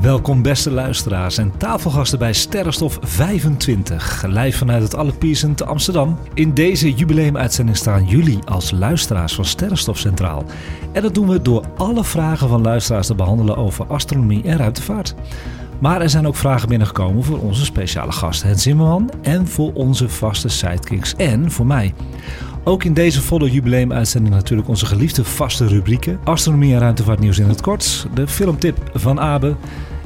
[0.00, 6.18] Welkom beste luisteraars en tafelgasten bij Sterrenstof 25, live vanuit het Allerpiersen te Amsterdam.
[6.34, 10.44] In deze jubileumuitzending staan jullie als luisteraars van Sterrenstof centraal.
[10.92, 15.14] En dat doen we door alle vragen van luisteraars te behandelen over astronomie en ruimtevaart.
[15.78, 20.08] Maar er zijn ook vragen binnengekomen voor onze speciale gast Hens Zimmerman en voor onze
[20.08, 21.94] vaste sidekicks en voor mij.
[22.64, 26.20] Ook in deze volle jubileumuitzending natuurlijk onze geliefde vaste rubrieken.
[26.24, 29.56] Astronomie en ruimtevaartnieuws in het kort, de filmtip van Abe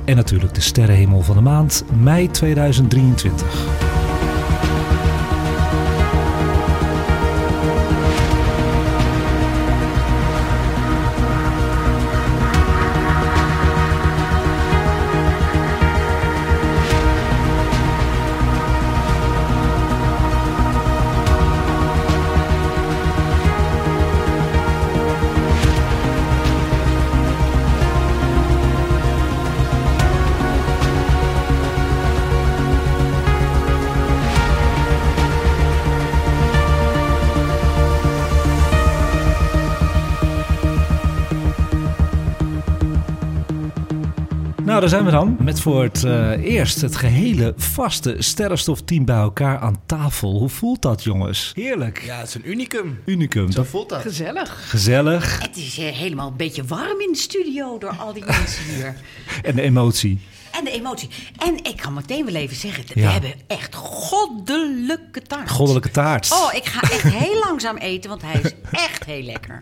[0.04, 3.92] en natuurlijk de sterrenhemel van de maand, mei 2023.
[44.84, 45.36] Daar zijn we dan.
[45.40, 50.38] Met voor het eh, eerst het gehele vaste sterrenstofteam bij elkaar aan tafel.
[50.38, 51.52] Hoe voelt dat, jongens?
[51.54, 52.02] Heerlijk.
[52.02, 53.00] Ja, het is een unicum.
[53.04, 53.52] Unicum.
[53.52, 54.00] Zo voelt dat.
[54.00, 54.70] Gezellig.
[54.70, 55.42] Gezellig.
[55.42, 58.94] Het is eh, helemaal een beetje warm in de studio door al die mensen hier.
[59.42, 60.20] En de emotie.
[60.58, 61.08] En de emotie.
[61.38, 63.10] En ik kan meteen wel even zeggen, we Ja.
[63.10, 65.50] hebben echt goddelijke taart.
[65.50, 66.32] Goddelijke taart.
[66.32, 69.60] Oh, ik ga echt heel langzaam eten, want hij is echt heel lekker.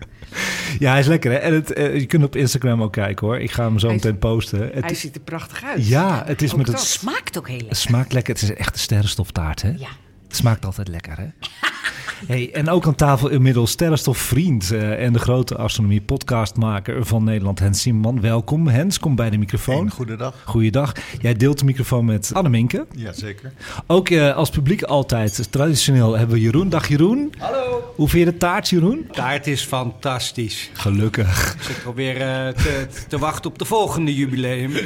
[0.79, 1.37] Ja, hij is lekker hè.
[1.37, 3.39] En het, eh, je kunt op Instagram ook kijken hoor.
[3.41, 4.61] Ik ga hem zo Hij meteen posten.
[4.75, 5.89] Het, Hij ziet er prachtig uit.
[5.89, 6.75] ja, het is Ook met dat.
[6.75, 7.81] het, Smaakt ook heel het lekker.
[7.81, 8.35] smaakt lekker.
[8.35, 9.69] Het is echt een sterrenstoftaart hè.
[9.69, 9.89] Ja.
[10.29, 11.27] Het smaakt altijd lekker, hè?
[12.27, 17.59] Hey, en ook aan tafel inmiddels sterrenstofvriend eh, en de grote astronomie podcastmaker van Nederland,
[17.59, 18.21] Hens Simman.
[18.21, 19.85] Welkom Hens, kom bij de microfoon.
[19.85, 20.43] Een goedendag.
[20.45, 20.93] Goeiedag.
[21.21, 22.87] Jij deelt de microfoon met Anneminke.
[22.97, 23.53] Jazeker.
[23.87, 26.69] Ook eh, als publiek altijd, traditioneel, hebben we Jeroen.
[26.69, 27.33] Dag Jeroen.
[27.39, 27.93] Hallo.
[27.97, 29.07] Hoe vind je de taart, Jeroen?
[29.13, 30.71] Taart is fantastisch.
[30.73, 31.55] Gelukkig.
[31.55, 34.73] Ik zit alweer eh, te, te wachten op de volgende jubileum.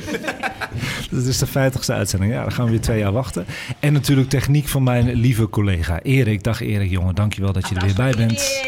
[1.10, 2.32] Dat is de 50ste uitzending.
[2.32, 3.46] Ja, dan gaan we weer twee jaar wachten.
[3.80, 6.42] En natuurlijk techniek van mijn lieve collega Erik.
[6.42, 7.14] Dag Erik, jongen.
[7.14, 8.64] Dankjewel dat je er weer bij bent.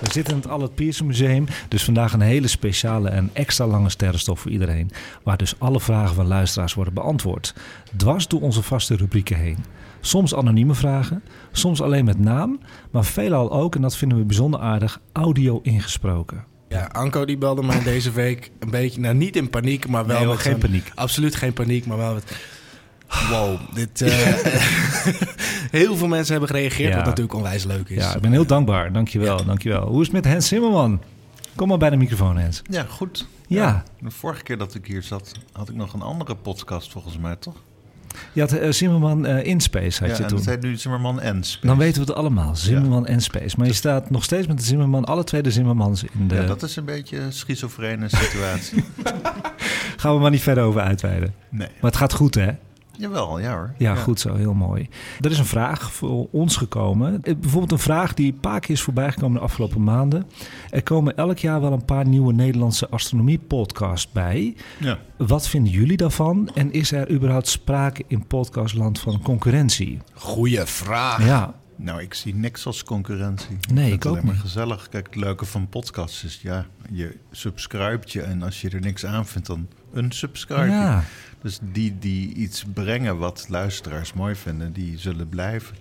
[0.00, 1.46] We zitten in het Allard Pierson Museum.
[1.68, 4.90] Dus vandaag een hele speciale en extra lange sterrenstof voor iedereen.
[5.22, 7.54] Waar dus alle vragen van luisteraars worden beantwoord.
[7.96, 9.56] Dwars door onze vaste rubrieken heen.
[10.00, 11.22] Soms anonieme vragen,
[11.52, 12.60] soms alleen met naam.
[12.90, 16.55] Maar veelal ook, en dat vinden we bijzonder aardig, audio ingesproken.
[16.76, 20.18] Ja, Anko die belde mij deze week een beetje, nou niet in paniek, maar wel
[20.18, 20.92] Nee, met geen paniek.
[20.94, 22.36] Absoluut geen paniek, maar wel met...
[23.30, 24.00] Wow, dit...
[24.02, 24.12] eh,
[25.80, 26.96] heel veel mensen hebben gereageerd, Ja.
[26.96, 27.96] wat natuurlijk onwijs leuk is.
[28.04, 28.92] Ja, ik ben heel dankbaar.
[28.92, 29.86] Dankjewel, dankjewel.
[29.86, 31.00] Hoe is het met Hens Zimmerman?
[31.54, 32.62] Kom maar bij de microfoon, Hens.
[32.70, 33.26] Ja, goed.
[33.46, 33.82] Ja.
[34.00, 37.36] De vorige keer dat ik hier zat, had ik nog een andere podcast volgens mij,
[37.36, 37.54] toch?
[38.32, 40.38] Je had eh, Zimmerman eh, in Space, had ja, je en toen.
[40.38, 41.66] het heet nu Zimmerman en Space.
[41.66, 43.54] Dan weten we het allemaal, Zimmerman en Space.
[43.58, 46.34] Maar je staat nog steeds met de Zimmerman, alle twee de Zimmermans in de...
[46.34, 48.84] Ja, dat is een beetje een schizofrene situatie.
[49.96, 51.34] Gaan we maar niet verder over uitweiden.
[51.50, 51.68] nee.
[51.80, 52.50] Maar het gaat goed, hè?
[52.98, 53.72] Jawel, ja hoor.
[53.78, 54.88] Ja, goed zo, heel mooi.
[55.20, 57.22] Er is een vraag voor ons gekomen.
[57.22, 60.26] Eh, Bijvoorbeeld een vraag die een paar keer is voorbijgekomen de afgelopen maanden.
[60.70, 64.54] Er komen elk jaar wel een paar nieuwe Nederlandse astronomie-podcasts bij.
[64.80, 64.98] Ja.
[65.16, 66.50] Wat vinden jullie daarvan?
[66.54, 69.98] En is er überhaupt sprake in podcastland van concurrentie?
[70.14, 71.24] Goeie vraag.
[71.26, 73.56] Ja, Nou, ik zie niks als concurrentie.
[73.72, 74.42] Nee, ik ook alleen maar niet.
[74.42, 74.88] gezellig.
[74.88, 79.06] Kijk, het leuke van podcasts is, ja, je subscribt je en als je er niks
[79.06, 79.68] aan vindt, dan
[80.48, 81.04] ja.
[81.42, 85.76] Dus die die iets brengen wat luisteraars mooi vinden, die zullen blijven.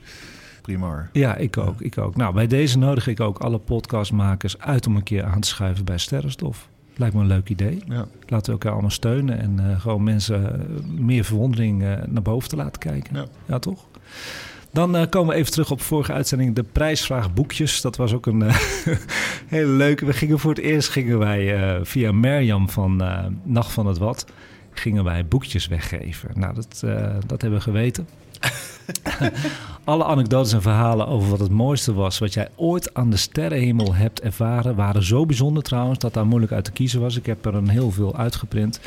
[0.61, 1.09] Prima.
[1.11, 2.15] Ja, ik ook, ik ook.
[2.15, 5.85] Nou, bij deze nodig ik ook alle podcastmakers uit om een keer aan te schuiven
[5.85, 6.67] bij Sterrenstof.
[6.95, 7.83] Lijkt me een leuk idee.
[7.87, 8.05] Ja.
[8.27, 12.49] Laten we elkaar allemaal steunen en eh, gewoon mensen eh, meer verwondering eh, naar boven
[12.49, 13.15] te laten kijken.
[13.15, 13.25] Ja.
[13.45, 13.85] Ja, toch?
[14.75, 16.55] Dan eh, komen we even terug op vorige uitzending.
[16.55, 17.81] De prijsvraag boekjes.
[17.81, 18.55] Dat was ook een eh,
[19.47, 20.05] hele leuke.
[20.05, 23.03] We gingen voor het eerst gingen wij eh, via Mirjam van
[23.43, 24.25] Nacht van het Wat...
[24.71, 26.29] gingen wij boekjes weggeven.
[26.33, 26.83] Nou, dat,
[27.25, 28.07] dat hebben we geweten.
[29.83, 32.19] Alle anekdotes en verhalen over wat het mooiste was...
[32.19, 34.75] wat jij ooit aan de sterrenhemel hebt ervaren...
[34.75, 37.17] waren zo bijzonder trouwens dat daar moeilijk uit te kiezen was.
[37.17, 38.79] Ik heb er een heel veel uitgeprint.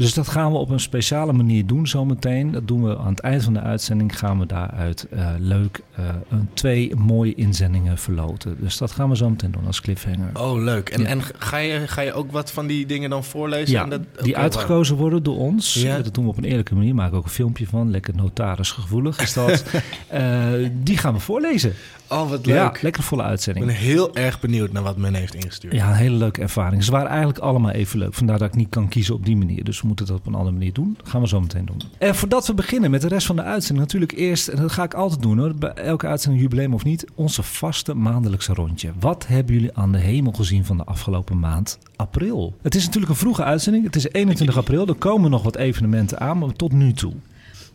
[0.00, 2.50] Dus dat gaan we op een speciale manier doen zometeen.
[2.50, 4.18] Dat doen we aan het eind van de uitzending.
[4.18, 8.56] Gaan we daaruit eh, leuk eh, een, twee mooie inzendingen verloten.
[8.60, 10.30] Dus dat gaan we zo meteen doen als cliffhanger.
[10.34, 10.88] Oh, leuk.
[10.88, 11.06] En, Ja.
[11.06, 13.74] en ga, je, ga je ook wat van die dingen dan voorlezen?
[13.74, 15.74] Ja, En dat, die uitgekozen worden door ons.
[15.74, 15.98] Ja.
[16.00, 16.94] Dat doen we op een eerlijke manier.
[16.94, 17.90] Maken ook een filmpje van.
[17.90, 19.64] Lekker notarisgevoelig is dat.
[20.08, 20.52] Eh,
[20.82, 21.72] die gaan we voorlezen.
[22.08, 22.82] Oh, wat Ja, leuk.
[22.82, 23.66] lekker volle Ik uitzending.
[23.66, 25.74] ben heel erg benieuwd naar wat men heeft ingestuurd.
[25.74, 26.84] Ja, een hele leuke ervaring.
[26.84, 28.14] Ze waren eigenlijk allemaal even leuk.
[28.14, 29.64] Vandaar dat ik niet kan kiezen op die manier.
[29.64, 30.94] Dus we moeten dat op een andere manier doen.
[30.96, 31.80] Dat gaan we zo meteen doen.
[31.98, 33.78] En voordat we beginnen met de rest van de uitzending...
[33.78, 35.54] natuurlijk eerst, en dat ga ik altijd doen hoor...
[35.54, 37.04] bij elke uitzending, jubileum of niet...
[37.14, 38.92] onze vaste maandelijkse rondje.
[39.00, 42.54] Wat hebben jullie aan de hemel gezien van de afgelopen maand april?
[42.62, 43.84] Het is natuurlijk een vroege uitzending.
[43.84, 44.86] Het is 21 april.
[44.86, 47.12] Er komen nog wat evenementen aan, maar tot nu toe.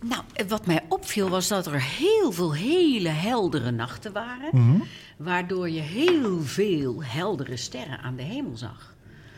[0.09, 4.49] Nou, eh, wat mij opviel was dat er heel veel hele heldere nachten waren.
[4.51, 4.77] Mhm.
[5.17, 8.93] Waardoor je heel veel heldere sterren aan de hemel zag.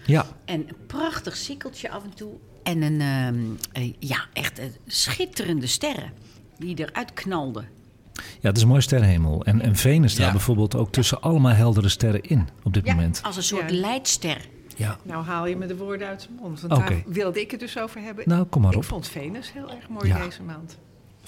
[0.05, 2.31] Ja, En een prachtig sikkeltje af en toe.
[2.67, 6.11] En een, ehm, eh, ja, echt eh, schitterende sterren
[6.57, 7.67] die eruit knalden.
[8.13, 9.45] ja het is een mooie sterrenhemel.
[9.45, 10.31] En, en Venus staat Ja.
[10.31, 13.21] bijvoorbeeld ook tussen allemaal heldere sterren in op dit Ja, moment.
[13.23, 13.75] als een soort Ja.
[13.77, 14.47] leidster.
[14.75, 14.97] Ja.
[15.03, 16.61] Nou haal je me de woorden uit zijn mond.
[16.61, 16.89] Want Oké.
[16.89, 18.23] daar wilde ik het dus over hebben.
[18.29, 18.83] Nou, kom maar ik op.
[18.83, 20.23] vond Venus heel erg mooi Ja.
[20.25, 20.77] deze maand.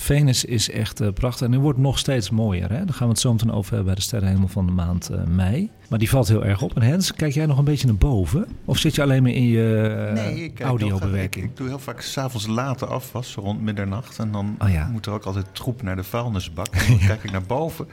[0.02, 2.70] Venus is echt eh, prachtig en die wordt nog steeds mooier.
[2.70, 2.86] Hè?
[2.86, 5.24] Daar gaan we het zo meteen over hebben bij de sterrenhemel van de maand eh,
[5.24, 5.70] mei.
[5.90, 6.76] Maar die valt heel erg op.
[6.76, 8.48] En Hens, kijk jij nog een beetje naar boven?
[8.66, 11.46] Of zit je alleen maar in je Nee, ik kijk heel audiobewerking?
[11.46, 14.20] Ik, ik doe heel vaak s'avonds later afwas, rond middernacht.
[14.20, 14.88] En dan Oh ja.
[14.88, 16.68] moet er ook altijd troep naar de vuilnisbak.
[16.76, 17.88] En dan kijk ik naar boven.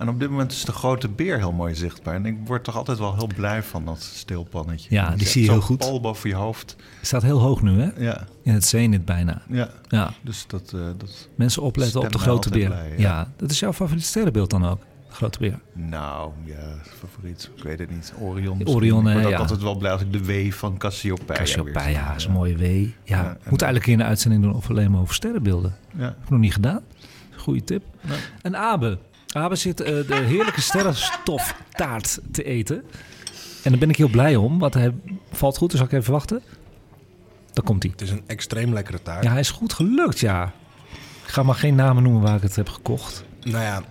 [0.00, 2.14] En op dit moment is de grote beer heel mooi zichtbaar.
[2.14, 4.94] En ik word toch altijd wel heel blij van dat stilpannetje.
[4.94, 5.78] Ja, die zie je heel goed.
[5.78, 6.76] pal boven je hoofd.
[7.02, 7.90] Staat heel hoog nu, hè?
[7.96, 9.42] Ja, In het zenit bijna.
[9.48, 9.68] ja.
[9.88, 11.28] Ja, Dus dat, eh, dat...
[11.34, 12.72] mensen opletten op de grote beer.
[12.96, 13.28] ja.
[13.36, 14.78] dat is jouw favoriete sterrenbeeld dan ook?
[15.08, 15.58] De grote beer.
[15.72, 17.50] Nou, ja, favoriet.
[17.56, 18.12] Ik weet het niet.
[18.20, 18.66] Orion.
[18.68, 19.38] Orion, Ik word ook ja.
[19.38, 22.16] altijd wel blij als ik de W van Cassiopeia weer Cassiopeia, zie.
[22.16, 22.62] is een mooie W.
[22.62, 25.76] Ja, Ja, moet en- eigenlijk in de uitzending doen of alleen maar over sterrenbeelden.
[25.96, 26.04] Ja.
[26.04, 26.80] Heb ik nog niet gedaan.
[27.36, 27.82] Goeie tip.
[28.00, 28.18] Nee.
[28.42, 28.98] En Abe.
[29.32, 32.84] Abe zit eh, de heerlijke sterrenstoftaart te eten.
[33.62, 34.94] En daar ben ik heel blij om, want hij
[35.32, 35.70] valt goed.
[35.70, 36.42] Dus zal ik even wachten.
[37.52, 37.92] Dan komt hij.
[37.92, 39.24] Het is een extreem lekkere taart.
[39.24, 40.52] Ja, hij is goed gelukt, ja.
[41.24, 43.24] Ik ga maar geen namen noemen waar ik het heb gekocht.
[43.42, 43.82] Nou ja,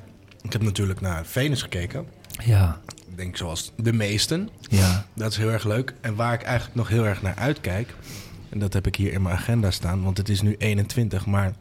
[0.41, 2.05] ik heb natuurlijk naar Venus gekeken.
[2.43, 4.49] Ja, Ik denk zoals de meesten.
[4.69, 5.05] ja.
[5.13, 5.93] Dat is heel erg leuk.
[6.01, 7.93] En waar ik eigenlijk nog heel erg naar uitkijk...
[8.49, 10.03] en dat heb ik hier in mijn agenda staan...
[10.03, 11.53] want het is nu 21, maar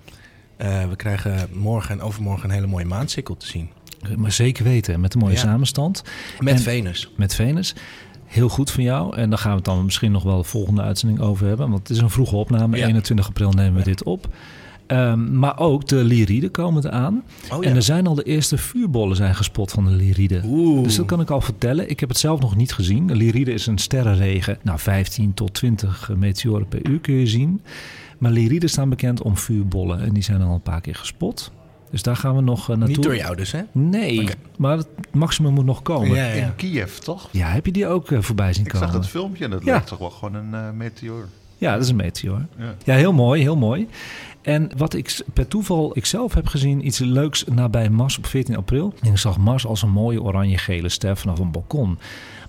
[0.59, 2.49] eh, we krijgen morgen en overmorgen...
[2.49, 3.69] een hele mooie maansikkel te zien.
[4.17, 5.39] Maar zeker weten, met een mooie Ja.
[5.41, 6.03] samenstand.
[6.39, 7.11] Met En- Venus.
[7.17, 7.75] met Venus.
[8.25, 9.17] Heel goed van jou.
[9.17, 11.69] En daar gaan we het dan misschien nog wel de volgende uitzending over hebben.
[11.71, 12.77] Want het is een vroege opname.
[12.77, 12.87] Ja.
[12.87, 13.85] 21 april nemen we Ja.
[13.85, 14.29] dit op.
[14.87, 17.23] Ehm, maar ook de lyriden komen eraan.
[17.53, 17.71] Oh ja.
[17.71, 20.43] En er zijn al de eerste vuurbollen zijn gespot van de lyriden.
[20.45, 20.83] Oeh.
[20.83, 21.91] Dus dat kan ik al vertellen.
[21.91, 23.07] Ik heb het zelf nog niet gezien.
[23.07, 24.59] De is een sterrenregen.
[24.63, 27.61] Nou, 15 tot 20 meteoren per uur kun je zien.
[28.19, 30.01] Maar lyriden staan bekend om vuurbollen.
[30.01, 31.53] En die zijn al een paar keer gespot.
[31.91, 32.87] Dus daar gaan we nog eh, naartoe.
[32.97, 33.61] Niet door jou dus, hè?
[33.73, 34.29] Nee,
[34.59, 36.09] maar het maximum moet nog komen.
[36.09, 36.45] Ja, Ja, ja.
[36.47, 37.29] In Kiev, toch?
[37.33, 38.89] heb je die ook eh, voorbij zien Ik komen?
[38.89, 39.71] zag het filmpje en dat Ja.
[39.71, 41.29] lijkt toch wel gewoon een eh, meteoor.
[41.59, 42.47] Ja, dat is een meteor.
[42.59, 42.75] Ja.
[42.85, 43.89] Ja, heel mooi, heel mooi.
[44.43, 48.57] En wat ik per toeval ik zelf heb gezien, iets leuks nabij Mars op 14
[48.57, 48.95] april.
[49.03, 51.99] En ik zag Mars als een mooie oranje-gele ster vanaf een balkon.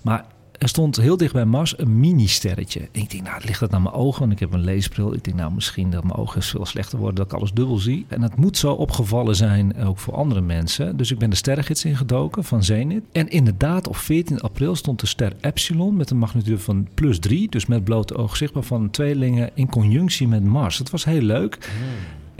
[0.02, 0.24] Maar
[0.60, 2.88] er stond heel dicht bij Mars een mini-sterretje.
[2.92, 4.20] Ik denk, nou, ligt dat naar mijn ogen?
[4.20, 5.14] Want ik heb een leesbril.
[5.14, 8.04] Ik denk, nou, misschien dat mijn ogen veel slechter worden, dat ik alles dubbel zie.
[8.08, 10.96] En het moet zo opgevallen zijn, ook voor andere mensen.
[10.96, 13.02] Dus ik ben de sterrengids ingedoken van Zenit.
[13.12, 17.48] En inderdaad, op 14 april stond de ster Epsilon met een magnitude van plus 3.
[17.48, 20.78] Dus met blote oog zichtbaar van tweelingen in conjunctie met Mars.
[20.78, 21.58] Het was heel leuk.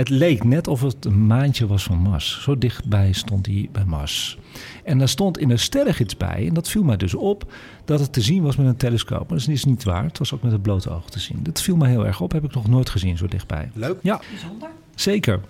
[0.00, 2.42] Het leek net of het een maandje was van Mars.
[2.42, 4.38] Zo dichtbij stond hij bij Mars.
[4.84, 7.52] En daar stond in de sterrengids bij, en dat viel mij dus op,
[7.84, 9.28] dat het te zien was met een telescoop.
[9.28, 10.04] Maar dat is niet waar.
[10.04, 11.38] Het was ook met het blote oog te zien.
[11.42, 12.32] Dat viel me heel erg op.
[12.32, 13.70] Heb ik nog nooit gezien zo dichtbij.
[13.74, 13.98] Leuk.
[14.02, 14.68] Ja, Bijzonder.
[15.00, 15.40] Zeker.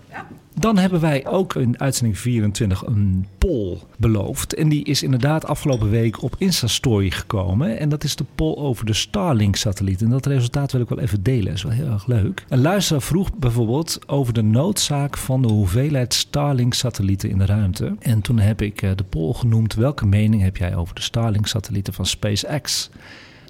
[0.55, 4.55] Dan hebben wij ook in uitzending 24 een poll beloofd.
[4.55, 7.79] En die is inderdaad afgelopen week op Instastory gekomen.
[7.79, 10.03] En dat is de poll over de Starlink-satelliet.
[10.03, 11.45] En dat resultaat wil ik wel even delen.
[11.45, 12.45] Dat is wel heel erg leuk.
[12.49, 17.97] Een luisteraar vroeg bijvoorbeeld over de noodzaak van de hoeveelheid Starlink-satellieten in de ruimte.
[17.99, 19.75] En toen heb ik eh, de poll genoemd.
[19.75, 22.91] Welke mening heb jij over de Starlink-satellieten van SpaceX?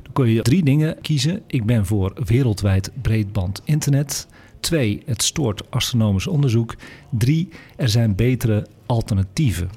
[0.03, 1.43] Dan kon je drie dingen kiezen.
[1.47, 4.27] Ik ben voor wereldwijd breedband internet.
[4.61, 6.75] Twee, het stoort astronomisch onderzoek.
[7.11, 9.71] Drie, er zijn betere alternatieven.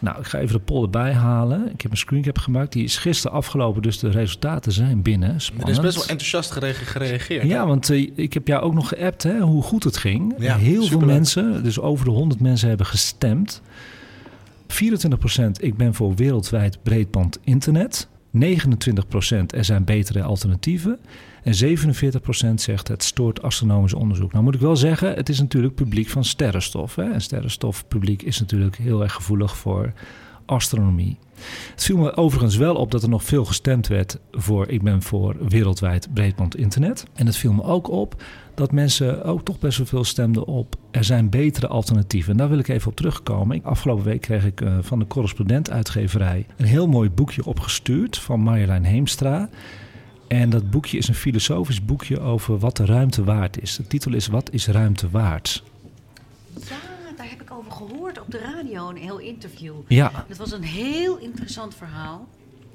[0.00, 1.70] Nou, ik ga even de poll erbij halen.
[1.72, 2.72] Ik heb een screencap gemaakt.
[2.72, 5.34] Die is gisteren afgelopen, dus de resultaten zijn binnen.
[5.34, 5.68] Er Spannend.
[5.68, 7.46] is best wel enthousiast gere- gereageerd.
[7.46, 10.34] Ja, want eh, ik heb jou ook nog geappt hè, hoe goed het ging.
[10.38, 13.62] Ja, Heel veel mensen, dus over de 100 mensen hebben gestemd.
[14.66, 18.08] 24% ik ben voor wereldwijd breedband internet.
[18.36, 20.98] 29% er zijn betere alternatieven.
[21.42, 24.32] En 47% zegt het stoort astronomisch onderzoek.
[24.32, 26.94] Nou moet ik wel zeggen, het is natuurlijk publiek van sterrenstof.
[26.94, 27.12] Hè?
[27.12, 29.92] En sterrenstofpubliek is natuurlijk heel erg gevoelig voor
[30.50, 31.18] astronomie.
[31.70, 34.68] Het viel me overigens wel op dat er nog veel gestemd werd voor...
[34.68, 37.04] ik ben voor wereldwijd breedband internet.
[37.14, 38.22] En het viel me ook op
[38.54, 40.76] dat mensen ook toch best wel veel stemden op...
[40.90, 42.32] er zijn betere alternatieven.
[42.32, 43.64] En daar wil ik even op terugkomen.
[43.64, 46.46] Afgelopen week kreeg ik uh, van de correspondent uitgeverij...
[46.56, 49.48] een heel mooi boekje opgestuurd van Marjolein Heemstra...
[50.30, 53.76] En dat boekje is een filosofisch boekje over wat de ruimte waard is.
[53.76, 55.62] De titel is Wat is ruimte waard?
[58.34, 59.74] Op de radio, een heel interview.
[59.88, 60.24] Ja.
[60.28, 62.28] Het was een heel interessant verhaal.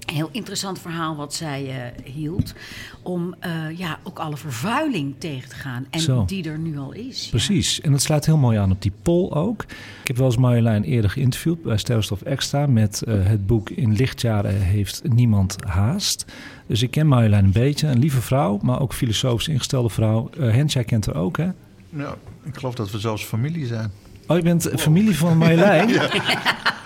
[0.05, 2.53] Een heel interessant verhaal wat zij uh, hield.
[3.01, 5.85] Om uh, ja, ook alle vervuiling tegen te gaan.
[5.89, 6.25] En Zo.
[6.25, 7.27] die er nu al is.
[7.29, 7.81] Precies.
[7.81, 9.61] En dat slaat heel mooi aan op die poll ook.
[10.01, 12.67] Ik heb wel eens Marjolein eerder geïnterviewd bij Sterrenstof Extra...
[12.67, 16.25] met uh, het boek In lichtjaren heeft niemand haast.
[16.67, 17.87] Dus ik ken Marjolein een beetje.
[17.87, 20.29] Een lieve vrouw, maar ook filosofisch ingestelde vrouw.
[20.39, 21.49] Hens, jij kent haar ook, hè?
[21.89, 23.91] Ja, ik geloof dat we zelfs familie zijn.
[24.27, 25.89] Oh, je bent familie van Marjolein?
[25.93, 26.09] ja.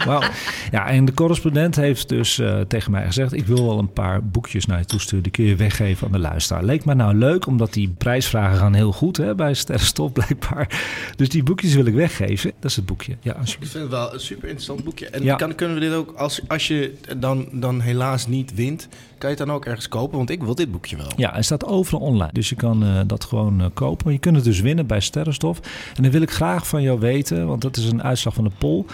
[0.06, 0.30] Wauw.
[0.72, 3.34] Ja, en de correspondent heeft dus uh, tegen mij gezegd...
[3.34, 5.24] ik wil wel een paar boekjes naar je toesturen.
[5.24, 6.64] Die kun je weggeven aan de luisteraar.
[6.64, 10.82] Leek me nou leuk, omdat die prijsvragen gaan heel goed hè, bij Sterrenstof blijkbaar.
[11.16, 12.52] Dus die boekjes wil ik weggeven.
[12.60, 13.18] Dat is het boekje.
[13.22, 15.08] Ja, ik vind het wel een super interessant boekje.
[15.08, 15.36] En ja.
[15.36, 18.88] kan, kunnen we dit ook, als, als je dan, dan helaas niet wint...
[19.20, 20.18] kan je het dan ook ergens kopen?
[20.18, 21.12] Want ik wil dit boekje wel.
[21.16, 22.34] Ja, hij staat overal online.
[22.34, 24.04] Dus je kan uh, dat gewoon uh, kopen.
[24.04, 25.60] Maar je kunt het dus winnen bij Sterrenstof.
[25.96, 28.52] En dan wil ik graag van jou weten, want dat is een uitslag van de
[28.58, 28.86] poll...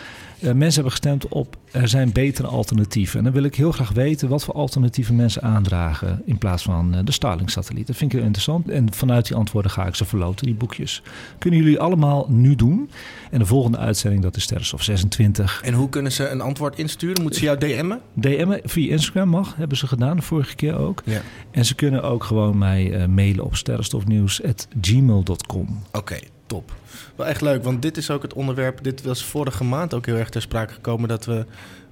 [0.45, 3.17] Uh, mensen hebben gestemd op er zijn betere alternatieven.
[3.17, 6.95] En dan wil ik heel graag weten wat voor alternatieven mensen aandragen in plaats van
[6.95, 7.87] uh, de Starlink-satelliet.
[7.87, 8.69] Dat vind ik heel interessant.
[8.69, 11.01] En vanuit die antwoorden ga ik ze verloten, die boekjes.
[11.37, 12.89] Kunnen jullie allemaal nu doen.
[13.31, 15.61] En de volgende uitzending, dat is Sterrenstof 26.
[15.63, 17.21] En hoe kunnen ze een antwoord insturen?
[17.21, 18.01] Moeten ze jou DM'en?
[18.13, 21.01] DM'en via Instagram mag, hebben ze gedaan, de vorige keer ook.
[21.05, 21.21] Ja.
[21.51, 25.81] En ze kunnen ook gewoon mij uh, mailen op sterrenstofnieuws.gmail.com.
[25.87, 26.73] Oké, okay, top.
[27.15, 28.83] Wel echt leuk, want dit is ook het onderwerp.
[28.83, 31.45] Dit was vorige maand ook heel erg ter sprake gekomen dat we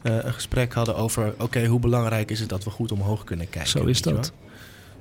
[0.03, 3.24] uh, een gesprek hadden over: oké, okay, hoe belangrijk is het dat we goed omhoog
[3.24, 3.72] kunnen kijken?
[3.72, 4.31] Zo is dat.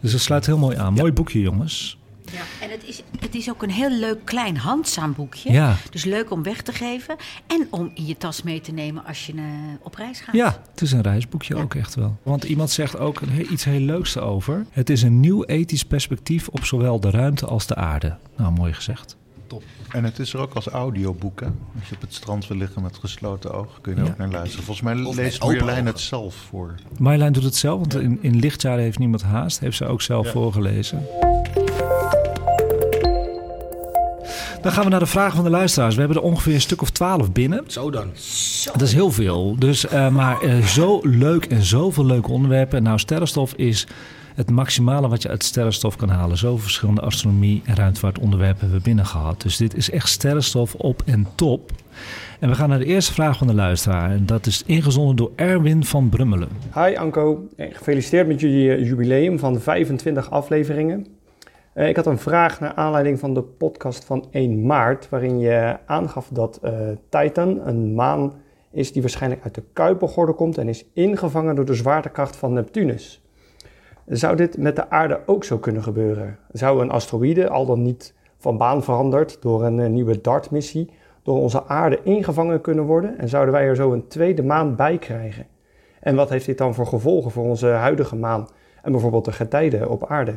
[0.00, 0.94] Dus dat sluit heel mooi aan.
[0.94, 1.00] Ja.
[1.00, 1.99] Mooi boekje, jongens.
[2.32, 5.52] Ja, en het is, het is ook een heel leuk klein handzaam boekje.
[5.52, 5.76] Ja.
[5.90, 7.16] Dus leuk om weg te geven
[7.47, 9.42] en om in je tas mee te nemen als je uh,
[9.82, 10.35] op reis gaat.
[10.35, 11.62] Ja, het is een reisboekje ja.
[11.62, 12.16] ook echt wel.
[12.23, 14.66] Want iemand zegt ook iets heel leuks over.
[14.71, 18.16] Het is een nieuw ethisch perspectief op zowel de ruimte als de aarde.
[18.37, 19.16] Nou, mooi gezegd.
[19.52, 19.62] Top.
[19.90, 21.40] En het is er ook als audioboek.
[21.40, 21.47] Hè?
[21.78, 24.11] Als je op het strand wil liggen met gesloten ogen, kun je er ja.
[24.11, 24.64] ook naar luisteren.
[24.64, 26.75] Volgens mij of leest Marjolein het zelf voor.
[26.99, 29.59] Marjolein doet het zelf, want in, in lichtjaren heeft niemand haast.
[29.59, 30.32] Heeft ze ook zelf ja.
[30.32, 31.06] voorgelezen.
[34.62, 35.94] Dan gaan we naar de vragen van de luisteraars.
[35.94, 37.64] We hebben er ongeveer een stuk of twaalf binnen.
[37.66, 38.11] Zo dan.
[38.73, 39.56] Dat is heel veel.
[39.59, 42.82] Dus, uh, maar uh, zo leuk en zoveel leuke onderwerpen.
[42.82, 43.87] Nou, sterrenstof is
[44.35, 46.37] het maximale wat je uit sterrenstof kan halen.
[46.37, 49.43] Zo verschillende astronomie- en ruimtevaartonderwerpen hebben we binnen gehad.
[49.43, 51.71] Dus dit is echt sterrenstof op en top.
[52.41, 54.11] En we gaan naar de eerste vraag van de luisteraar.
[54.11, 56.49] En dat is ingezonden door Erwin van Brummelen.
[56.75, 61.07] Hi Anko, gefeliciteerd met jullie jubileum van 25 afleveringen.
[61.75, 65.77] Uh, ik had een vraag naar aanleiding van de podcast van 1 maart, waarin je
[65.87, 66.61] aangaf dat
[67.09, 68.33] Titan een maan
[68.73, 73.22] is die waarschijnlijk uit de Kuipergorde komt en is ingevangen door de zwaartekracht van Neptunus.
[74.12, 76.38] Zou dit met de aarde ook zo kunnen gebeuren?
[76.50, 80.90] Zou een asteroïde, al dan niet van baan veranderd door een uh, nieuwe DART-missie,
[81.23, 84.99] door onze aarde ingevangen kunnen worden en zouden wij er zo een tweede maan bij
[84.99, 85.47] krijgen?
[86.00, 88.49] En wat heeft dit dan voor gevolgen voor onze huidige maan
[88.83, 90.35] en bijvoorbeeld de getijden op aarde?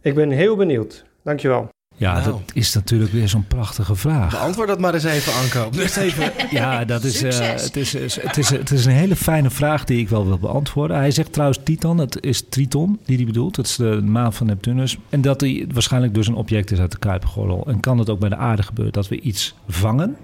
[0.00, 1.06] Ik ben heel benieuwd.
[1.22, 1.68] Dankjewel.
[1.96, 2.24] Ja, nou.
[2.24, 4.30] dat is natuurlijk weer zo'n prachtige vraag.
[4.30, 5.70] Beantwoord dat maar eens even, Anko.
[5.80, 6.32] Eerst even.
[6.50, 9.98] Ja, dat is, uh, het, is, het, is, het is een hele fijne vraag die
[9.98, 10.96] ik wel wil beantwoorden.
[10.96, 13.54] Hij zegt trouwens Titan, het is Triton die hij bedoelt.
[13.54, 14.98] Dat is de maan van Neptunus.
[15.08, 17.64] En dat hij waarschijnlijk dus een object is uit de Kuipergordel.
[17.66, 20.16] En kan het ook bij de aarde gebeuren dat we iets vangen...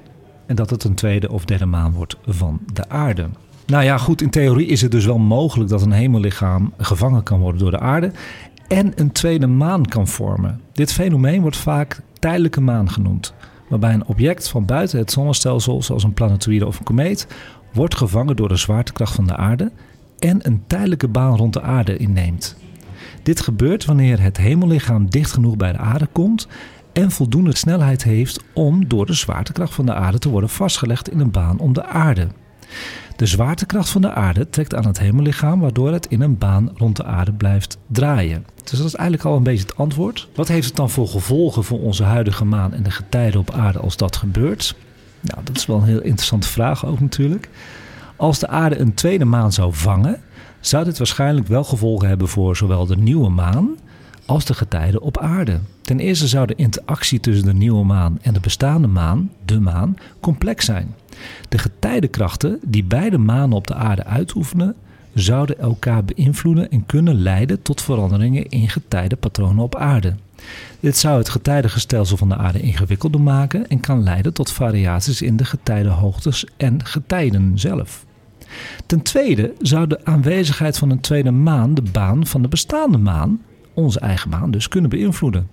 [0.47, 3.27] en dat het een tweede of derde maan wordt van de aarde.
[3.67, 7.41] Nou ja, goed, in theorie is het dus wel mogelijk dat een hemellichaam gevangen kan
[7.41, 8.13] worden door de aarde
[8.71, 10.61] en een tweede maan kan vormen.
[10.73, 13.35] Dit fenomeen wordt vaak tijdelijke maan genoemd,
[13.69, 17.27] waarbij een object van buiten het zonnestelsel, zoals een planetoïde of een komeet,
[17.73, 19.73] wordt gevangen door de zwaartekracht van de aarde
[20.19, 22.57] en een tijdelijke baan rond de aarde inneemt.
[23.23, 26.49] Dit gebeurt wanneer het hemellichaam dicht genoeg bij de aarde komt
[26.93, 31.21] en voldoende snelheid heeft om door de zwaartekracht van de aarde te worden vastgelegd in
[31.21, 32.29] een baan om de aarde.
[33.21, 36.97] De zwaartekracht van de aarde trekt aan het hemellichaam, waardoor het in een baan rond
[36.97, 38.45] de aarde blijft draaien.
[38.65, 40.29] Dus dat is eigenlijk al een beetje het antwoord.
[40.35, 43.79] Wat heeft het dan voor gevolgen voor onze huidige maan en de getijden op aarde
[43.79, 44.75] als dat gebeurt?
[45.21, 47.49] Nou, dat is wel een heel interessante vraag ook natuurlijk.
[48.17, 50.21] Als de aarde een tweede maan zou vangen,
[50.61, 53.69] zou dit waarschijnlijk wel gevolgen hebben voor zowel de nieuwe maan
[54.27, 55.61] als de getijden op aarde.
[55.83, 59.97] Ten eerste zou de interactie tussen de nieuwe maan en de bestaande maan, de maan,
[60.21, 60.95] complex zijn.
[61.49, 64.75] De getijdenkrachten die beide manen op de aarde uitoefenen,
[65.15, 70.15] zouden elkaar beïnvloeden en kunnen leiden tot veranderingen in getijdenpatronen op aarde.
[70.81, 75.37] Dit zou het getijdenstelsel van de aarde ingewikkelder maken en kan leiden tot variaties in
[75.37, 78.05] de getijdenhoogtes en getijden zelf.
[78.87, 83.41] Ten tweede zou de aanwezigheid van een tweede maan de baan van de bestaande maan,
[83.75, 85.49] onze eigen maan dus, kunnen beïnvloeden.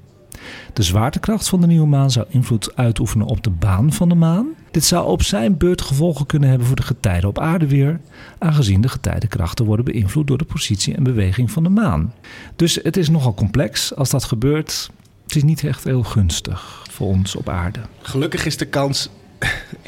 [0.74, 4.48] De zwaartekracht van de nieuwe maan zou invloed uitoefenen op de baan van de maan.
[4.78, 8.00] Dit zou op zijn beurt gevolgen kunnen hebben voor de getijden op aarde weer,
[8.38, 12.14] aangezien de getijdenkrachten worden beïnvloed door de positie en beweging van de maan.
[12.56, 13.96] Dus het is nogal complex.
[13.96, 14.90] Als dat gebeurt,
[15.24, 17.80] het is niet echt heel gunstig voor ons op aarde.
[18.02, 19.10] Gelukkig is de kans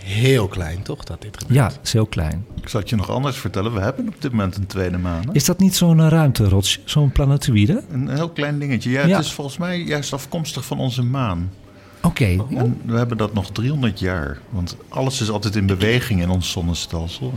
[0.04, 1.60] heel klein, toch, dat dit gebeurt?
[1.60, 2.46] Ja, het is heel klein.
[2.62, 3.74] Ik zal het je nog anders vertellen.
[3.74, 5.24] We hebben op dit moment een tweede maan.
[5.28, 5.34] hè?
[5.34, 7.84] Is dat niet zo'n eh, ruimterotsje, zo'n planetoïde?
[7.92, 8.90] Een heel klein dingetje.
[8.90, 9.16] Ja, Ja.
[9.16, 11.52] Het is volgens mij juist afkomstig van onze maan.
[12.02, 14.38] Oké, En we hebben dat nog 300 jaar.
[14.50, 17.34] Want alles is altijd in beweging in ons zonnestelsel.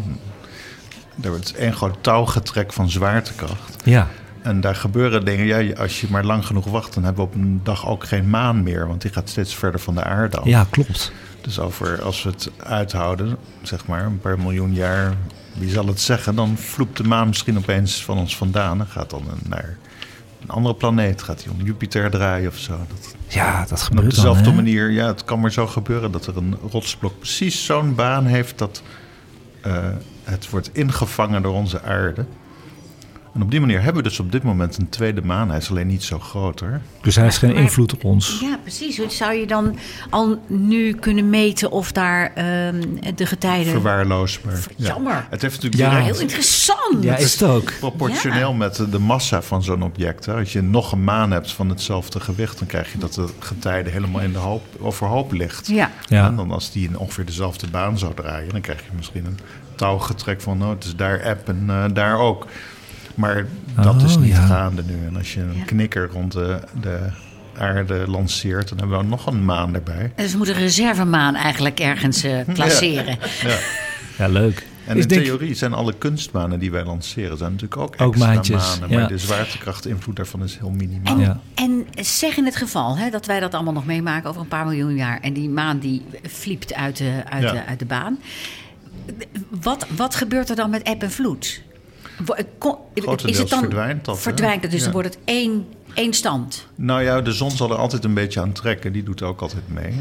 [1.21, 3.77] Er wordt één groot touwgetrek van zwaartekracht.
[3.85, 4.09] ja.
[4.43, 5.47] En daar gebeuren dingen.
[5.47, 8.31] Ja, als je maar lang genoeg wacht, dan hebben we op een dag ook geen
[8.31, 8.87] maan meer.
[8.87, 10.45] Want die gaat steeds verder van de aarde af.
[10.47, 11.13] Ja, klopt.
[11.41, 15.15] Dus over, als we het uithouden, zeg maar een paar miljoen jaar,
[15.53, 19.11] wie zal het zeggen, dan vloept de maan misschien opeens van ons vandaan en gaat
[19.11, 19.77] dan naar
[20.43, 21.23] een andere planeet.
[21.23, 22.73] Gaat hij om Jupiter draaien of zo.
[22.89, 26.27] Dat, Ja, dat op gebeurt dan, dezelfde manier, ja, het kan maar zo gebeuren dat
[26.27, 28.83] er een rotsblok precies zo'n baan heeft dat
[29.61, 29.89] eh,
[30.25, 32.25] het wordt ingevangen door onze aarde.
[33.35, 35.49] En op die manier hebben we dus op dit moment een tweede maan.
[35.49, 36.81] Hij is alleen niet zo groot hoor.
[37.03, 38.39] Dus hij heeft geen Maar- invloed op ons.
[38.41, 38.99] Ja, precies.
[38.99, 39.77] Hoe Zou je dan
[40.11, 42.81] al nu kunnen meten of daar ehm,
[43.15, 43.73] de getijden...
[43.73, 44.59] Verwaarloosbaar.
[44.77, 44.87] Ja.
[44.87, 45.27] Jammer.
[45.31, 45.91] Het heeft natuurlijk Ja.
[45.91, 47.03] direct Heel interessant.
[47.03, 47.73] Ja, is het ook.
[47.79, 48.57] proportioneel Ja.
[48.57, 50.27] met de- massa van zo'n object.
[50.27, 50.35] Hè.
[50.35, 53.91] Als je nog een maan hebt van hetzelfde gewicht, dan krijg je dat de getijde
[53.91, 55.67] helemaal in de hoop, overhoop ligt.
[55.67, 55.91] Ja.
[56.09, 56.27] Ja.
[56.27, 59.39] En dan als die in ongeveer dezelfde baan zou draaien, dan krijg je misschien een
[59.75, 62.47] touwgetrek van, nou, het is daar app en eh, daar ook.
[63.15, 63.47] Maar
[63.83, 64.47] dat Oh, is niet ja.
[64.47, 65.07] gaande nu.
[65.07, 65.65] En als je een Ja.
[65.65, 66.99] knikker rond de, de
[67.59, 70.13] aarde lanceert, dan hebben we nog een maan erbij.
[70.17, 73.19] Dus we moeten een reservemaan eigenlijk ergens eh placeren.
[73.43, 73.57] Ja.
[74.19, 74.67] Ja, leuk.
[74.87, 78.13] En Is in denk- theorie zijn alle kunstmanen die wij lanceren, zijn natuurlijk ook Ook
[78.15, 78.89] extra maatjes, manen.
[78.91, 78.99] ja.
[78.99, 81.15] Maar de zwaartekrachtinvloed daarvan is heel minimaal.
[81.15, 81.41] En, Ja.
[81.55, 84.65] en zeg in het geval hè, dat wij dat allemaal nog meemaken over een paar
[84.65, 85.21] miljoen jaar...
[85.21, 87.53] en die maan die fliept uit de, uit Ja.
[87.53, 88.19] de, uit de baan.
[89.63, 91.63] Wat, wat gebeurt er dan met eb en vloed?
[92.25, 94.21] Wo- kon- Grotendeels verdwijnt dat?
[94.21, 94.85] Verdwijnt het, dus Ja.
[94.85, 96.67] dan wordt het één, één stand.
[96.75, 98.93] Nou ja, de zon zal er altijd een beetje aan trekken.
[98.93, 99.95] Die doet ook altijd mee.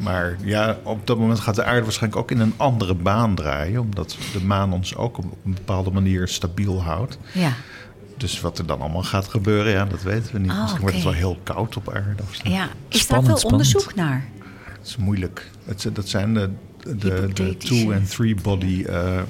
[0.00, 3.80] Maar ja, op dat moment gaat de aarde waarschijnlijk ook in een andere baan draaien.
[3.80, 7.18] Omdat de maan ons ook op een bepaalde manier stabiel houdt.
[7.32, 7.52] Ja.
[8.16, 10.50] Dus wat er dan allemaal gaat gebeuren, ja, dat weten we niet.
[10.50, 12.48] Ah, Misschien wordt het wel heel koud op aarde of zo.
[12.50, 12.68] ja.
[12.88, 13.52] Is Spannend, daar veel spannend.
[13.74, 14.24] onderzoek naar?
[14.78, 15.50] Het is moeilijk.
[15.64, 16.50] Het, dat zijn de,
[16.96, 19.20] de, de two- en three-body eh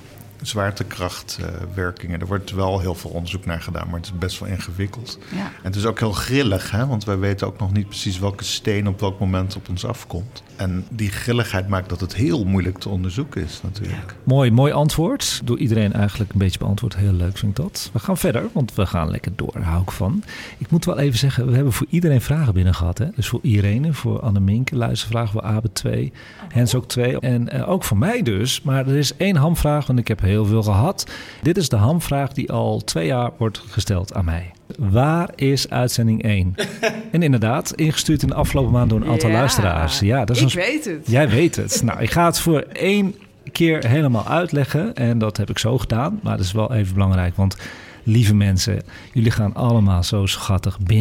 [0.43, 2.21] zwaartekrachtwerkingen.
[2.21, 5.19] er wordt wel heel veel onderzoek naar gedaan, maar het is best wel ingewikkeld.
[5.35, 5.45] Ja.
[5.45, 6.87] En het is ook heel grillig, hè?
[6.87, 10.43] want wij weten ook nog niet precies welke steen op welk moment op ons afkomt.
[10.57, 14.15] En die grilligheid maakt dat het heel moeilijk te onderzoeken is natuurlijk.
[14.25, 15.41] Mooi, mooi antwoord.
[15.45, 16.97] Door iedereen eigenlijk een beetje beantwoord.
[16.97, 17.91] Heel leuk vind ik dat.
[17.93, 19.53] We gaan verder, want we gaan lekker door.
[19.53, 20.23] Daar hou ik van.
[20.59, 22.99] Ik moet wel even zeggen, we hebben voor iedereen vragen binnen gehad.
[22.99, 23.07] Hè?
[23.15, 26.13] Dus voor Irene, voor Anne Minke, luistervragen voor Abe 2.
[26.49, 27.21] Hens ook 2.
[27.21, 28.63] En eh, ook voor mij dus.
[28.63, 31.07] Maar er is één hamvraag, want ik heb heel veel gehad.
[31.43, 34.51] Dit is de hamvraag die al twee jaar wordt gesteld aan mij.
[34.79, 36.55] Waar is uitzending 1?
[37.13, 39.99] en inderdaad, ingestuurd in de afgelopen maand door een aantal Ja, luisteraars.
[39.99, 41.07] Ja, dat is ik een weet het.
[41.07, 41.83] Jij weet het.
[41.85, 43.15] Nou, ik ga het voor één
[43.53, 44.95] keer helemaal uitleggen.
[44.95, 46.21] En dat heb ik zo gedaan.
[46.23, 47.37] Maar dat is wel even belangrijk.
[47.37, 47.57] Want
[48.03, 51.01] lieve mensen, jullie gaan allemaal zo schattig bingen.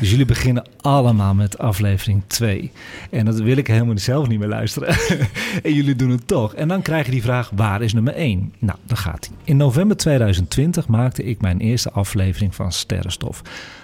[0.00, 2.70] Dus jullie beginnen allemaal met aflevering 2.
[3.10, 4.88] En dat wil ik helemaal zelf niet meer luisteren.
[5.62, 6.54] en jullie doen het toch.
[6.54, 8.52] En dan krijg je die vraag, waar is nummer 1?
[8.58, 9.36] Nou, daar gaat hij.
[9.44, 13.42] In november 2020 maakte ik mijn eerste aflevering van Sterrenstof.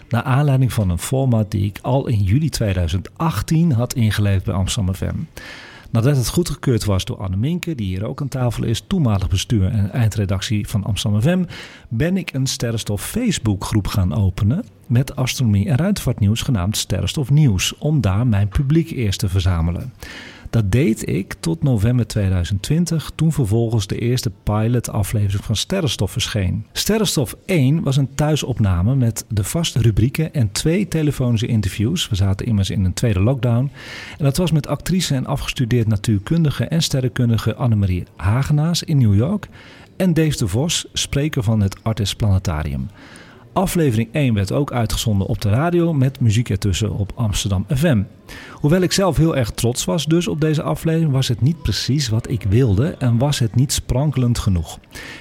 [0.09, 4.95] Naar aanleiding van een format die ik al in juli 2018 had ingeleverd bij Amsterdam
[4.95, 5.15] FM.
[5.91, 9.69] Nadat het goedgekeurd was door Anne Minke, die hier ook aan tafel is, toenmalig bestuur
[9.69, 11.45] en eindredactie van Amsterdam FM,
[11.89, 18.01] ben ik een Sterrenstof Facebookgroep gaan openen met astronomie en ruimtevaartnieuws genaamd Sterrenstof Nieuws, om
[18.01, 19.93] daar mijn publiek eerst te verzamelen.
[20.51, 26.67] Dat deed ik tot november 2020, toen vervolgens de eerste pilot-aflevering van Sterrenstof verscheen.
[26.73, 32.09] Sterrenstof 1 was een thuisopname met de vaste rubrieken en twee telefonische interviews.
[32.09, 33.71] We zaten immers in een tweede lockdown.
[34.19, 39.49] En dat was met actrice en afgestudeerd natuurkundige en sterrenkundige Annemarie Hagenaas in New York.
[39.97, 42.89] en Dave de Vos, spreker van het Artis Planetarium.
[43.53, 48.03] Aflevering 1 werd ook uitgezonden op de radio met muziek ertussen op Amsterdam FM.
[48.53, 52.09] Hoewel ik zelf heel erg trots was dus op deze aflevering, was het niet precies
[52.09, 54.79] wat ik wilde en was het niet sprankelend genoeg.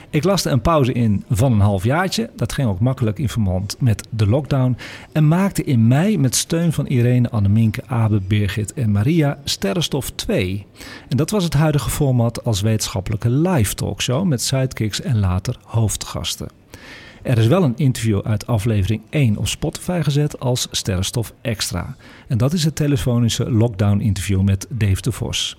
[0.09, 4.07] Ik laste een pauze in van een halfjaartje, dat ging ook makkelijk in verband met
[4.09, 4.77] de lockdown,
[5.11, 10.65] en maakte in mei met steun van Irene, Anneminke, Abe, Birgit en Maria Sterrenstof 2.
[11.07, 16.58] En dat was het huidige format als wetenschappelijke live talkshow met sidekicks en later hoofdgasten.
[17.23, 21.95] Er is wel een interview uit aflevering 1 op Spotify gezet als Sterrenstof Extra.
[22.27, 25.58] En dat is het telefonische lockdown-interview met Dave de Vos.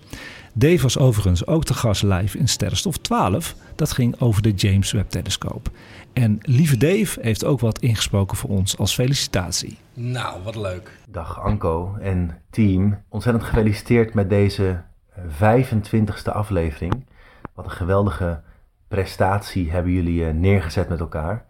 [0.53, 3.55] Dave was overigens ook te gast live in Sterrenstof 12.
[3.75, 5.71] Dat ging over de James Webb Telescoop.
[6.13, 9.79] En lieve Dave heeft ook wat ingesproken voor ons als felicitatie.
[9.95, 10.99] Nou, wat leuk.
[11.09, 13.03] Dag Anko en team.
[13.09, 14.83] Ontzettend gefeliciteerd met deze
[15.29, 17.07] 25e aflevering.
[17.55, 18.41] Wat een geweldige
[18.89, 21.45] prestatie hebben jullie eh, neergezet met elkaar.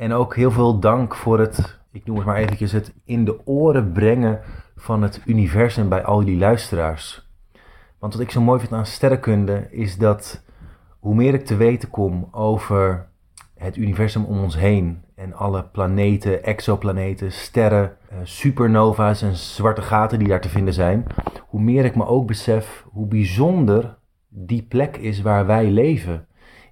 [0.00, 3.46] En ook heel veel dank voor het, ik noem het maar eventjes, het in de
[3.46, 4.40] oren brengen
[4.76, 7.28] van het universum bij al jullie luisteraars.
[7.98, 10.44] Want wat ik zo mooi vind aan sterrenkunde is dat
[10.98, 13.08] hoe meer ik te weten kom over
[13.54, 20.18] het universum om ons heen en alle planeten, exoplaneten, sterren, eh, supernova's en zwarte gaten
[20.18, 21.06] die daar te vinden zijn,
[21.48, 23.96] hoe meer ik me ook besef hoe bijzonder
[24.28, 26.26] die plek is waar wij leven.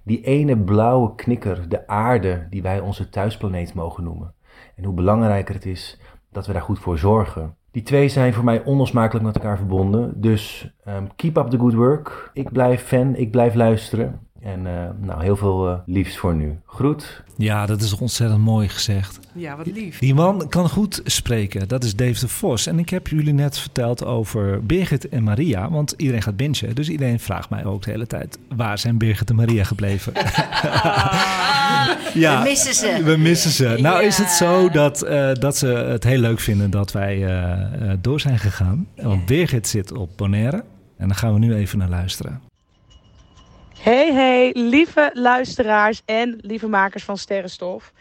[0.09, 4.33] Die ene blauwe knikker, de aarde, die wij onze thuisplaneet mogen noemen.
[4.75, 5.99] En hoe belangrijker het is
[6.31, 7.55] dat we daar goed voor zorgen.
[7.71, 10.21] Die twee zijn voor mij onlosmakelijk met elkaar verbonden.
[10.21, 12.29] Dus um, keep up the good work.
[12.33, 14.27] Ik blijf fan, ik blijf luisteren.
[14.41, 16.57] En uh, nou, heel veel uh, liefs voor nu.
[16.65, 17.23] Groet.
[17.37, 19.19] Ja, dat is ontzettend mooi gezegd.
[19.33, 19.99] Ja, wat lief.
[19.99, 21.67] Die man kan goed spreken.
[21.67, 22.67] Dat is Dave de Vos.
[22.67, 25.69] En ik heb jullie net verteld over Birgit en Maria.
[25.69, 26.75] Want iedereen gaat bingen.
[26.75, 28.37] Dus iedereen vraagt mij ook de hele tijd...
[28.55, 30.13] waar zijn Birgit en Maria gebleven?
[32.13, 33.01] ja, we missen ze.
[33.03, 33.77] We missen ze.
[33.79, 37.27] Nou is het zo dat, uh, dat ze het heel leuk vinden dat wij
[38.01, 38.87] door zijn gegaan.
[38.95, 40.63] Want Birgit zit op Bonaire.
[40.97, 42.48] En daar gaan we nu even naar luisteren.
[43.79, 47.91] Hey, hey, lieve luisteraars en lieve makers van Sterrenstof.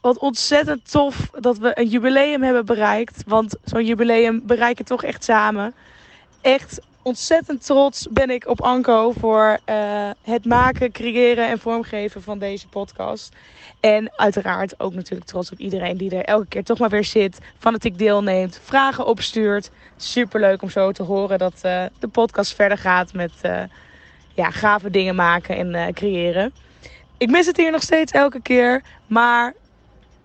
[0.00, 3.22] Wat ontzettend tof dat we een jubileum hebben bereikt.
[3.26, 5.74] Want zo'n jubileum bereiken toch echt samen.
[6.40, 12.38] Echt ontzettend trots ben ik op Anko voor uh, het maken, creëren en vormgeven van
[12.38, 13.34] deze podcast.
[13.80, 17.38] En uiteraard ook natuurlijk trots op iedereen die er elke keer toch maar weer zit,
[17.58, 19.70] fanatiek deelneemt, vragen opstuurt.
[19.96, 23.32] Super leuk om zo te horen dat uh, de podcast verder gaat met.
[23.42, 23.62] Uh,
[24.36, 26.52] ja, gave dingen maken en uh, creëren.
[27.18, 28.82] Ik mis het hier nog steeds elke keer.
[29.06, 29.54] Maar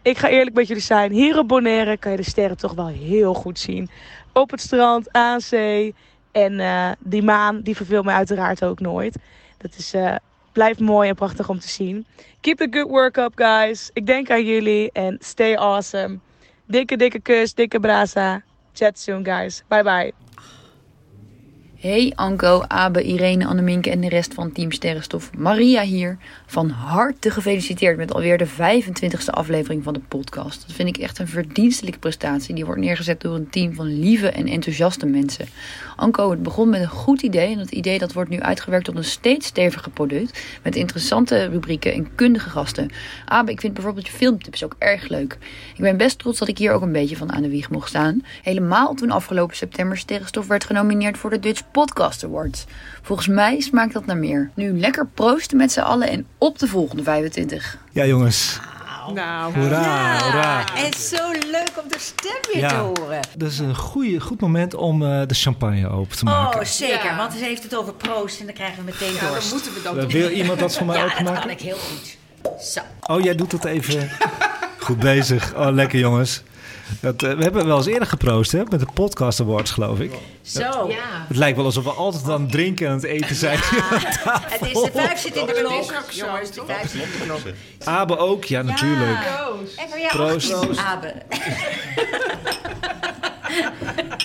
[0.02, 1.12] ik ga eerlijk met jullie zijn.
[1.12, 3.90] Hier op Bonaire kan je de sterren toch wel heel goed zien.
[4.34, 5.96] Op het strand, aan zee.
[6.32, 9.18] En uh, die maan, die verveelt mij uiteraard ook nooit.
[9.58, 10.16] Dat is, uh,
[10.52, 12.06] blijft mooi en prachtig om te zien.
[12.42, 13.90] Keep the good work up, guys.
[13.94, 16.20] Ik denk aan jullie en stay awesome.
[16.66, 18.44] Dikke, dikke kus, dikke brasa.
[18.74, 19.64] Chat soon, guys.
[19.68, 20.31] Bye, bye.
[21.82, 25.34] Hey Anko, Abe, Irene, Anneminke en de rest van Team Sterrenstof.
[25.38, 26.18] Maria hier.
[26.46, 30.64] Van harte gefeliciteerd met alweer de 25e aflevering van de podcast.
[30.68, 32.56] Dat vind ik echt een verdienstelijke prestatie.
[32.56, 35.46] Die wordt neergezet door een team van lieve en enthousiaste mensen.
[35.96, 37.52] Anko, het begon met een goed idee.
[37.52, 40.42] En dat idee dat wordt nu uitgewerkt tot een steeds steviger product.
[40.64, 42.90] Met interessante rubrieken en kundige gasten.
[43.26, 45.38] Abe, ik vind bijvoorbeeld je filmtips ook erg leuk.
[45.76, 47.90] Ik ben best trots dat ik hier ook een beetje van aan de wieg mocht
[47.90, 48.26] staan.
[48.42, 52.66] Helemaal toen afgelopen september Sterrenstof werd genomineerd voor de Dutch Podcast Awards.
[53.02, 54.50] Volgens mij smaakt dat naar meer.
[54.54, 57.78] Nu lekker proosten met z'n allen en op de volgende 25.
[57.92, 58.60] Ja, jongens.
[59.14, 60.64] Nou, Hoera, ja, hoera.
[60.76, 62.68] En zo leuk om de stem weer Ja.
[62.70, 63.20] te horen.
[63.38, 66.60] Dat is een goeie, goed moment om eh, de champagne open te maken.
[66.60, 67.04] Oh, zeker.
[67.06, 67.16] Ja.
[67.18, 69.80] Want ze heeft het over proost en dan krijgen we meteen ja, dan moeten we
[69.84, 70.10] dat Eh, doen.
[70.12, 71.42] Wil iemand dat voor mij ja, dat openmaken?
[71.42, 72.18] kan ik heel goed.
[72.64, 72.80] Zo.
[73.02, 74.10] Oh, jij doet dat even.
[74.80, 75.56] Goed bezig.
[75.56, 76.44] Oh, lekker jongens.
[77.00, 78.64] Dat, eh, we hebben wel eens eerder geproost, hè?
[78.70, 80.12] Met de Podcast Awards, geloof ik.
[80.42, 80.88] Zo.
[80.88, 81.26] Ja.
[81.28, 83.60] Het lijkt wel alsof we altijd aan het drinken en aan het eten zijn.
[83.62, 85.62] Het is de vijf zit in de zo,
[86.26, 86.66] Jongens, de toch?
[86.66, 87.40] vijf zit in de klok.
[87.84, 89.20] Abe ook, ja, natuurlijk.
[89.20, 89.78] Proost.
[89.78, 90.54] Jou Proost.
[90.54, 91.14] ook, Abe.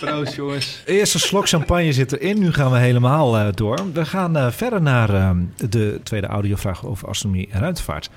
[0.01, 0.83] Proost, jongens.
[0.85, 2.39] Eerste slok champagne zit erin.
[2.39, 3.79] Nu gaan we helemaal eh, door.
[3.93, 5.31] We gaan eh, verder naar eh,
[5.71, 8.11] de tweede audiovraag over astronomie en ruimtevaart.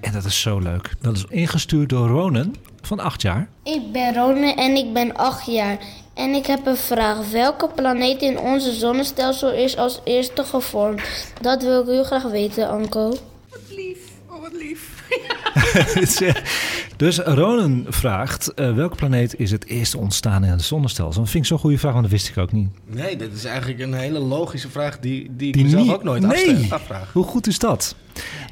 [0.00, 0.94] En dat is zo leuk.
[1.00, 2.54] Dat is ingestuurd door Ronan
[2.86, 3.48] van acht jaar.
[3.62, 5.78] Ik ben Rone en ik ben 8 jaar.
[6.14, 7.30] En ik heb een vraag.
[7.30, 11.32] Welke planeet in onze zonnestelsel is als eerste gevormd?
[11.40, 13.08] Dat wil ik heel graag weten, Anko.
[13.50, 13.98] Wat lief.
[14.30, 15.02] Oh, wat lief.
[16.96, 21.20] dus Ronan vraagt, eh, welke planeet is het eerste ontstaan in het zonnestelsel?
[21.22, 22.68] Dat vind ik zo'n goede vraag, want dat wist ik ook niet.
[22.86, 26.02] Nee, dit is eigenlijk een hele logische vraag die, die ik Die mezelf niet- ook
[26.02, 26.72] nooit nee.
[26.72, 27.12] afvraag.
[27.12, 27.94] Hoe goed is dat?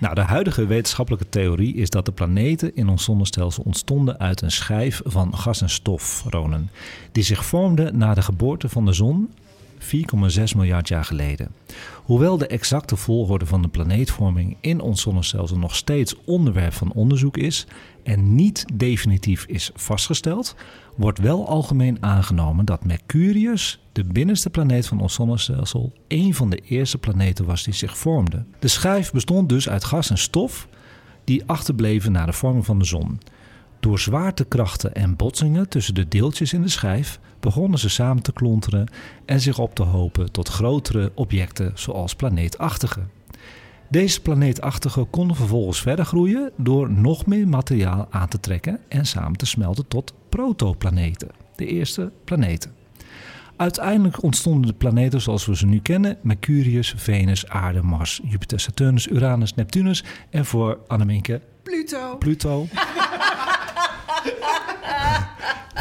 [0.00, 4.50] Nou, de huidige wetenschappelijke theorie is dat de planeten in ons zonnestelsel ontstonden uit een
[4.50, 6.68] schijf van gas en stof, Ronan,
[7.12, 9.30] die zich vormde na de geboorte van de zon
[9.80, 11.54] 4,6 miljard jaar geleden.
[12.04, 17.36] Hoewel de exacte volgorde van de planeetvorming in ons zonnestelsel nog steeds onderwerp van onderzoek
[17.36, 17.66] is
[18.02, 20.54] en niet definitief is vastgesteld,
[20.96, 26.56] wordt wel algemeen aangenomen dat Mercurius, de binnenste planeet van ons zonnestelsel, een van de
[26.56, 28.44] eerste planeten was die zich vormde.
[28.58, 30.68] De schijf bestond dus uit gas en stof
[31.24, 33.20] die achterbleven na de vorming van de zon.
[33.80, 38.88] Door zwaartekrachten en botsingen tussen de deeltjes in de schijf begonnen ze samen te klonteren
[39.24, 43.00] en zich op te hopen tot grotere objecten zoals planeetachtige.
[43.88, 49.37] Deze planeetachtigen konden vervolgens verder groeien door nog meer materiaal aan te trekken en samen
[49.37, 52.72] te smelten tot protoplaneten, de eerste planeten.
[53.57, 59.09] Uiteindelijk ontstonden de planeten zoals we ze nu kennen: Mercurius, Venus, Aarde, Mars, Jupiter, Saturnus,
[59.09, 62.16] Uranus, Neptunus en voor Anneminke Pluto.
[62.16, 62.66] Pluto.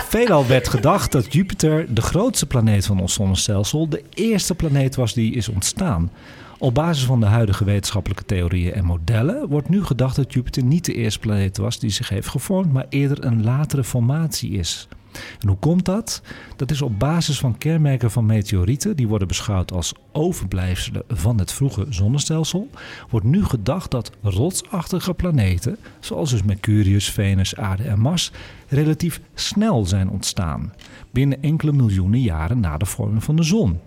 [0.07, 5.13] Veelal werd gedacht dat Jupiter, de grootste planeet van ons zonnestelsel, de eerste planeet was
[5.13, 6.12] die is ontstaan.
[6.57, 10.85] Op basis van de huidige wetenschappelijke theorieën en modellen wordt nu gedacht dat Jupiter niet
[10.85, 14.88] de eerste planeet was die zich heeft gevormd, maar eerder een latere formatie is.
[15.39, 16.21] En hoe komt dat?
[16.55, 21.51] Dat is op basis van kenmerken van meteorieten, die worden beschouwd als overblijfselen van het
[21.51, 22.69] vroege zonnestelsel,
[23.10, 28.32] wordt nu gedacht dat rotsachtige planeten, zoals dus Mercurius, Venus, Aarde en Mars,
[28.67, 30.73] relatief snel zijn ontstaan,
[31.12, 33.79] binnen enkele miljoenen jaren na de vorming van de zon.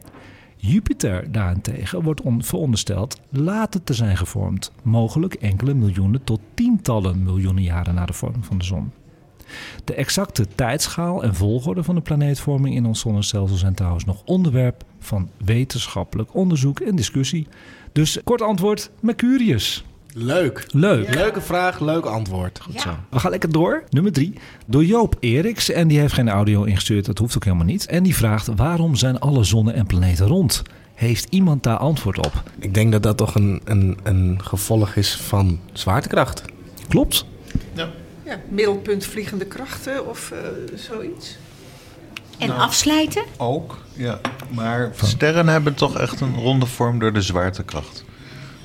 [0.57, 7.63] Jupiter daarentegen wordt on- verondersteld later te zijn gevormd, mogelijk enkele miljoenen tot tientallen miljoenen
[7.63, 8.93] jaren na de vorming van de zon.
[9.85, 14.85] De exacte tijdschaal en volgorde van de planeetvorming in ons zonnestelsel zijn trouwens nog onderwerp
[14.99, 17.47] van wetenschappelijk onderzoek en discussie.
[17.93, 19.85] Dus kort antwoord: Mercurius.
[20.15, 20.67] Leuk.
[20.71, 21.15] Leuk.
[21.15, 22.61] Leuke vraag, leuk antwoord.
[22.61, 22.91] Goed zo.
[23.11, 23.85] We gaan lekker door.
[23.91, 24.35] Nummer drie.
[24.67, 25.71] Door Joop Eriks.
[25.71, 27.05] En die heeft geen audio ingestuurd.
[27.05, 27.87] Dat hoeft ook helemaal niet.
[27.87, 30.63] En die vraagt: waarom zijn alle zonnen en planeten rond?
[30.95, 32.43] Heeft iemand daar antwoord op?
[32.59, 36.43] Ik denk dat dat toch een, een, een gevolg is van zwaartekracht.
[36.89, 37.27] Klopt.
[37.75, 37.91] Ja,
[38.49, 40.39] middelpunt vliegende krachten of eh,
[40.75, 41.37] zoiets.
[42.39, 42.61] En Nou.
[42.61, 43.23] afslijten?
[43.37, 44.21] Ook, ja.
[44.51, 48.05] Maar sterren hebben toch echt een ronde vorm door de zwaartekracht.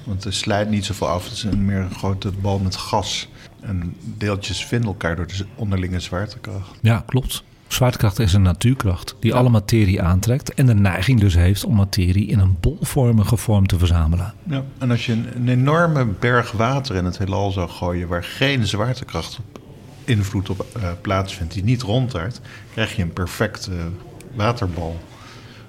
[0.03, 1.23] Want er slijt niet zoveel af.
[1.23, 3.27] Het is een meer een grote bal met gas.
[3.61, 6.77] En deeltjes vinden elkaar door de onderlinge zwaartekracht.
[6.81, 7.43] Ja, klopt.
[7.67, 12.27] Zwaartekracht is een natuurkracht die alle materie aantrekt en de neiging dus heeft om materie
[12.27, 14.33] in een bolvormige vorm te verzamelen.
[14.43, 14.63] Ja.
[14.77, 18.07] En als je een, een enorme berg water in het heelal zou gooien...
[18.07, 19.59] waar geen zwaartekracht op
[20.03, 22.41] invloed op eh, plaatsvindt, die niet rondtaart...
[22.73, 23.71] krijg je een perfecte
[24.35, 24.99] waterbal.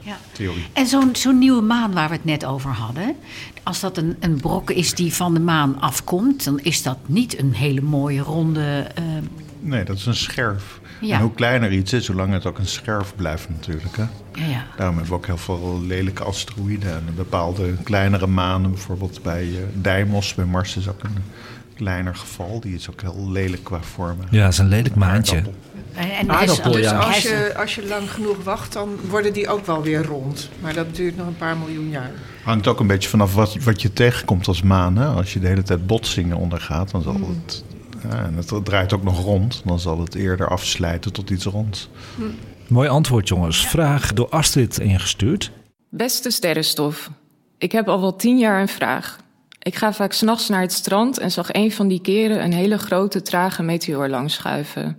[0.00, 0.16] Ja.
[0.32, 0.66] Theorie.
[0.72, 3.16] En zo'n zo'n nieuwe maan waar we het net over hadden.
[3.62, 7.38] Als dat een, een brok is die van de maan afkomt, dan is dat niet
[7.38, 8.86] een hele mooie ronde.
[8.94, 9.04] eh,
[9.60, 10.80] Nee, dat is een scherf.
[11.00, 11.14] Ja.
[11.14, 13.96] En hoe kleiner iets is, hoe langer het ook een scherf blijft natuurlijk.
[13.96, 14.02] Hè?
[14.32, 14.64] ja, ja.
[14.76, 16.90] Daarom hebben we ook heel veel lelijke asteroïden.
[16.90, 21.22] En bepaalde kleinere manen, bijvoorbeeld bij eh, Deimos, bij Mars is ook een
[21.74, 22.60] kleiner geval.
[22.60, 24.26] Die is ook heel lelijk qua vormen.
[24.30, 25.42] Ja, het is een lelijk maantje.
[25.94, 26.98] En, en Aardappel, dus, ja.
[26.98, 30.48] Als je, als je lang genoeg wacht, dan worden die ook wel weer rond.
[30.60, 32.10] Maar dat duurt nog een paar miljoen jaar.
[32.42, 34.96] Hangt ook een beetje vanaf wat, wat je tegenkomt als maan.
[34.96, 35.06] Hè?
[35.06, 37.64] Als je de hele tijd botsingen ondergaat, dan zal het...
[38.02, 39.62] Ja, en het draait ook nog rond.
[39.64, 41.88] Dan zal het eerder afslijten tot iets ronds.
[42.66, 43.66] Mooi antwoord, jongens.
[43.66, 45.50] Vraag door Astrid ingestuurd.
[45.90, 47.10] Beste sterrenstof,
[47.58, 49.18] ik heb al wel tien jaar een vraag.
[49.58, 52.78] Ik ga vaak s'nachts naar het strand en zag een van die keren een hele
[52.78, 54.98] grote trage meteoor langschuiven.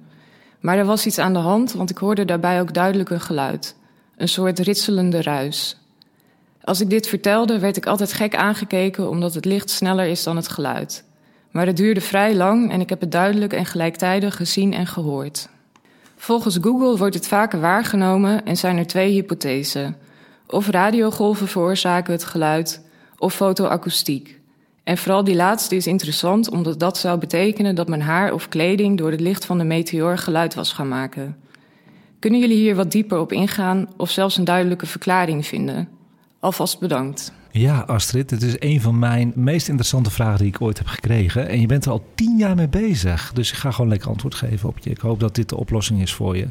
[0.59, 3.75] Maar er was iets aan de hand, want ik hoorde daarbij ook duidelijk een geluid.
[4.17, 5.77] Een soort ritselende ruis.
[6.63, 10.35] Als ik dit vertelde, werd ik altijd gek aangekeken omdat het licht sneller is dan
[10.35, 11.03] het geluid.
[11.51, 15.49] Maar het duurde vrij lang en ik heb het duidelijk en gelijktijdig gezien en gehoord.
[16.15, 19.95] Volgens Google wordt het vaker waargenomen en zijn er twee hypothesen.
[20.47, 22.81] Of radiogolven veroorzaken het geluid,
[23.17, 24.39] of fotoacoustiek.
[24.83, 28.97] En vooral die laatste is interessant omdat dat zou betekenen dat mijn haar of kleding
[28.97, 31.38] door het licht van de meteoor geluid was gaan maken.
[32.19, 35.89] Kunnen jullie hier wat dieper op ingaan of zelfs een duidelijke verklaring vinden?
[36.39, 37.33] Alvast bedankt.
[37.59, 41.47] Ja, Astrid, dit is een van mijn meest interessante vragen die ik ooit heb gekregen.
[41.47, 43.31] En je bent er al tien jaar mee bezig.
[43.33, 44.89] Dus ik ga gewoon lekker antwoord geven op je.
[44.89, 46.47] Ik hoop dat dit de oplossing is voor je.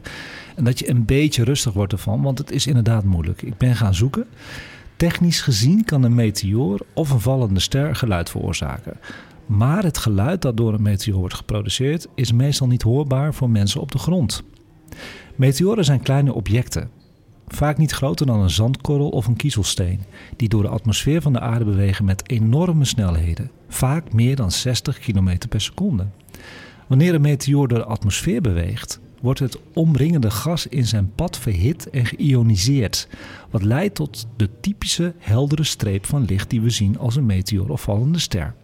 [0.57, 3.43] En dat je een beetje rustig wordt ervan, want het is inderdaad moeilijk.
[3.43, 4.27] Ik ben gaan zoeken.
[4.97, 8.97] Technisch gezien kan een meteoor of een vallende ster geluid veroorzaken.
[9.47, 13.81] Maar het geluid dat door een meteoor wordt geproduceerd is meestal niet hoorbaar voor mensen
[13.81, 14.43] op de grond.
[15.37, 16.91] Meteoren zijn kleine objecten,
[17.55, 20.01] vaak niet groter dan een zandkorrel of een kiezelsteen,
[20.37, 24.99] die door de atmosfeer van de aarde bewegen met enorme snelheden, vaak meer dan 60
[24.99, 26.07] km per seconde.
[26.87, 31.91] Wanneer een meteoor door de atmosfeer beweegt, wordt het omringende gas in zijn pad verhit
[31.91, 33.09] en geïoniseerd,
[33.51, 37.69] wat leidt tot de typische heldere streep van licht die we zien als een meteoor
[37.69, 38.55] of vallende ster.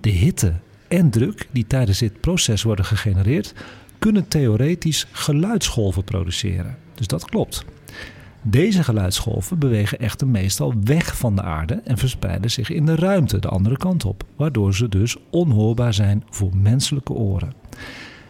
[0.00, 0.54] De hitte
[0.88, 3.54] en druk die tijdens dit proces worden gegenereerd,
[3.98, 6.76] kunnen theoretisch geluidsgolven produceren.
[6.94, 7.64] Dus dat klopt.
[8.50, 13.38] Deze geluidsgolven bewegen echter meestal weg van de aarde en verspreiden zich in de ruimte
[13.38, 17.52] de andere kant op, waardoor ze dus onhoorbaar zijn voor menselijke oren.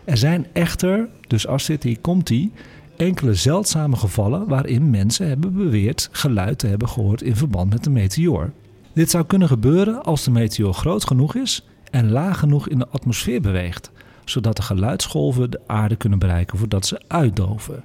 [0.04, 2.52] Er zijn echter, dus als dit hier komt ie,
[2.96, 7.90] enkele zeldzame gevallen waarin mensen hebben beweerd geluid te hebben gehoord in verband met de
[7.90, 8.52] meteoor.
[8.92, 12.88] Dit zou kunnen gebeuren als de meteoor groot genoeg is en laag genoeg in de
[12.88, 13.90] atmosfeer beweegt,
[14.24, 17.82] zodat de geluidsgolven de aarde kunnen bereiken voordat ze uitdoven.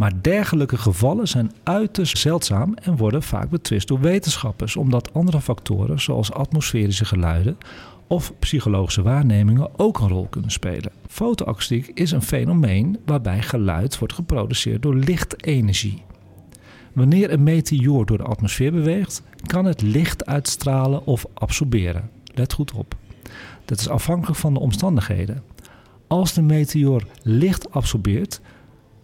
[0.00, 6.00] Maar dergelijke gevallen zijn uiterst zeldzaam en worden vaak betwist door wetenschappers, omdat andere factoren
[6.00, 7.58] zoals atmosferische geluiden
[8.06, 10.92] of psychologische waarnemingen ook een rol kunnen spelen.
[11.08, 16.02] Fotoakoestiek is een fenomeen waarbij geluid wordt geproduceerd door lichtenergie.
[16.92, 22.10] Wanneer een meteoor door de atmosfeer beweegt, kan het licht uitstralen of absorberen.
[22.34, 22.94] Let goed op.
[23.64, 25.42] Dat is afhankelijk van de omstandigheden.
[26.06, 28.40] Als de meteoor licht absorbeert,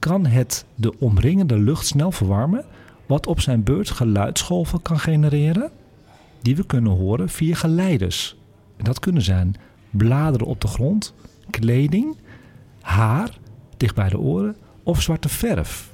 [0.06, 2.64] kan het de omringende lucht snel verwarmen,
[3.06, 5.70] wat op zijn beurt geluidsgolven kan genereren,
[6.42, 8.36] die we kunnen horen via geleiders.
[8.76, 9.54] En dat kunnen zijn
[9.90, 11.14] bladeren op de grond,
[11.50, 12.16] kleding,
[12.80, 13.38] haar
[13.76, 15.90] dicht bij de oren of zwarte verf.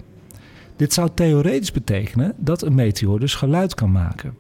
[0.77, 4.35] Dit zou theoretisch betekenen dat een meteoor dus geluid kan maken.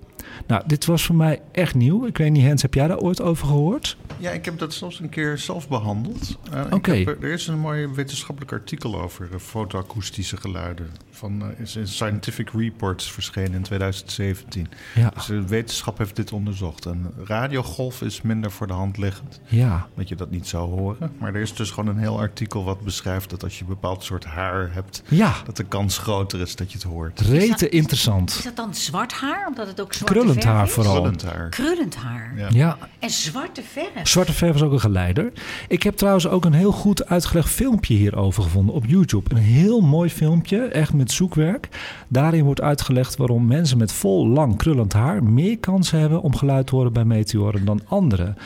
[0.46, 2.06] Nou, dit was voor mij echt nieuw.
[2.06, 3.96] Ik weet niet, Hens, heb jij daar ooit over gehoord?
[4.18, 6.38] Ja, ik heb dat zelfs een keer zelf behandeld.
[6.54, 6.92] Uh, Oké.
[6.92, 10.90] Er is een mooi wetenschappelijk artikel over uh, fotoakoestische geluiden.
[11.14, 14.68] Van, uh, is in Scientific Reports verschenen in 2017.
[14.94, 15.10] Ja.
[15.14, 16.86] Dus de wetenschap heeft dit onderzocht.
[16.86, 19.40] En radiogolf is minder voor de hand liggend.
[19.46, 19.86] Ja.
[19.96, 21.12] Dat je dat niet zou horen.
[21.18, 24.04] Maar er is dus gewoon een heel artikel wat beschrijft dat als je een bepaald
[24.04, 25.02] soort haar hebt...
[25.08, 25.34] Ja.
[25.44, 27.20] dat de kans groter is dat je het hoort.
[27.20, 28.30] Rete interessant.
[28.30, 29.46] Is dat dan zwart haar?
[29.48, 30.72] Omdat het ook zwarte Krullend haar is?
[30.72, 30.92] vooral.
[30.92, 31.48] Krullend haar.
[31.48, 32.32] Krullend haar.
[32.36, 32.48] Ja.
[32.52, 32.78] Ja.
[32.98, 34.08] En zwarte verf.
[34.08, 35.32] Zwarte verf is ook een geleider.
[35.68, 39.30] Ik heb trouwens ook een heel goed uitgelegd filmpje hierover gevonden op YouTube.
[39.34, 41.68] Een heel mooi filmpje, echt met zoekwerk.
[42.08, 46.66] Daarin wordt uitgelegd waarom mensen met vol lang krullend haar meer kans hebben om geluid
[46.66, 48.36] te horen bij meteoren dan anderen.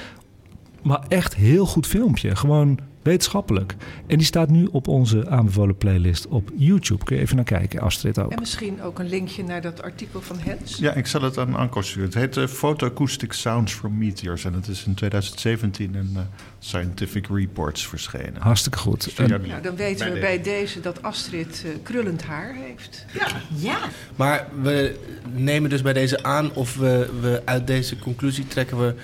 [0.83, 2.37] Maar echt heel goed filmpje.
[2.37, 3.75] Gewoon wetenschappelijk.
[4.07, 7.05] En die staat nu op onze aanbevolen playlist op YouTube.
[7.05, 8.33] Kun je even naar kijken, Astrid ook.
[8.33, 10.77] En misschien ook een linkje naar dat artikel van Hens.
[10.77, 12.05] Ja, ik zal het aan Anko sturen.
[12.05, 14.45] Het heet uh, Photoacoustic Sounds from Meteors.
[14.45, 16.21] En het is in 2017 in uh,
[16.59, 18.41] Scientific Reports verschenen.
[18.43, 19.17] Hartstikke goed.
[19.17, 23.05] De Nou, dan weten we bij deze dat Astrid eh, krullend haar heeft.
[23.13, 23.27] Ja.
[23.49, 23.79] Ja.
[24.17, 24.97] Maar we
[25.33, 28.95] nemen dus bij deze aan of we, we uit deze conclusie trekken we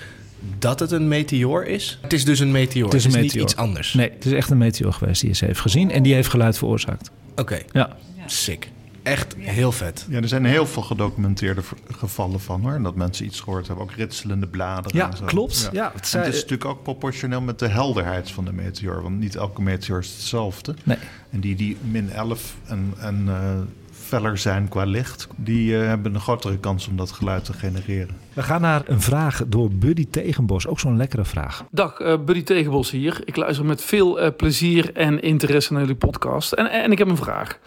[0.59, 1.99] dat het een meteoor is.
[2.01, 2.85] Het is dus een meteoor.
[2.85, 3.43] Het is een niet meteoor.
[3.45, 3.93] iets anders.
[3.93, 5.91] Nee, het is echt een meteoor geweest die ze heeft gezien.
[5.91, 7.11] En die heeft geluid veroorzaakt.
[7.35, 7.59] Oké.
[7.71, 7.97] Ja.
[8.25, 8.71] Sick.
[9.03, 10.05] Echt heel vet.
[10.09, 12.81] Ja, er zijn heel veel gedocumenteerde gevallen van hoor.
[12.83, 13.85] Dat mensen iets gehoord hebben.
[13.85, 14.97] Ook ritselende bladeren.
[14.97, 15.25] Ja, en zo.
[15.25, 15.69] klopt.
[15.71, 19.01] Ja, het zei- het is natuurlijk ook proportioneel met de helderheid van de meteoor.
[19.03, 20.75] Want niet elke meteoor is hetzelfde.
[20.83, 20.97] Nee.
[21.29, 23.51] En die die min 11 en, en eh,
[24.13, 25.27] feller zijn qua licht...
[25.35, 28.15] die eh, hebben een grotere kans om dat geluid te genereren.
[28.33, 30.67] We gaan naar een vraag door Buddy Tegenbos.
[30.67, 31.63] Ook zo'n lekkere vraag.
[31.71, 33.21] Dag, eh, Buddy Tegenbos hier.
[33.25, 36.51] Ik luister met veel eh, plezier en interesse naar jullie podcast.
[36.51, 37.59] En, en ik heb een vraag.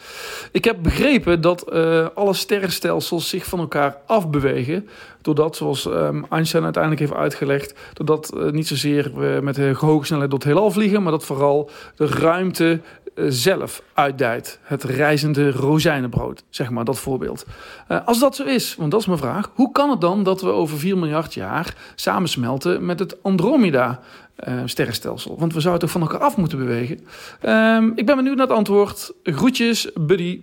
[0.52, 4.88] Ik heb begrepen dat eh, alle sterrenstelsels zich van elkaar afbewegen.
[5.22, 10.38] Doordat, zoals ehm, Einstein uiteindelijk heeft uitgelegd, doordat niet zozeer we met hoge snelheid door
[10.38, 12.80] het heelal vliegen, maar dat vooral de ruimte
[13.28, 14.58] zelf uitdijt.
[14.62, 17.46] Het reizende rozijnenbrood, zeg maar, dat voorbeeld.
[17.88, 20.40] Eh, als dat zo is, want dat is mijn vraag, hoe kan het dan dat
[20.40, 24.00] we over 4 miljard jaar samensmelten met het Andromeda?
[24.36, 25.36] eh, sterrenstelsel.
[25.38, 27.00] Want we zouden toch van elkaar af moeten bewegen.
[27.40, 29.12] Ehm, ik ben benieuwd naar het antwoord.
[29.22, 30.40] Groetjes, buddy.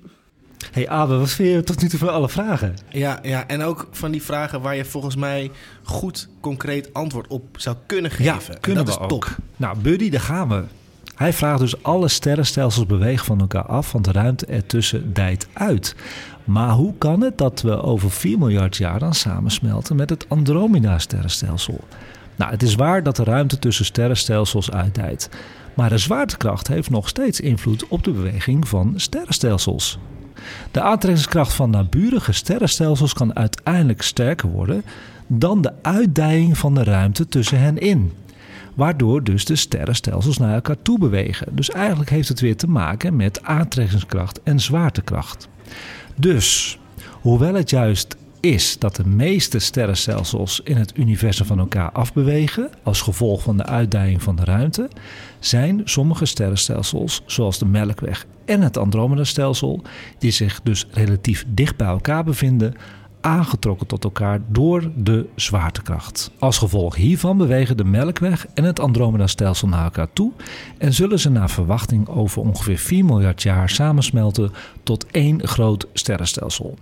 [0.72, 2.74] Hey Abe, wat vind je tot nu toe van alle vragen?
[2.90, 5.52] Ja, ja, en ook van die vragen waar je volgens mij
[5.84, 8.24] goed concreet antwoord op zou kunnen geven.
[8.26, 9.24] Ja, En kunnen dat we is top.
[9.24, 9.36] ook.
[9.56, 10.64] Nou, Buddy, daar gaan we.
[11.16, 15.96] Hij vraagt dus alle sterrenstelsels bewegen van elkaar af, want de ruimte ertussen dijt uit.
[16.44, 21.80] Maar hoe kan het dat we over 4 miljard jaar dan samensmelten met het Andromeda-sterrenstelsel?
[22.36, 25.30] Nou, het is waar dat de ruimte tussen sterrenstelsels uitdijt.
[25.74, 29.98] Maar de zwaartekracht heeft nog steeds invloed op de beweging van sterrenstelsels.
[30.72, 34.84] De aantrekkingskracht van naburige sterrenstelsels kan uiteindelijk sterker worden
[35.28, 38.12] dan de uitdijing van de ruimte tussen hen in.
[38.74, 41.56] Waardoor dus de sterrenstelsels naar elkaar toe bewegen.
[41.56, 45.48] Dus eigenlijk heeft het weer te maken met aantrekkingskracht en zwaartekracht.
[46.16, 46.80] Dus,
[47.22, 53.02] hoewel het juist is dat de meeste sterrenstelsels in het universum van elkaar afbewegen als
[53.02, 54.90] gevolg van de uitdijing van de ruimte,
[55.40, 59.82] zijn sommige sterrenstelsels, zoals de Melkweg en het Andromeda-stelsel,
[60.18, 62.74] die zich dus relatief dicht bij elkaar bevinden,
[63.24, 66.32] aangetrokken tot elkaar door de zwaartekracht.
[66.40, 70.32] Als gevolg hiervan bewegen de Melkweg en het Andromeda-stelsel naar elkaar toe
[70.78, 74.52] en zullen ze naar verwachting over ongeveer 4 miljard jaar samensmelten
[74.84, 76.78] tot één groot sterrenstelsel.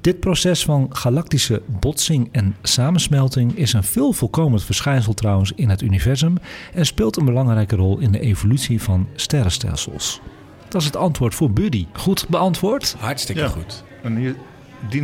[0.00, 5.82] Dit proces van galactische botsing en samensmelting is een veel voorkomend verschijnsel trouwens in het
[5.82, 6.34] universum
[6.74, 10.20] en speelt een belangrijke rol in de evolutie van sterrenstelsels.
[10.68, 11.86] Dat is het antwoord voor Buddy.
[11.92, 12.96] Goed beantwoord?
[12.98, 13.48] Hartstikke Ja.
[13.48, 13.84] goed.
[14.02, 14.36] En hier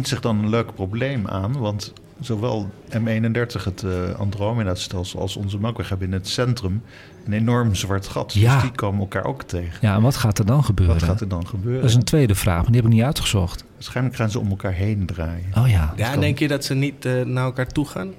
[0.03, 5.89] zich dan een leuk probleem aan, want zowel M31, het eh, Andromeda-stelsel, als onze Melkweg
[5.89, 6.83] hebben in het centrum
[7.27, 8.33] een enorm zwart gat.
[8.33, 8.53] Ja.
[8.55, 9.79] Dus die komen elkaar ook tegen.
[9.81, 10.95] Ja, en wat gaat er dan gebeuren?
[10.95, 11.81] Wat gaat er dan gebeuren?
[11.81, 13.65] Dat is een tweede vraag, maar die heb ik niet uitgezocht.
[13.75, 15.47] Waarschijnlijk gaan ze om elkaar heen draaien.
[15.57, 15.93] Oh ja.
[15.97, 18.13] Ja, denk je dat ze niet eh, naar elkaar toe gaan?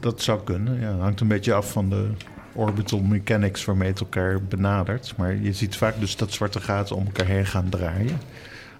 [0.00, 0.96] Dat zou kunnen, ja.
[0.96, 2.08] hangt een beetje af van de
[2.52, 5.14] orbital mechanics waarmee het elkaar benadert.
[5.16, 8.20] Maar je ziet vaak dus dat zwarte gaten om elkaar heen gaan draaien.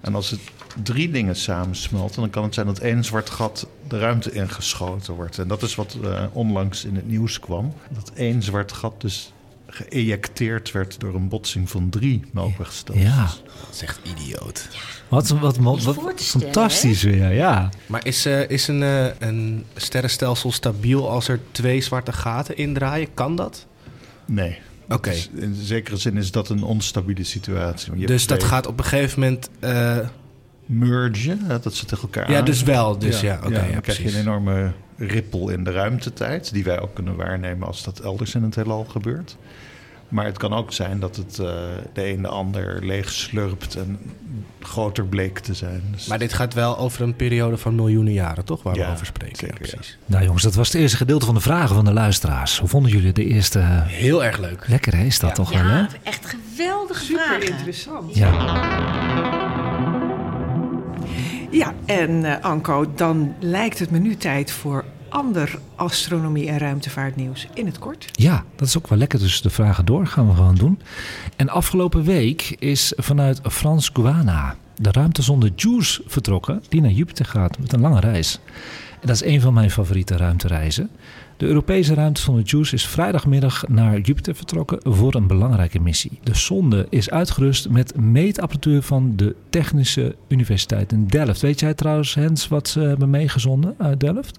[0.02, 0.40] En als het
[0.82, 5.38] drie dingen samensmelten, dan kan het zijn dat één zwart gat de ruimte ingeschoten wordt.
[5.38, 7.72] En dat is wat eh, onlangs in het nieuws kwam.
[7.88, 9.32] Dat één zwart gat dus
[9.66, 13.08] geëjecteerd werd door een botsing van drie melkwegstelsels.
[13.08, 13.24] Ja.
[13.60, 14.68] Dat is echt idioot.
[15.08, 17.70] Wat, wat, wat, fantastisch weer, ja.
[17.86, 23.14] Maar is, eh, is een, eh, een sterrenstelsel stabiel als er twee zwarte gaten indraaien?
[23.14, 23.66] Kan dat?
[24.24, 24.58] Nee.
[24.92, 25.10] Oké.
[25.10, 28.06] Dus in zekere zin is dat een onstabiele situatie.
[28.06, 29.50] Dus dat gaat op een gegeven moment...
[29.60, 29.98] eh,
[30.66, 32.98] mergen, dat ze tegen elkaar Ja, aan- dus wel.
[32.98, 36.52] Dus ja, oké, ja, dan krijg je een enorme rippel in de ruimtetijd...
[36.52, 39.36] die wij ook kunnen waarnemen als dat elders in het heelal gebeurt.
[40.12, 41.46] Maar het kan ook zijn dat het eh,
[41.92, 43.74] de een de ander leeg slurpt...
[43.76, 43.98] en
[44.60, 45.82] groter bleek te zijn.
[45.92, 48.62] Dus- Maar dit gaat wel over een periode van miljoenen jaren, toch?
[48.62, 49.36] Waar Ja, we over spreken.
[49.36, 49.98] zeker, ja, precies.
[50.06, 52.58] Nou jongens, dat was het eerste gedeelte van de vragen van de luisteraars.
[52.58, 53.58] Hoe vonden jullie de eerste?
[53.86, 54.64] Heel erg leuk.
[54.68, 55.78] Lekker hè, is dat toch wel hè?
[55.78, 57.48] Ja, echt geweldige Super vragen.
[57.48, 58.14] interessant.
[58.14, 58.30] Ja.
[61.50, 67.46] Ja, en eh, Anko, dan lijkt het me nu tijd voor ander astronomie- en ruimtevaartnieuws
[67.54, 68.08] in het kort.
[68.12, 69.18] Ja, dat is ook wel lekker.
[69.18, 70.80] Dus de vragen door gaan we gewoon doen.
[71.36, 77.58] En afgelopen week is vanuit Frans Guana de ruimtezonde JUICE vertrokken, die naar Jupiter gaat
[77.58, 78.38] met een lange reis.
[79.00, 80.90] En dat is een van mijn favoriete ruimtereizen.
[81.36, 86.18] De Europese ruimtezonde JUICE is vrijdagmiddag naar Jupiter vertrokken voor een belangrijke missie.
[86.22, 91.40] De zonde is uitgerust met meetapparatuur van de Technische Universiteit in Delft.
[91.40, 94.38] Weet jij trouwens, Hens, wat ze hebben meegezonden uit Delft?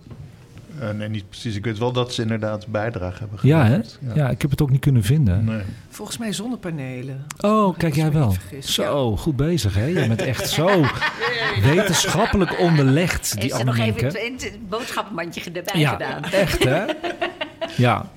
[0.84, 1.56] Eh, nee, niet precies.
[1.56, 3.80] Ik weet wel dat ze inderdaad bijdrage hebben Ja, hè?
[4.14, 4.30] Ja.
[4.30, 5.44] ik heb het ook niet kunnen vinden.
[5.46, 5.62] Nee.
[5.90, 7.26] Volgens mij zonnepanelen.
[7.40, 8.36] Oh, kijk jij wel.
[8.60, 9.86] Zo, goed bezig hè.
[9.86, 10.86] Je bent echt zo
[11.74, 16.24] wetenschappelijk onderlegd, die Heeft ze nog even het, het boodschappenmandje erbij Ja, gedaan.
[16.24, 16.84] echt hè.
[17.78, 18.10] Ja.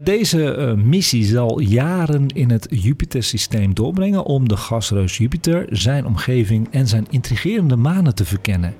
[0.00, 6.68] Deze eh, missie zal jaren in het Jupiter-systeem doorbrengen om de gasreus Jupiter, zijn omgeving
[6.70, 8.74] en zijn intrigerende manen te verkennen.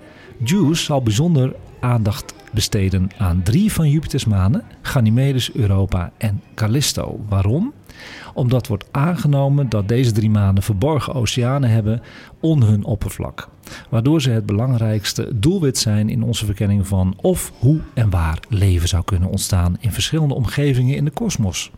[0.45, 7.21] JUICE zal bijzonder aandacht besteden aan drie van Jupiters manen, Ganymedes, Europa en Callisto.
[7.29, 7.73] Waarom?
[8.35, 12.03] Omdat wordt aangenomen dat deze drie manen verborgen oceanen hebben
[12.41, 13.49] onder hun oppervlak.
[13.89, 18.89] Waardoor ze het belangrijkste doelwit zijn in onze verkenning van of hoe en waar leven
[18.89, 21.71] zou kunnen ontstaan in verschillende omgevingen in de kosmos.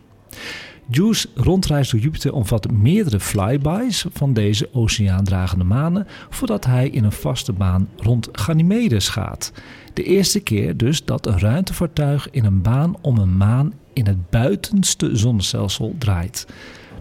[0.89, 7.11] JUICE rondreis door Jupiter omvat meerdere flybys van deze oceaandragende manen voordat hij in een
[7.11, 9.51] vaste baan rond Ganymedes gaat.
[9.95, 14.29] De eerste keer dus dat een ruimtevaartuig in een baan om een maan in het
[14.29, 16.47] buitenste zonnestelsel draait.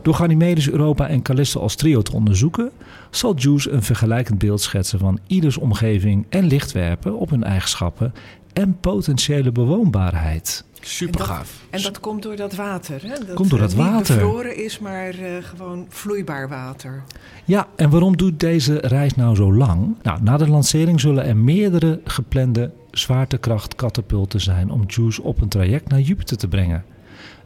[0.02, 2.70] Door Ganymedes, Europa en Callisto als trio te onderzoeken,
[3.10, 8.12] zal JUICE een vergelijkend beeld schetsen van ieders omgeving en licht werpen op hun eigenschappen
[8.52, 10.64] en potentiële bewoonbaarheid.
[10.86, 11.60] Super gaaf.
[11.70, 13.02] En dat komt door dat water.
[13.02, 13.08] Hè?
[13.26, 14.14] Dat, Komt door dat eh, niet water.
[14.16, 17.02] bevroren is, maar eh, gewoon vloeibaar water.
[17.44, 19.96] Ja, en waarom doet deze reis nou zo lang?
[20.02, 25.88] Nou, na de lancering zullen er meerdere geplande zwaartekrachtkatapulten zijn om JUICE op een traject
[25.88, 26.84] naar Jupiter te brengen.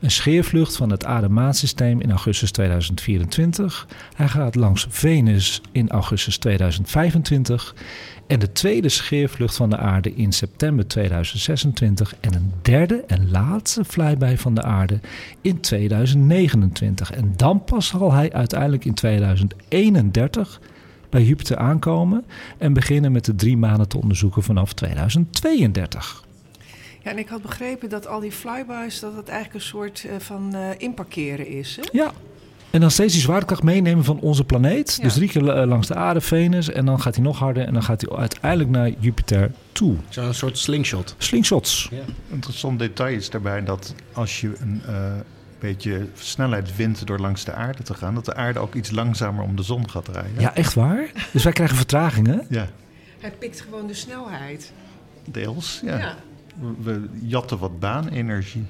[0.00, 3.86] Een scheervlucht van het aardemaansysteem in augustus 2024.
[4.14, 7.74] Hij gaat langs Venus in augustus 2025.
[8.26, 12.14] En de tweede scheervlucht van de aarde in september 2026.
[12.20, 15.00] En een derde en laatste flyby van de aarde
[15.40, 17.12] in 2029.
[17.12, 20.60] En dan pas zal hij uiteindelijk in 2031
[21.10, 22.24] bij Jupiter aankomen.
[22.58, 26.26] En beginnen met de drie maanden te onderzoeken vanaf 2032.
[27.08, 29.00] Ja, en ik had begrepen dat al die flybys...
[29.00, 31.76] dat het eigenlijk een soort eh, van eh, inparkeren is.
[31.76, 31.82] Hè?
[31.92, 32.12] Ja.
[32.70, 34.94] En dan steeds die zwaartekracht meenemen van onze planeet.
[34.96, 35.02] Ja.
[35.02, 36.70] Dus drie keer eh, langs de aarde, Venus.
[36.70, 37.66] En dan gaat hij nog harder.
[37.66, 39.96] En dan gaat hij uiteindelijk naar Jupiter toe.
[40.08, 41.14] Zo'n soort slingshot.
[41.18, 41.88] Slingshots.
[41.90, 42.02] Ja.
[42.30, 45.12] Interessant detail is daarbij dat als je een eh,
[45.58, 49.44] beetje snelheid wint door langs de aarde te gaan, dat de aarde ook iets langzamer
[49.44, 50.32] om de zon gaat draaien.
[50.40, 51.10] Ja, echt waar?
[51.32, 52.46] Dus wij krijgen vertragingen?
[52.48, 52.68] Ja,
[53.20, 54.72] Hij pikt gewoon de snelheid.
[55.24, 55.80] deels.
[55.84, 55.98] Ja.
[55.98, 56.14] Ja.
[56.82, 58.66] We, jatten wat baanenergie.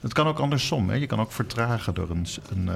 [0.00, 0.88] Het kan ook andersom.
[0.88, 0.94] Hè?
[0.94, 2.74] Je kan ook vertragen door een, een eh,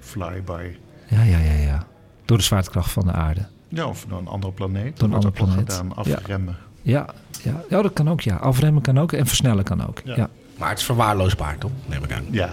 [0.00, 0.76] flyby.
[1.08, 1.86] Ja, ja, ja, ja.
[2.24, 3.46] Door de zwaartekracht van de aarde.
[3.68, 4.98] Ja, of door een andere planeet.
[4.98, 5.72] Door een Dat andere wordt ook planeet.
[5.72, 6.14] gedaan, Ja.
[6.16, 6.56] afremmen.
[6.82, 7.06] Ja,
[7.42, 7.62] ja.
[7.68, 8.36] ja, dat kan ook, ja.
[8.36, 10.00] Afremmen kan ook en versnellen kan ook.
[10.04, 10.28] Ja.
[10.58, 11.70] Maar het is verwaarloosbaar, toch?
[11.86, 12.24] Neem ik aan.
[12.30, 12.48] Ja.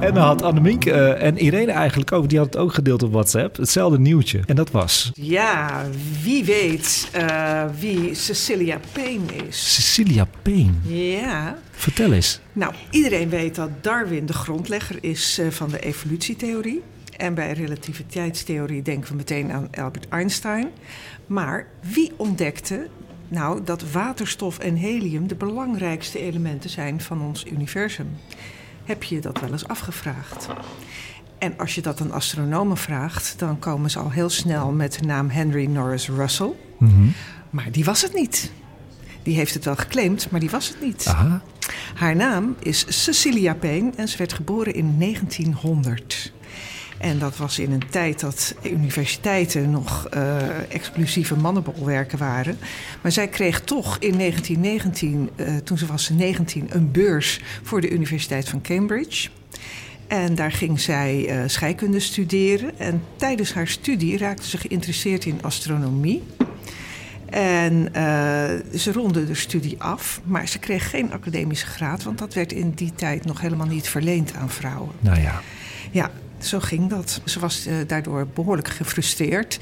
[0.00, 3.12] En dan had Annemiek eh, en Irene eigenlijk ook, die had het ook gedeeld op
[3.12, 4.40] WhatsApp, hetzelfde nieuwtje.
[4.46, 5.84] En dat was Ja,
[6.22, 9.74] wie weet eh, wie Cecilia Payne is.
[9.74, 10.72] Cecilia Payne.
[10.82, 11.58] Ja.
[11.70, 12.40] Vertel eens.
[12.52, 16.82] Nou, iedereen weet dat Darwin de grondlegger is eh, van de evolutietheorie.
[17.16, 20.68] En bij relativiteitstheorie denken we meteen aan Albert Einstein.
[21.26, 22.86] Maar wie ontdekte
[23.28, 28.08] nou dat waterstof en helium de belangrijkste elementen zijn van ons universum?
[28.86, 30.48] Heb je je dat wel eens afgevraagd?
[31.38, 35.06] En als je dat aan astronomen vraagt, dan komen ze al heel snel met de
[35.06, 36.52] naam Henry Norris Russell.
[37.50, 38.52] Maar die was het niet.
[39.22, 41.06] Die heeft het wel geclaimd, maar die was het niet.
[41.06, 41.42] Aha.
[41.94, 46.32] Haar naam is Cecilia Payne en ze werd geboren in 1900.
[46.98, 50.36] En dat was in een tijd dat universiteiten nog eh,
[50.68, 52.58] exclusieve mannenbolwerken waren.
[53.02, 57.90] Maar zij kreeg toch in 1919, eh, toen ze was 19, een beurs voor de
[57.90, 59.28] Universiteit van Cambridge.
[60.06, 62.78] En daar ging zij eh, scheikunde studeren.
[62.78, 66.22] En tijdens haar studie raakte ze geïnteresseerd in astronomie.
[67.30, 67.88] En
[68.74, 72.70] ze ronde de studie af, maar ze kreeg geen academische graad, want dat werd in
[72.70, 74.90] die tijd nog helemaal niet verleend aan vrouwen.
[75.00, 75.42] Nou ja.
[75.90, 76.10] Ja,
[76.46, 77.20] zo ging dat.
[77.24, 79.58] Ze was eh, daardoor behoorlijk gefrustreerd.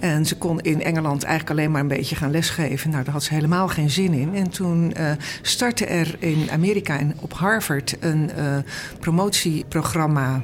[0.00, 2.90] En ze kon in Engeland eigenlijk alleen maar een beetje gaan lesgeven.
[2.90, 4.34] Nou, daar had ze helemaal geen zin in.
[4.34, 5.10] En toen eh,
[5.42, 8.56] startte er in Amerika en op Harvard een eh,
[9.00, 10.42] promotieprogramma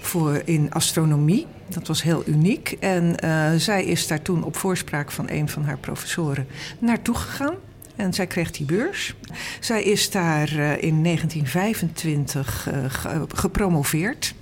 [0.00, 1.46] voor in astronomie.
[1.68, 2.76] Dat was heel uniek.
[2.80, 3.14] En
[3.60, 6.46] zij is daar toen op voorspraak van een van haar professoren
[6.78, 7.54] naartoe gegaan.
[7.96, 9.14] En zij kreeg die beurs.
[9.60, 10.50] Zij is daar
[10.80, 14.34] in 1925 eh, ge- gepromoveerd.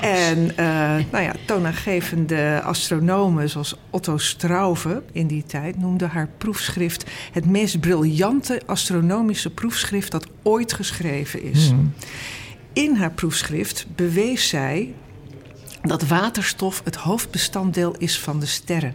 [0.00, 0.66] En eh,
[1.10, 7.80] nou ja, toonaangevende astronomen zoals Otto Struve in die tijd noemden haar proefschrift het meest
[7.80, 11.68] briljante astronomische proefschrift dat ooit geschreven is.
[11.68, 11.92] Hmm.
[12.72, 14.94] In haar proefschrift bewees zij
[15.82, 18.94] dat waterstof het hoofdbestanddeel is van de sterren.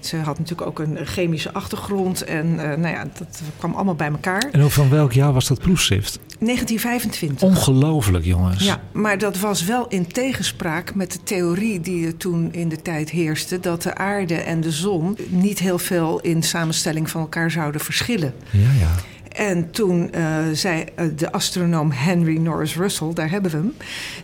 [0.00, 4.10] Ze had natuurlijk ook een chemische achtergrond en eh, nou ja, dat kwam allemaal bij
[4.10, 4.48] elkaar.
[4.52, 6.18] En ook van welk jaar was dat proefschrift?
[6.40, 7.48] 1925.
[7.48, 8.64] Ongelooflijk, jongens.
[8.64, 12.82] Ja, maar dat was wel in tegenspraak met de theorie die er toen in de
[12.82, 17.50] tijd heerste: dat de aarde en de zon niet heel veel in samenstelling van elkaar
[17.50, 18.34] zouden verschillen.
[18.50, 18.94] Ja, ja.
[19.36, 23.74] En toen eh, zei eh, de astronoom Henry Norris Russell, daar hebben we hem,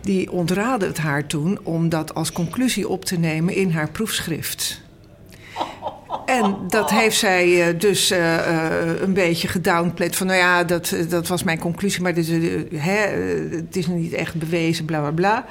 [0.01, 4.81] die ontraadde het haar toen om dat als conclusie op te nemen in haar proefschrift.
[6.27, 10.15] En dat heeft zij eh, dus eh, eh, een beetje gedownplayed.
[10.15, 12.49] Van nou ja, dat, dat was mijn conclusie, maar dit, is,
[12.79, 12.97] hè,
[13.55, 15.45] het is niet echt bewezen, bla bla bla.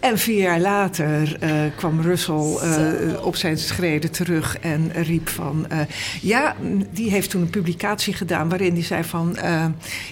[0.00, 5.66] En vier jaar later eh, kwam Russell eh, op zijn schreden terug en riep van...
[5.68, 5.78] eh,
[6.20, 6.56] ja,
[6.92, 9.36] die heeft toen een publicatie gedaan waarin hij zei van...
[9.36, 9.64] eh,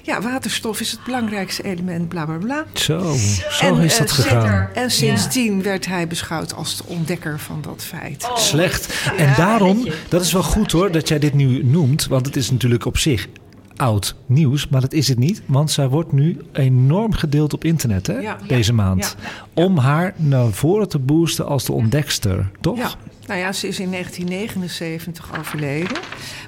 [0.02, 2.64] ja, waterstof is het belangrijkste element, bla bla bla.
[2.72, 3.14] Zo,
[3.50, 4.68] zo En, is dat gegaan.
[4.74, 8.28] En sindsdien werd hij beschouwd als de ontdekker van dat feit.
[8.34, 9.10] Slecht.
[9.16, 12.06] En daarom, dat is wel goed hoor, dat jij dit nu noemt.
[12.06, 13.28] Want het is natuurlijk op zich
[13.76, 15.42] oud nieuws, maar dat is het niet.
[15.46, 18.36] Want zij wordt nu enorm gedeeld op internet, hè, Ja.
[18.46, 19.16] deze maand.
[19.54, 22.96] Om haar naar voren te boosten als de ontdekster, toch?
[23.28, 25.96] Nou ja, ze is in 1979 overleden.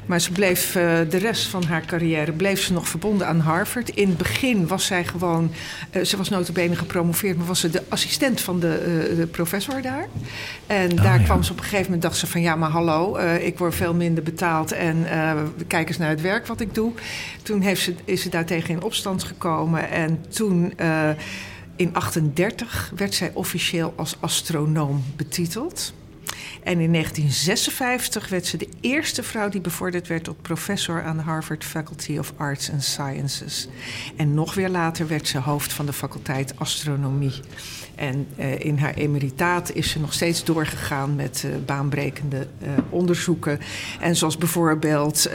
[0.06, 3.88] Maar ze bleef eh, de rest van haar carrière bleef ze nog verbonden aan Harvard.
[3.88, 5.52] In het begin was zij gewoon,
[5.90, 9.82] eh, ze was notabene gepromoveerd, maar was ze de assistent van de, eh, de professor
[9.82, 10.06] daar.
[10.66, 13.16] En Ah, daar kwam ze op een gegeven moment, dacht ze van ja, maar hallo,
[13.18, 15.06] ik word veel minder betaald en
[15.66, 16.92] kijk eens naar het werk wat ik doe.
[17.42, 20.74] Toen heeft ze, is ze daartegen in opstand gekomen en toen...
[21.76, 25.92] in 38 werd zij officieel als astronoom betiteld.
[26.62, 31.22] En in 1956 werd ze de eerste vrouw die bevorderd werd tot professor aan de
[31.22, 33.68] Harvard Faculty of Arts and Sciences.
[34.16, 37.40] En nog weer later werd ze hoofd van de faculteit astronomie.
[38.00, 43.60] En uh, in haar emeritaat is ze nog steeds doorgegaan met uh, baanbrekende uh, onderzoeken.
[44.00, 45.30] En zoals bijvoorbeeld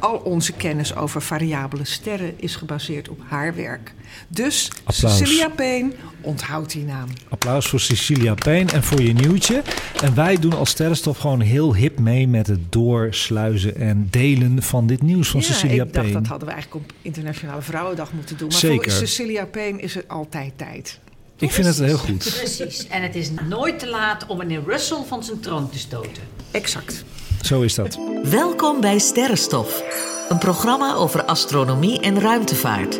[0.00, 3.94] al onze kennis over variabele sterren is gebaseerd op haar werk.
[4.28, 5.16] Dus Applaus.
[5.16, 7.08] Cecilia Payne, onthoud die naam.
[7.28, 9.62] Applaus voor Cecilia Payne en voor je nieuwtje.
[10.02, 14.86] En wij doen als Sterrenstof gewoon heel hip mee met het doorsluizen en delen van
[14.86, 16.12] dit nieuws van ja, Cecilia ik Payne.
[16.12, 18.48] dacht dat hadden we eigenlijk op Internationale Vrouwendag moeten doen.
[18.48, 18.90] Maar Zeker.
[18.90, 20.98] voor Cecilia Payne is het altijd tijd.
[21.38, 22.34] Ik vind het heel goed.
[22.38, 22.86] Precies.
[22.88, 26.22] En het is nooit te laat om meneer Russell van zijn troon te stoten.
[26.50, 27.04] Exact.
[27.42, 27.98] Zo is dat.
[28.22, 29.82] Welkom bij Sterrenstof,
[30.28, 32.96] een programma over astronomie en ruimtevaart.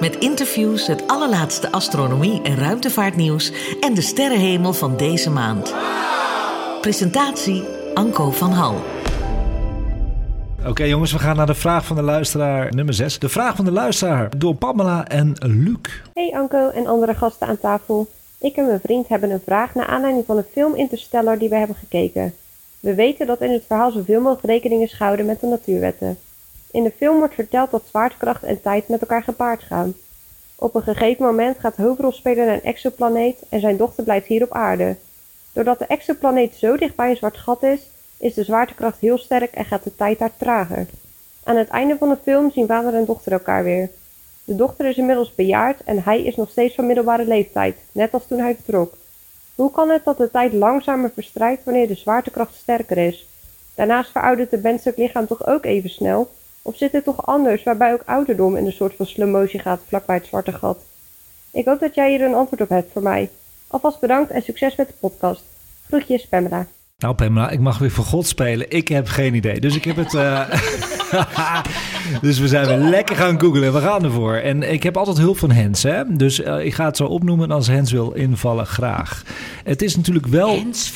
[0.00, 5.74] Met interviews, het allerlaatste astronomie en ruimtevaartnieuws en de sterrenhemel van deze maand.
[6.80, 7.64] Presentatie
[7.94, 8.93] Anko van Hal.
[10.68, 13.18] Oké jongens, we gaan naar de vraag van de luisteraar nummer 6.
[13.18, 16.00] De vraag van de luisteraar door Pamela en Luc.
[16.14, 18.06] Hey Anko en andere gasten aan tafel.
[18.38, 21.56] Ik en mijn vriend hebben een vraag naar aanleiding van de film Interstellar die we
[21.56, 22.34] hebben gekeken.
[22.80, 26.18] We weten dat in het verhaal zoveel mogelijk rekening is gehouden met de natuurwetten.
[26.70, 29.94] In de film wordt verteld dat zwaartekracht en tijd met elkaar gepaard gaan.
[30.54, 34.52] Op een gegeven moment gaat hoofdrolspeler naar een exoplaneet en zijn dochter blijft hier op
[34.52, 34.96] aarde.
[35.52, 37.80] Doordat de exoplaneet zo dicht bij een zwart gat is,
[38.24, 40.86] is de zwaartekracht heel sterk en gaat de tijd daar trager.
[41.42, 43.90] Aan het einde van de film zien vader en dochter elkaar weer.
[44.44, 48.26] De dochter is inmiddels bejaard en hij is nog steeds van middelbare leeftijd, net als
[48.26, 48.94] toen hij vertrok.
[49.54, 53.28] Hoe kan het dat de tijd langzamer verstrijkt wanneer de zwaartekracht sterker is?
[53.74, 56.30] Daarnaast veroudert het menselijk lichaam toch ook even snel?
[56.62, 59.80] Of zit het toch anders, waarbij ook ouderdom in een soort van slow motion gaat
[59.86, 60.78] vlakbij het zwarte gat?
[61.50, 63.30] Ik hoop dat jij hier een antwoord op hebt voor mij.
[63.66, 65.44] Alvast bedankt en succes met de podcast.
[65.86, 66.66] Groetjes, Pamela.
[67.04, 68.70] Nou Pamela, ik mag weer voor God spelen.
[68.70, 69.60] Ik heb geen idee.
[69.60, 70.14] Dus ik heb het...
[70.14, 70.40] Uh...
[72.22, 73.72] dus we zijn weer lekker gaan googlen.
[73.72, 74.34] We gaan ervoor.
[74.34, 75.82] En ik heb altijd hulp van Hens.
[75.82, 76.16] Hè?
[76.16, 77.50] Dus uh, ik ga het zo opnoemen.
[77.50, 79.22] En als Hens wil invallen, graag.
[79.64, 80.48] Het is natuurlijk wel...
[80.48, 80.92] Hens.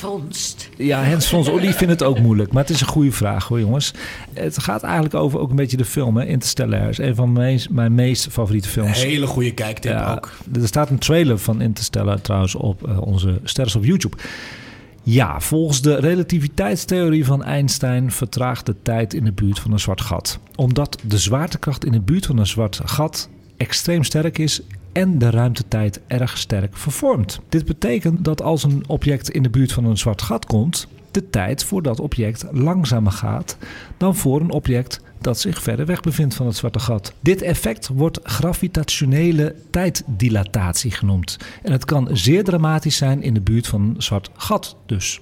[0.77, 1.53] Ja, Hens Vondst.
[1.53, 2.53] Oh, die vindt het ook moeilijk.
[2.53, 3.93] Maar het is een goede vraag hoor, jongens.
[4.35, 6.17] Het gaat eigenlijk over ook een beetje de film.
[6.17, 6.25] Hè?
[6.25, 9.03] Interstellar is een van mijn meest, mijn meest favoriete films.
[9.03, 10.33] Hele goede kijktip ja, ook.
[10.61, 14.17] Er staat een trailer van Interstellar trouwens op uh, onze sterren op YouTube.
[15.11, 20.01] Ja, volgens de relativiteitstheorie van Einstein vertraagt de tijd in de buurt van een zwart
[20.01, 20.39] gat.
[20.55, 25.31] Omdat de zwaartekracht in de buurt van een zwart gat extreem sterk is en de
[25.31, 27.41] ruimtetijd erg sterk vervormt.
[27.49, 31.31] Dit betekent dat als een object in de buurt van een zwart gat komt, de
[31.31, 33.57] tijd voor dat object langzamer gaat
[33.97, 37.13] dan voor een object dat zich verder weg bevindt van het zwarte gat.
[37.21, 41.37] Dit effect wordt gravitationele tijddilatatie genoemd.
[41.63, 45.21] En het kan zeer dramatisch zijn in de buurt van een zwart gat dus.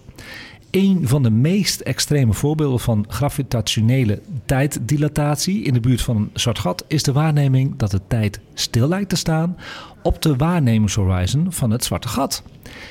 [0.71, 6.59] Een van de meest extreme voorbeelden van gravitationele tijddilatatie in de buurt van een zwart
[6.59, 9.57] gat is de waarneming dat de tijd stil lijkt te staan
[10.03, 12.43] op de waarnemingshorizon van het zwarte gat.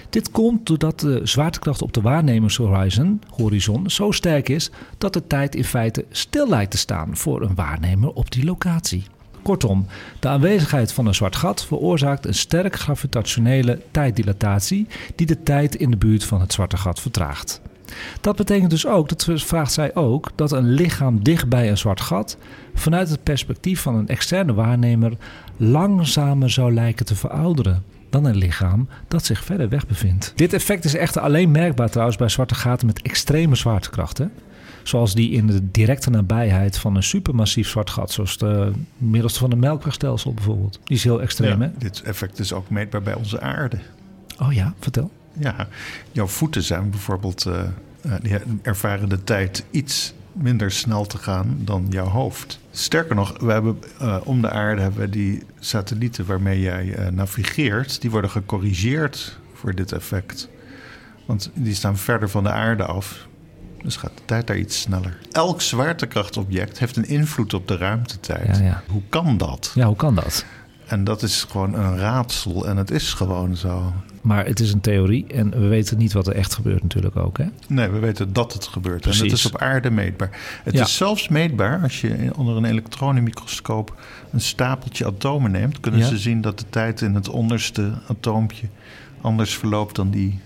[0.09, 5.55] Dit komt doordat de zwaartekracht op de waarnemingshorizon horizon zo sterk is dat de tijd
[5.55, 9.03] in feite stil lijkt te staan voor een waarnemer op die locatie.
[9.41, 9.85] Kortom,
[10.19, 15.91] de aanwezigheid van een zwart gat veroorzaakt een sterk gravitationele tijddilatatie die de tijd in
[15.91, 17.61] de buurt van het zwarte gat vertraagt.
[18.21, 22.01] Dat betekent dus ook, dat vraagt zij ook, dat een lichaam dicht bij een zwart
[22.01, 22.37] gat
[22.73, 25.17] vanuit het perspectief van een externe waarnemer
[25.57, 30.34] langzamer zou lijken te verouderen dan een lichaam dat zich verder weg bevindt.
[30.36, 34.32] Dit effect is echter alleen merkbaar trouwens bij zwarte gaten met extreme zwaartekrachten.
[34.84, 39.51] Zoals die in de directe nabijheid van een supermassief zwart gat, zoals de middelste van
[39.51, 40.80] een melkwegstelsel bijvoorbeeld.
[40.84, 41.72] Die is heel extreem, ja, hè?
[41.78, 43.78] Dit effect is ook meetbaar bij onze aarde.
[44.39, 45.12] Oh ja, vertel.
[45.39, 45.68] Ja,
[46.12, 47.53] jouw voeten zijn bijvoorbeeld, uh,
[48.06, 52.59] uh, die ervaren de tijd iets minder snel te gaan dan jouw hoofd.
[52.71, 57.07] Sterker nog, we hebben uh, om de aarde hebben we die satellieten waarmee jij uh,
[57.07, 60.49] navigeert, die worden gecorrigeerd voor dit effect.
[61.25, 63.27] Want die staan verder van de aarde af.
[63.81, 65.17] Dus gaat de tijd daar iets sneller.
[65.31, 68.57] Elk zwaartekrachtobject heeft een invloed op de ruimtetijd.
[68.57, 68.83] Ja, ja.
[68.88, 69.71] Hoe kan dat?
[69.75, 70.45] Ja, hoe kan dat?
[70.88, 73.93] En dat is gewoon een raadsel en het is gewoon zo.
[74.26, 77.38] Maar het is een theorie en we weten niet wat er echt gebeurt natuurlijk ook,
[77.38, 77.45] hè?
[77.67, 79.01] Nee, we weten dat het gebeurt.
[79.01, 79.19] Precies.
[79.21, 80.30] En het is op aarde meetbaar.
[80.63, 80.84] Het Ja.
[80.84, 84.01] is zelfs meetbaar als je onder een elektronenmicroscoop
[84.32, 85.80] een stapeltje atomen neemt.
[85.80, 86.07] Kunnen Ja.
[86.07, 88.67] ze zien dat de tijd in het onderste atoompje
[89.21, 90.39] anders verloopt dan die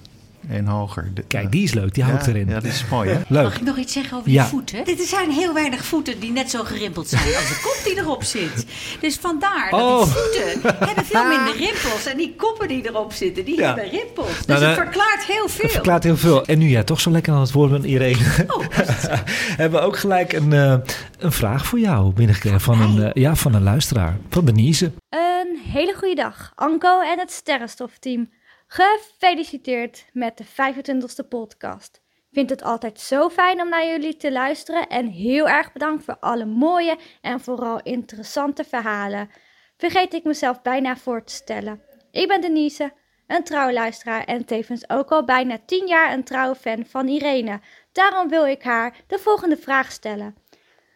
[0.52, 1.12] één hoger.
[1.28, 1.94] Kijk, die is leuk.
[1.94, 2.48] Die hou ik Ja, erin.
[2.50, 3.20] Ja, die is mooi, hè?
[3.28, 3.44] Leuk.
[3.44, 4.44] Mag ik nog iets zeggen over Ja.
[4.44, 4.86] je voeten?
[4.86, 8.24] Dit zijn heel weinig voeten die net zo gerimpeld zijn als de kop die erop
[8.24, 8.66] zit.
[9.00, 10.04] Dus vandaar dat Oh.
[10.04, 12.06] die voeten hebben veel minder rimpels.
[12.06, 13.66] En die koppen die erop zitten, die Ja.
[13.66, 14.38] hebben rimpels.
[14.38, 15.64] Dus Nou, het verklaart heel veel.
[15.64, 16.46] Het verklaart heel veel.
[16.46, 18.18] En nu jij toch zo lekker aan het woord bent, Irene.
[18.48, 18.64] Oh,
[19.62, 20.76] hebben we ook gelijk een, eh,
[21.20, 24.18] een vraag voor jou binnengekregen van een, eh, ja, van een luisteraar.
[24.30, 24.92] Van Denise.
[25.10, 28.30] Een hele goede dag, Anko en het Sterrenstofteam.
[28.72, 32.02] Gefeliciteerd met de 25e podcast.
[32.32, 36.18] Vind het altijd zo fijn om naar jullie te luisteren en heel erg bedankt voor
[36.20, 39.30] alle mooie en vooral interessante verhalen.
[39.78, 41.82] Vergeet ik mezelf bijna voor te stellen.
[42.12, 42.94] Ik ben Denise,
[43.28, 47.60] een trouwe luisteraar en tevens ook al bijna 10 jaar een trouwe fan van Irene.
[47.92, 50.36] Daarom wil ik haar de volgende vraag stellen.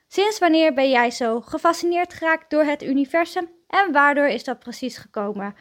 [0.08, 4.98] Sinds wanneer ben jij zo gefascineerd geraakt door het universum en waardoor is dat precies
[4.98, 5.56] gekomen?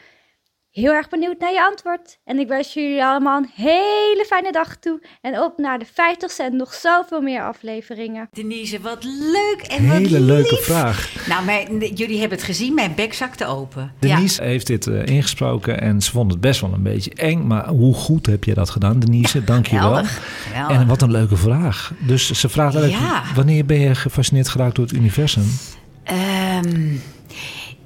[0.73, 2.18] Heel erg benieuwd naar je antwoord.
[2.25, 5.03] En ik wens jullie allemaal een hele fijne dag toe.
[5.20, 8.29] En op naar de 50ste en nog zoveel meer afleveringen.
[8.33, 11.27] Denise, wat leuk en wat Hele leuke vraag.
[11.29, 13.93] Nou, mijn, jullie hebben het gezien, mijn bek zakte open.
[13.99, 17.47] Denise heeft dit eh, ingesproken en ze vond het best wel een beetje eng.
[17.47, 19.45] Maar hoe goed heb je dat gedaan, Denise?
[19.45, 20.03] Dank je wel.
[20.68, 21.93] En wat een leuke vraag.
[22.07, 23.23] Dus ze vraagt eigenlijk, Ja.
[23.35, 25.45] wanneer ben je gefascineerd geraakt door het universum?
[26.03, 26.95] Ehm,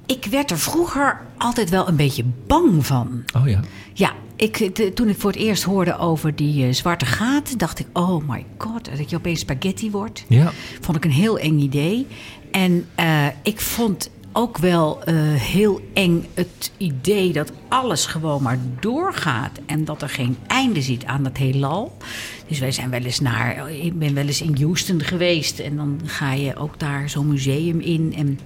[0.07, 3.23] ik werd er vroeger altijd wel een beetje bang van.
[3.35, 3.59] Oh ja.
[3.93, 7.79] Ja, ik, de- toen ik voor het eerst hoorde over die eh, zwarte gaten, dacht
[7.79, 10.23] ik: oh my god, dat je opeens spaghetti wordt.
[10.27, 10.51] Ja.
[10.81, 12.07] Vond ik een heel eng idee.
[12.51, 18.59] En eh, ik vond ook wel eh, heel eng het idee dat alles gewoon maar
[18.79, 21.97] doorgaat en dat er geen einde zit aan het heelal.
[22.47, 25.99] Dus wij zijn wel eens naar, ik ben wel eens in Houston geweest en dan
[26.05, 28.39] ga je ook daar zo'n museum in en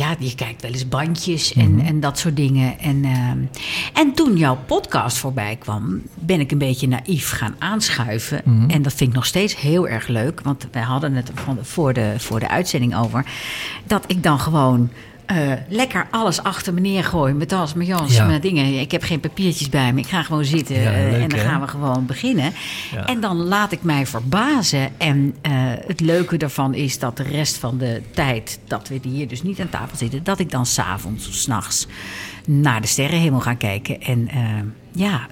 [0.00, 2.78] ja, je kijkt wel eens bandjes en, en dat soort dingen.
[2.78, 3.38] En, ehm,
[3.94, 8.40] en toen jouw podcast voorbij kwam, ben ik een beetje naïef gaan aanschuiven.
[8.44, 8.70] Mhm.
[8.70, 10.40] En dat vind ik nog steeds heel erg leuk.
[10.40, 13.24] Want wij hadden het van, voor, de, voor de uitzending over.
[13.86, 14.90] Dat ik dan gewoon
[15.30, 17.32] eh, lekker alles achter me neergooi.
[17.32, 18.26] Met tas, met jas, Ja.
[18.26, 18.80] met dingen.
[18.80, 20.00] Ik heb geen papiertjes bij me.
[20.00, 21.44] Ik ga gewoon zitten Ja, eh, en dan hè?
[21.44, 22.52] gaan we gewoon beginnen.
[22.92, 23.06] Ja.
[23.06, 24.88] En dan laat ik mij verbazen.
[24.98, 25.52] En eh,
[25.86, 29.60] het leuke daarvan is dat de rest van de tijd dat we hier dus niet
[29.60, 31.86] aan tafel zitten, dat ik dan s'avonds of s'nachts
[32.46, 34.00] naar de sterrenhemel ga kijken.
[34.00, 34.28] En
[34.92, 35.26] ja,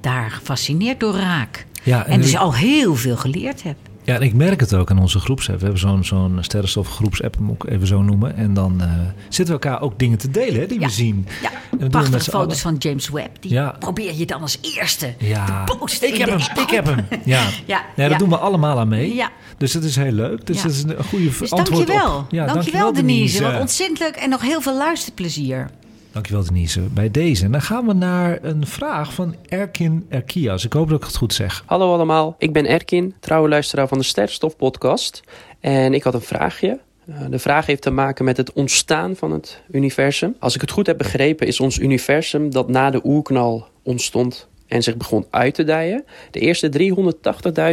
[0.00, 1.66] daar gefascineerd door raak.
[1.84, 3.76] En en dus al heel veel geleerd heb.
[4.04, 5.56] Ja, en ik merk het ook aan onze groepsapp.
[5.58, 8.36] We hebben zo'n zo'n sterrenstof groepsapp, moet ik even zo noemen.
[8.36, 8.88] En dan eh,
[9.28, 11.26] zitten we elkaar ook dingen te delen hè, die we zien.
[11.42, 13.36] Ja, we prachtige foto's van James Webb.
[13.40, 13.76] Die Ja.
[13.78, 15.64] probeer je dan als eerste Ja.
[15.64, 16.08] te posten.
[16.08, 16.58] Ik in heb hem, app.
[16.58, 17.06] ik heb hem.
[17.24, 19.14] Ja, Ja, Nee, dat doen we allemaal aan mee.
[19.14, 19.30] Ja.
[19.58, 20.46] Dus dat is heel leuk.
[20.46, 22.16] Dus dat is een goede Dus antwoord dankjewel.
[22.18, 22.24] op.
[22.30, 23.42] Ja, dankjewel, Denise.
[23.42, 25.70] Wat ontzettend leuk en nog heel veel luisterplezier.
[26.14, 26.80] Dankjewel Denise.
[26.80, 27.50] Bij deze.
[27.50, 30.64] Dan gaan we naar een vraag van Erkin Erkias.
[30.64, 31.62] Ik hoop dat ik het goed zeg.
[31.66, 35.22] Hallo allemaal, ik ben Erkin, trouwe luisteraar van de Sterrenstof podcast.
[35.60, 36.80] En ik had een vraagje.
[37.06, 40.36] Eh, De vraag heeft te maken met het ontstaan van het universum.
[40.38, 44.82] Als ik het goed heb begrepen is ons universum dat na de oerknal ontstond en
[44.82, 46.68] zich begon uit te dijen, de eerste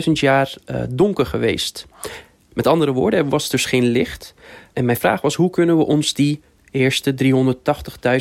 [0.06, 1.88] 380.000 jaar eh, donker geweest.
[2.54, 4.34] Met andere woorden, er was dus geen licht.
[4.74, 6.42] En mijn vraag was, hoe kunnen we ons die
[6.72, 7.14] eerste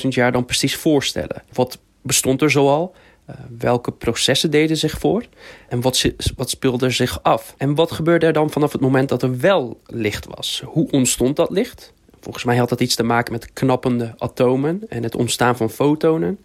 [0.03, 1.43] 380.000 jaar dan precies voorstellen?
[1.53, 2.95] Wat bestond er zoal?
[3.25, 5.25] Eh, welke processen deden zich voor?
[5.69, 6.05] En wat,
[6.37, 7.55] wat speelde er zich af?
[7.59, 10.63] En wat gebeurde er dan vanaf het moment dat er wel licht was?
[10.67, 11.93] Hoe ontstond dat licht?
[12.21, 16.39] Volgens mij had dat iets te maken met knappende atomen en het ontstaan van fotonen.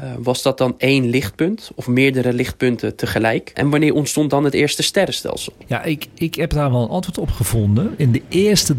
[0.00, 3.50] Eh, was dat dan één lichtpunt of meerdere lichtpunten tegelijk?
[3.54, 5.52] En wanneer ontstond dan het eerste sterrenstelsel?
[5.66, 7.94] Ja, ik, ik heb daar wel een antwoord op gevonden.
[7.96, 8.74] In de eerste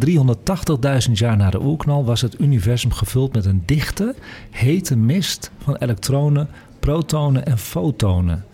[1.07, 4.15] 380.000 jaar na de oerknal was het universum gevuld met een dichte,
[4.49, 6.49] hete mist van elektronen,
[6.79, 8.45] protonen en fotonen.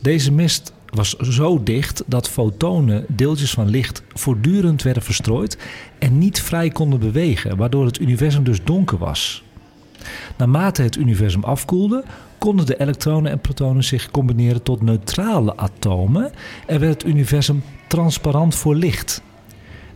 [0.00, 5.58] Deze mist was zo dicht dat fotonen, deeltjes van licht, voortdurend werden verstrooid
[5.98, 9.42] en niet vrij konden bewegen, waardoor het universum dus donker was.
[10.36, 12.04] Naarmate het universum afkoelde,
[12.38, 16.32] konden de elektronen en protonen zich combineren tot neutrale atomen
[16.66, 19.22] en werd het universum transparant voor licht.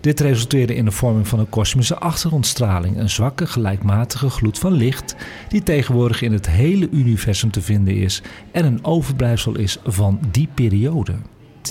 [0.00, 5.16] Dit resulteerde in de vorming van een kosmische achtergrondstraling, een zwakke gelijkmatige gloed van licht
[5.48, 10.48] die tegenwoordig in het hele universum te vinden is en een overblijfsel is van die
[10.54, 11.14] periode.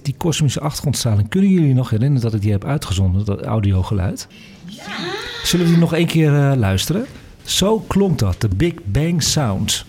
[0.04, 4.28] Die kosmische achtergrondstraling, kunnen jullie nog herinneren dat ik die heb uitgezonden, dat audiogeluid?
[5.44, 7.06] Zullen we die nog één keer eh, luisteren?
[7.46, 9.86] Zo klonk dat, de Big Bang Sound.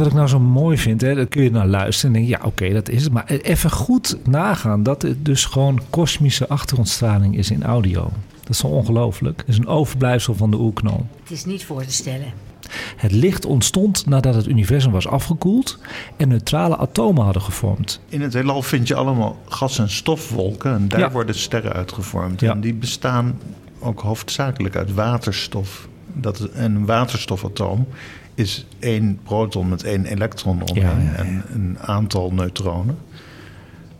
[0.00, 1.00] Wat ik nou zo mooi vind?
[1.00, 1.14] Hè?
[1.14, 3.12] Dan kun je naar luisteren en denk je, ja, oké, dat is het.
[3.12, 8.10] Maar even goed nagaan dat het dus gewoon kosmische achtergrondstraling is in audio.
[8.40, 9.38] Dat is zo ongelooflijk.
[9.38, 11.06] Het is een overblijfsel van de oerknal.
[11.22, 12.32] Het is niet voor te stellen.
[12.96, 15.78] Het licht ontstond nadat het universum was afgekoeld
[16.16, 18.00] en neutrale atomen hadden gevormd.
[18.08, 21.10] In het heelal vind je allemaal gas- en stofwolken en daar Ja.
[21.10, 22.42] worden sterren uitgevormd.
[22.42, 23.38] En die bestaan
[23.78, 25.88] ook hoofdzakelijk uit waterstof.
[26.14, 27.86] Dat, en een waterstofatoom
[28.40, 31.16] is één proton met één elektron omheen Ja, ja, ja.
[31.16, 32.98] en een aantal neutronen.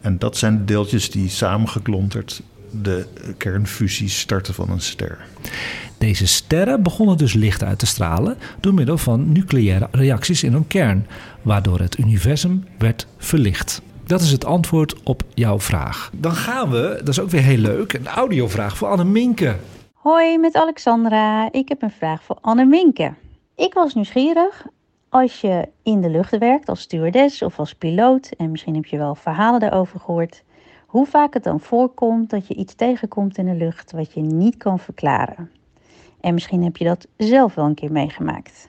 [0.00, 5.18] En dat zijn de deeltjes die samengeklonterd de kernfusie starten van een ster.
[5.98, 10.66] Deze sterren begonnen dus licht uit te stralen door middel van nucleaire reacties in hun
[10.66, 11.06] kern,
[11.42, 13.82] waardoor het universum werd verlicht.
[14.04, 16.10] Dat is het antwoord op jouw vraag.
[16.14, 19.56] Dan gaan we, dat is ook weer heel leuk, een audiovraag voor Anne Minke.
[19.92, 21.52] Hoi, met Alexandra.
[21.52, 23.12] Ik heb een vraag voor Anne Minke.
[23.60, 24.66] Ik was nieuwsgierig.
[25.08, 28.98] Als je in de lucht werkt als stewardess of als piloot, en misschien heb je
[28.98, 30.44] wel verhalen daarover gehoord,
[30.86, 34.56] hoe vaak het dan voorkomt dat je iets tegenkomt in de lucht wat je niet
[34.56, 35.50] kan verklaren.
[36.20, 38.68] En misschien heb je dat zelf wel een keer meegemaakt.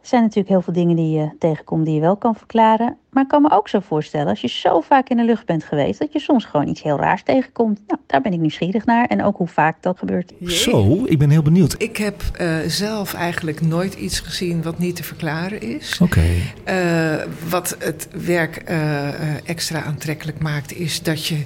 [0.00, 2.96] Er zijn natuurlijk heel veel dingen die je tegenkomt die je wel kan verklaren.
[3.10, 5.64] Maar ik kan me ook zo voorstellen, als je zo vaak in de lucht bent
[5.64, 7.80] geweest, dat je soms gewoon iets heel raars tegenkomt.
[7.86, 9.06] Nou, daar ben ik nieuwsgierig naar.
[9.06, 10.32] En ook hoe vaak dat gebeurt.
[10.44, 11.74] Zo, ik ben heel benieuwd.
[11.78, 15.98] Ik heb eh, zelf eigenlijk nooit iets gezien wat niet te verklaren is.
[16.02, 16.24] Oké.
[16.64, 17.14] Eh,
[17.48, 21.44] wat het werk eh, eh, extra aantrekkelijk maakt, is dat je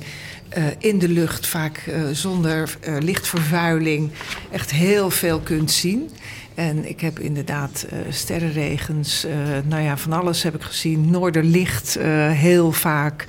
[0.54, 4.10] eh, in de lucht vaak eh, zonder eh, lichtvervuiling
[4.50, 6.10] echt heel veel kunt zien.
[6.54, 11.10] En ik heb inderdaad eh, sterrenregens, eh, nou ja, van alles heb ik gezien.
[11.10, 13.24] Noorderlicht eh, heel vaak.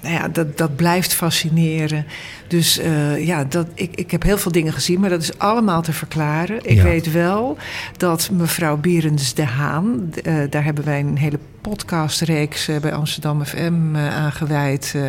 [0.00, 2.06] Nou ja, dat, dat blijft fascineren.
[2.48, 5.82] Dus eh, ja, dat, ik, ik heb heel veel dingen gezien, maar dat is allemaal
[5.82, 6.58] te verklaren.
[6.62, 6.82] Ik Ja.
[6.82, 7.56] weet wel
[7.96, 13.44] dat mevrouw Bierens de Haan, eh, daar hebben wij een hele podcastreeks eh, bij Amsterdam
[13.44, 14.92] FM aangeweid.
[14.96, 15.02] Eh,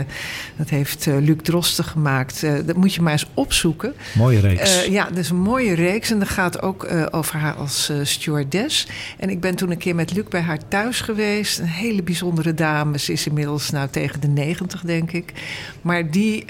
[0.58, 2.42] dat heeft Luc Drosten gemaakt.
[2.66, 3.94] Dat moet je maar eens opzoeken.
[4.18, 4.86] Mooie reeks.
[4.86, 8.88] Ja, dat is een mooie reeks en dat gaat ook over haar als stewardess.
[9.20, 11.60] En ik ben toen een keer met Luc bij haar thuis geweest.
[11.60, 13.00] Een hele bijzondere dame.
[13.00, 15.34] Ze is inmiddels nou tegen de negentig, denk ik.
[15.82, 16.46] Maar die...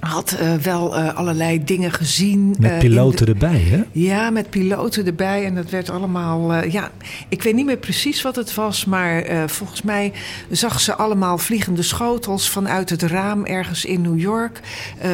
[0.00, 2.54] had eh, wel eh, allerlei dingen gezien.
[2.58, 3.82] Met eh, piloten de- erbij, hè?
[3.92, 5.44] ja, met piloten erbij.
[5.44, 6.64] En dat werd allemaal.
[6.64, 6.90] ja,
[7.28, 8.84] ik weet niet meer precies wat het was.
[8.84, 10.12] Maar volgens mij
[10.50, 14.60] zag ze allemaal vliegende schotels vanuit het raam ergens in New York.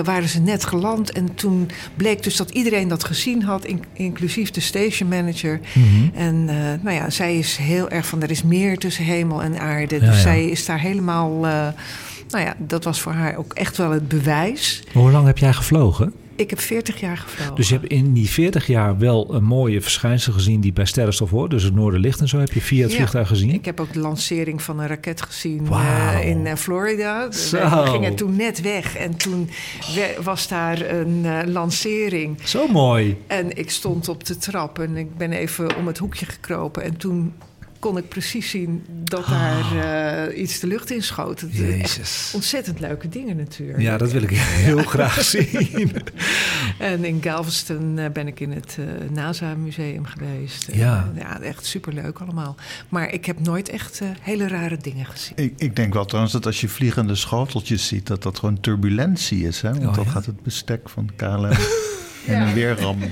[0.05, 1.13] waren ze net geland.
[1.13, 5.61] En toen bleek dus dat iedereen dat gezien had, in- inclusief de station manager.
[5.75, 6.17] Mhm.
[6.19, 6.45] En
[6.83, 9.95] nou ja, zij is heel erg van er is meer tussen hemel en aarde.
[9.95, 10.21] Ja, dus ja.
[10.23, 11.47] zij is daar helemaal.
[12.33, 14.83] Nou ja, dat was voor haar ook echt wel het bewijs.
[14.93, 16.13] Maar hoe lang heb jij gevlogen?
[16.37, 17.55] Ik heb 40 jaar gevlogen.
[17.55, 21.31] Dus je hebt in die 40 jaar wel een mooie verschijnsel gezien die bij sterrenstof
[21.31, 21.51] hoort.
[21.51, 22.97] Dus het Noorderlicht en zo heb je via het Ja.
[22.97, 23.51] vliegtuig gezien.
[23.51, 27.31] Ik heb ook de lancering van een raket gezien eh, in eh, Florida.
[27.33, 27.83] Zo.
[27.85, 29.51] We gingen toen net weg en toen
[30.23, 32.39] was daar een eh, lancering.
[32.43, 33.17] Zo mooi.
[33.27, 36.83] En ik stond op de trap en ik ben even om het hoekje gekropen.
[36.83, 37.33] En toen
[37.83, 39.77] kon ik precies zien dat daar
[40.29, 41.41] eh, iets de lucht in schoot.
[41.41, 42.31] Het- Jezus.
[42.35, 43.81] Ontzettend leuke dingen natuurlijk.
[43.81, 44.31] Ja, dat wil ik
[44.67, 45.93] heel graag zien.
[46.79, 50.69] En in Galveston eh, ben ik in het eh, NASA-museum geweest.
[50.73, 51.13] Ja.
[51.17, 52.57] ja, echt superleuk allemaal.
[52.89, 55.37] Maar ik heb nooit echt hele rare dingen gezien.
[55.37, 59.47] Ik, ik denk wel trouwens dat als je vliegende schoteltjes ziet, dat dat gewoon turbulentie
[59.47, 59.61] is.
[59.61, 59.71] Hè?
[59.73, 60.11] Want Oh, dan ja?
[60.11, 61.45] gaat het bestek van KLM
[62.27, 63.11] en en weer rammen.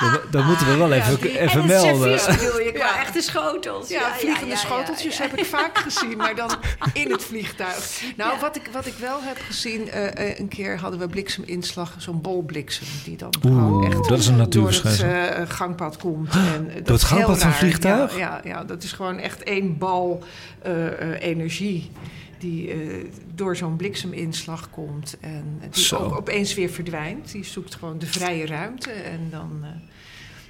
[0.00, 2.20] Dat, dat moeten we wel even, even en het melden.
[2.20, 3.88] servies bedoel je, qua echte schotels.
[3.88, 6.50] Ja, vliegende schoteltjes heb ik vaak gezien, maar dan
[7.02, 8.02] in het vliegtuig.
[8.16, 11.94] Nou, wat, ik, wat ik wel heb gezien, eh, eh, een keer hadden we blikseminslag,
[11.98, 15.08] zo'n bolbliksem, die dan Oeh, gewoon echt dat is een door het natuurverschijnsel.
[15.08, 16.30] eh, gangpad komt.
[16.34, 18.16] En, dat Door het gangpad van vliegtuig?
[18.18, 20.22] Ja, ja, ja, dat is gewoon echt één bal
[20.62, 21.90] eh, eh, energie.
[22.38, 25.96] Die eh, door zo'n blikseminslag komt en die Zo.
[25.96, 27.32] ook opeens weer verdwijnt.
[27.32, 29.58] Die zoekt gewoon de vrije ruimte en dan.
[29.62, 29.70] eh,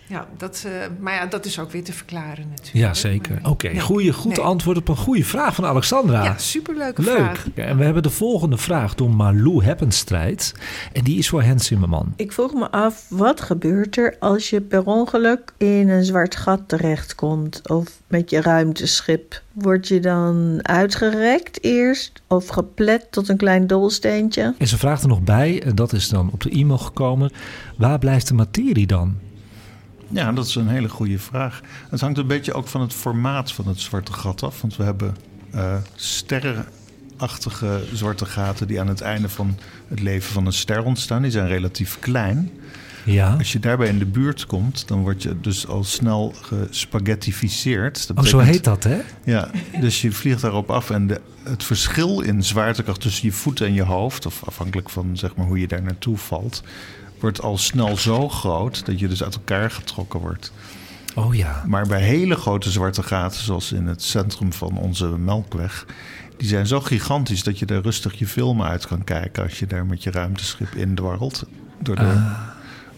[0.08, 2.86] ja, dat, eh, maar ja, dat is ook weer te verklaren natuurlijk.
[2.86, 3.38] Ja, zeker.
[3.42, 3.80] Oké, Nee.
[3.80, 4.44] goeie, goed Nee.
[4.46, 6.24] antwoord op een goede vraag van Alexandra.
[6.24, 7.14] Ja, superleuke Leuk.
[7.16, 7.46] vraag.
[7.54, 10.54] Ja, en we hebben de volgende vraag door Malou Heppenstrijd.
[10.92, 12.12] En die is voor Hans Zimmerman.
[12.16, 16.60] Ik vroeg me af, wat gebeurt er als je per ongeluk in een zwart gat
[16.66, 19.42] terechtkomt of met je ruimteschip?
[19.52, 24.54] Word je dan uitgerekt eerst of geplet tot een klein dolsteentje?
[24.58, 27.30] En ze vraagt er nog bij, en dat is dan op de e-mail gekomen.
[27.76, 29.16] Waar blijft de materie dan?
[30.08, 31.60] Ja, dat is een hele goede vraag.
[31.90, 34.60] Het hangt een beetje ook van het formaat van het zwarte gat af.
[34.60, 35.16] Want we hebben
[35.50, 41.22] eh sterrenachtige zwarte gaten die aan het einde van het leven van een ster ontstaan.
[41.22, 42.50] Die zijn relatief klein.
[43.04, 43.34] Ja.
[43.38, 48.06] Als je daarbij in de buurt komt, dan word je dus al snel gespaghettificeerd.
[48.06, 49.00] Dat Oh, zo heet dat, hè?
[49.24, 49.50] Ja,
[49.80, 53.74] dus je vliegt daarop af en de, het verschil in zwaartekracht tussen je voeten en
[53.74, 56.62] je hoofd, of afhankelijk van zeg maar, hoe je daar naartoe valt,
[57.20, 60.52] wordt al snel zo groot dat je dus uit elkaar getrokken wordt.
[61.14, 61.62] Oh ja.
[61.66, 65.86] Maar bij hele grote zwarte gaten, zoals in het centrum van onze Melkweg,
[66.36, 69.66] die zijn zo gigantisch dat je daar rustig je film uit kan kijken als je
[69.66, 71.44] daar met je ruimteschip indwarrelt.
[71.82, 72.40] Door de, Ah.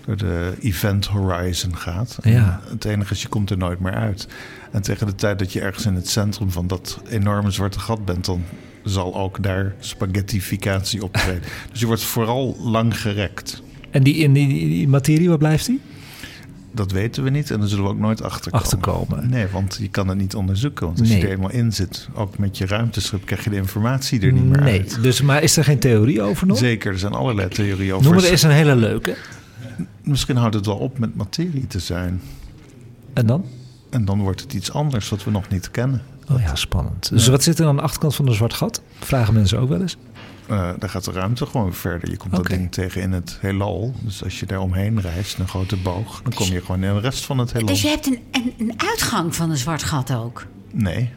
[0.07, 2.19] door de Event Horizon gaat.
[2.23, 2.61] Ja.
[2.65, 4.29] En Het enige is, je komt er nooit meer uit.
[4.73, 8.05] En tegen de tijd dat je ergens in het centrum van dat enorme zwarte gat
[8.05, 8.45] bent, dan
[8.85, 11.43] zal ook daar spaghettificatie optreden.
[11.71, 13.63] dus je wordt vooral lang gerekt.
[13.91, 15.81] En die, in die, die, materie, waar blijft die?
[16.73, 18.65] Dat weten we niet en daar zullen we ook nooit achter komen.
[18.67, 19.31] Achterkomen.
[19.31, 20.87] Nee, want je kan het niet onderzoeken.
[20.87, 21.19] Want als Nee.
[21.19, 24.45] je er eenmaal in zit, ook met je ruimteschip, krijg je de informatie er niet
[24.45, 25.03] meer Nee, uit.
[25.03, 26.59] dus, maar is er geen theorie over nog?
[26.59, 28.07] Zeker, er zijn allerlei theorieën over.
[28.13, 29.17] Noem er eens een hele leuke.
[30.03, 32.21] Misschien houdt het wel op met materie te zijn.
[33.13, 33.45] En dan?
[33.91, 36.03] En dan wordt het iets anders wat we nog niet kennen.
[36.33, 37.09] Oh ja, spannend.
[37.09, 38.83] Dus wat zit er aan de achterkant van een zwart gat?
[38.99, 39.97] Vragen mensen ook wel eens.
[40.51, 42.11] Eh, daar gaat de ruimte gewoon verder.
[42.11, 43.95] Je komt dat ding tegen in het heelal.
[44.01, 47.01] Dus als je daar omheen reist, een grote boog, dan kom je gewoon in de
[47.01, 47.69] rest van het heelal.
[47.69, 50.47] Dus je hebt een, een, een uitgang van een zwart gat ook?
[50.71, 51.11] Nee.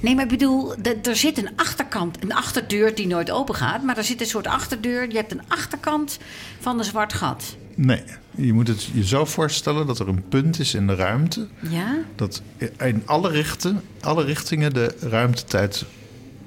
[0.00, 3.82] Nee, maar ik bedoel, er zit een achterkant, een achterdeur die nooit open gaat.
[3.82, 5.10] Maar er zit een soort achterdeur.
[5.10, 6.18] Je hebt een achterkant
[6.60, 7.56] van een zwart gat.
[7.74, 11.48] Nee, je moet het je zo voorstellen dat er een punt is in de ruimte.
[11.68, 11.98] Ja?
[12.14, 12.42] Dat
[12.78, 15.84] in alle, richten, alle richtingen de ruimtetijd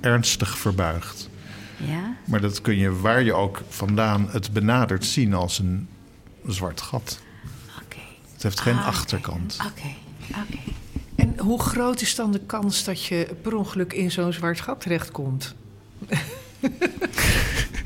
[0.02, 1.30] ernstig verbuigt.
[1.78, 2.16] Ja?
[2.26, 5.88] Maar dat kun je waar je ook vandaan het benadert zien als een
[6.48, 7.20] zwart gat.
[8.34, 9.58] Het heeft geen Ah, achterkant.
[9.68, 9.94] Oké,
[10.30, 10.60] oké.
[11.16, 14.82] En hoe groot is dan de kans dat je per ongeluk in zo'n zwart gat
[14.82, 15.56] terechtkomt?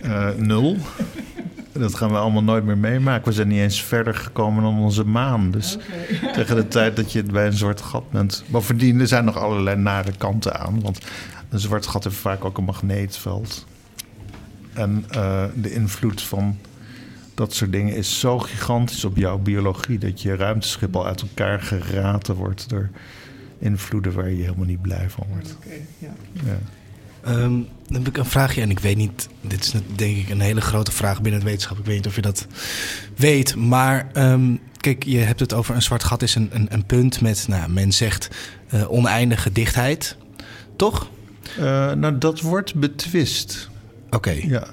[0.02, 0.78] Eh, nul.
[1.72, 3.28] Dat gaan we allemaal nooit meer meemaken.
[3.28, 5.52] We zijn niet eens verder gekomen dan onze maan.
[5.52, 5.78] Dus
[6.34, 8.44] tegen de tijd dat je bij een zwart gat bent.
[8.48, 10.82] Bovendien, er zijn nog allerlei nare kanten aan.
[10.82, 11.00] Want
[11.50, 13.66] een zwart gat heeft vaak ook een magneetveld.
[14.80, 16.57] En eh, de invloed van
[17.34, 19.97] dat soort dingen is zo gigantisch op jouw biologie...
[19.97, 22.69] dat je ruimteschip al uit elkaar geraten wordt...
[22.69, 22.89] door
[23.59, 25.57] invloeden waar je helemaal niet blij van wordt.
[25.97, 26.57] Ja.
[27.23, 27.51] Ehm,
[27.88, 30.39] dan heb ik een vraagje en ik weet niet, dit is net, denk ik een
[30.39, 31.77] hele grote vraag binnen het wetenschap.
[31.77, 32.47] Ik weet niet of je dat
[33.15, 36.86] weet, maar ehm, kijk, je hebt het over een zwart gat is een, een, een
[36.86, 38.30] punt met, nou, men zegt
[38.69, 40.17] eh, oneindige dichtheid,
[40.75, 41.09] toch?
[41.57, 43.69] Eh, nou, dat wordt betwist.
[44.10, 44.32] Oké.
[44.47, 44.64] Ja.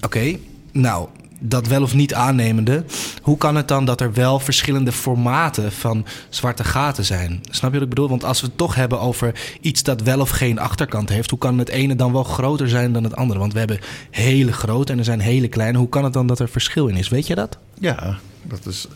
[0.00, 0.36] Oké,
[0.72, 1.08] nou,
[1.40, 2.84] dat wel of niet aannemende,
[3.22, 7.40] hoe kan het dan dat er wel verschillende formaten van zwarte gaten zijn?
[7.50, 8.08] Snap je wat ik bedoel?
[8.08, 11.38] Want als we het toch hebben over iets dat wel of geen achterkant heeft, hoe
[11.38, 13.38] kan het ene dan wel groter zijn dan het andere?
[13.38, 13.78] Want we hebben
[14.10, 15.78] hele grote en er zijn hele kleine.
[15.78, 17.08] Hoe kan het dan dat er verschil in is?
[17.08, 17.58] Weet je dat?
[17.80, 18.88] Ja, dat is,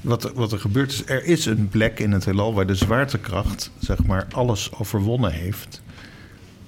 [0.00, 2.74] wat, er- wat er gebeurt is, er is een plek in het heelal waar de
[2.74, 5.82] zwaartekracht zeg maar alles overwonnen heeft.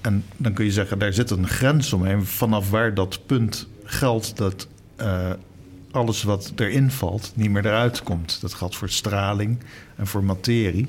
[0.03, 4.37] En dan kun je zeggen, daar zit een grens omheen vanaf waar dat punt geldt
[4.37, 5.29] dat eh,
[5.91, 8.41] alles wat erin valt niet meer eruit komt.
[8.41, 9.59] Dat geldt voor straling
[9.95, 10.87] en voor materie.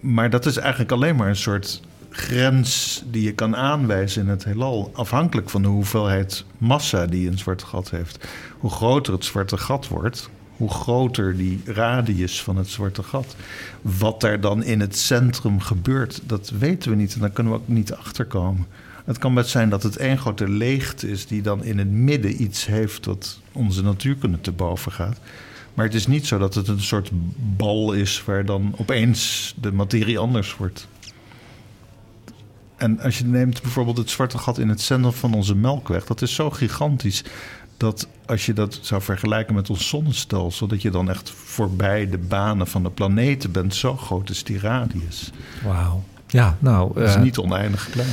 [0.00, 4.44] Maar dat is eigenlijk alleen maar een soort grens die je kan aanwijzen in het
[4.44, 4.90] heelal.
[4.94, 8.28] Afhankelijk van de hoeveelheid massa die een zwart gat heeft.
[8.58, 13.36] Hoe groter het zwarte gat wordt, hoe groter die radius van het zwarte gat.
[13.82, 17.14] Wat daar dan in het centrum gebeurt, dat weten we niet.
[17.14, 18.66] En daar kunnen we ook niet achterkomen.
[19.04, 22.42] Het kan best zijn dat het één grote leegte is die dan in het midden
[22.42, 25.20] iets heeft wat onze natuurkunde te boven gaat.
[25.74, 29.72] Maar het is niet zo dat het een soort bal is waar dan opeens de
[29.72, 30.88] materie anders wordt.
[32.76, 36.22] En als je neemt bijvoorbeeld het zwarte gat in het centrum van onze melkweg, dat
[36.22, 37.24] is zo gigantisch
[37.76, 42.18] dat als je dat zou vergelijken met ons zonnestelsel, dat je dan echt voorbij de
[42.18, 43.74] banen van de planeten bent.
[43.74, 45.30] Zo groot is die radius.
[45.64, 46.02] Wauw.
[46.26, 46.94] Ja, nou...
[46.94, 48.08] Dat is eh, niet oneindig klein.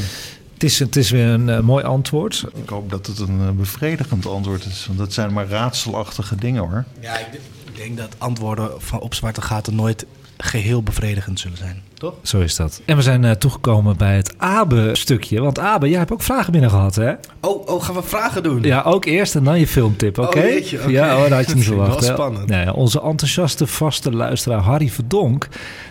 [0.53, 2.45] Het is, het is weer een eh, mooi antwoord.
[2.53, 6.61] Ik hoop dat het een eh, bevredigend antwoord is, want dat zijn maar raadselachtige dingen
[6.61, 6.85] hoor.
[6.99, 7.27] Ja, ik
[7.73, 10.05] ik denk dat antwoorden van op zwarte gaten nooit
[10.37, 12.15] geheel bevredigend zullen zijn, toch?
[12.21, 12.81] Zo is dat.
[12.85, 15.41] En we zijn eh, toegekomen bij het Abe-stukje.
[15.41, 17.11] Want Abe, jij hebt ook vragen binnen gehad, hè?
[17.41, 18.61] Oh, oh, gaan we vragen doen?
[18.63, 20.37] Ja, ook eerst en dan je filmtip, oké?
[20.37, 20.89] Oh, oké.
[20.89, 22.05] Ja, oh, dat had je niet verwacht.
[22.05, 22.49] wel spannend.
[22.49, 25.47] Nou ja, onze enthousiaste vaste luisteraar Harry Verdonk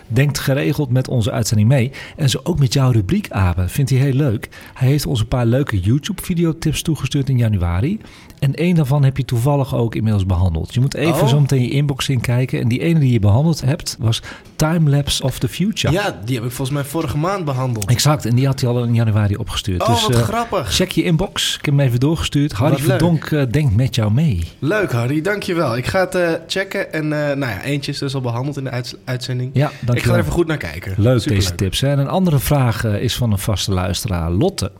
[0.07, 1.91] denkt geregeld met onze uitzending mee.
[2.15, 3.67] En zo ook met jouw rubriek, Abe.
[3.67, 4.49] Vindt hij heel leuk.
[4.73, 7.99] Hij heeft ons een paar leuke YouTube-videotips toegestuurd in januari.
[8.39, 10.73] En één daarvan heb je toevallig ook inmiddels behandeld.
[10.73, 11.27] Je moet even Oh.
[11.27, 12.59] zo meteen je inbox in kijken.
[12.61, 14.21] En die ene die je behandeld hebt was
[14.55, 15.93] Timelapse of the Future.
[15.93, 17.89] Ja, Ja, die heb ik volgens mij vorige maand behandeld.
[17.89, 19.81] Exact, en die had hij al in januari opgestuurd.
[19.81, 20.73] Oh, dus, wat eh, grappig.
[20.73, 21.57] Check je inbox.
[21.57, 22.51] Ik heb hem even doorgestuurd.
[22.51, 22.81] Harry Wat.
[22.81, 24.47] Verdonk eh, denkt met jou mee.
[24.59, 25.21] Leuk, Harry.
[25.21, 25.77] Dankjewel.
[25.77, 26.93] Ik ga het eh, checken.
[26.93, 29.49] En nou ja, eentje is dus al behandeld in de uitzending.
[29.53, 30.03] Ja, Ik dankjewel.
[30.03, 30.93] ga er even goed naar kijken.
[30.97, 31.41] Leuk Superleuk.
[31.43, 31.81] deze tips.
[31.81, 31.87] Hè?
[31.89, 34.71] En een andere vraag is van een vaste luisteraar, Lotte.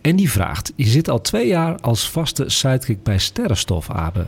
[0.00, 4.26] En die vraagt: Je zit al twee jaar als vaste sidekick bij Sterrenstof, Abe.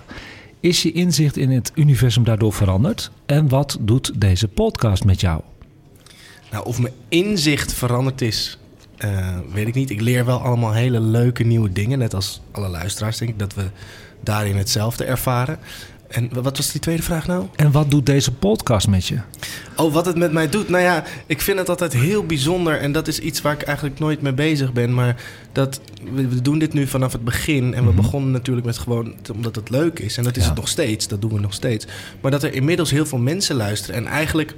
[0.61, 3.11] Is je inzicht in het universum daardoor veranderd?
[3.27, 5.41] En wat doet deze podcast met jou?
[6.55, 8.59] Nou, of mijn inzicht veranderd is,
[8.97, 9.91] eh, weet ik niet.
[9.91, 11.99] Ik leer wel allemaal hele leuke nieuwe dingen.
[11.99, 13.63] Net als alle luisteraars, denk ik, dat we
[14.21, 15.59] daarin hetzelfde ervaren.
[16.09, 17.47] En wat was die tweede vraag nou?
[17.57, 19.19] En wat doet deze podcast met je?
[19.77, 20.69] Oh, wat het met mij doet?
[20.69, 22.79] Nou ja, ik vind het altijd heel bijzonder.
[22.79, 24.95] En dat is iets waar ik eigenlijk nooit mee bezig ben.
[24.95, 25.81] Maar dat,
[26.13, 27.75] we, doen dit nu vanaf het begin.
[27.75, 30.17] En we begonnen natuurlijk met gewoon omdat het leuk is.
[30.17, 30.49] En dat is Ja.
[30.49, 31.09] het nog steeds.
[31.09, 31.87] Dat doen we nog steeds.
[32.21, 33.97] Maar dat er inmiddels heel veel mensen luisteren.
[33.97, 34.55] En eigenlijk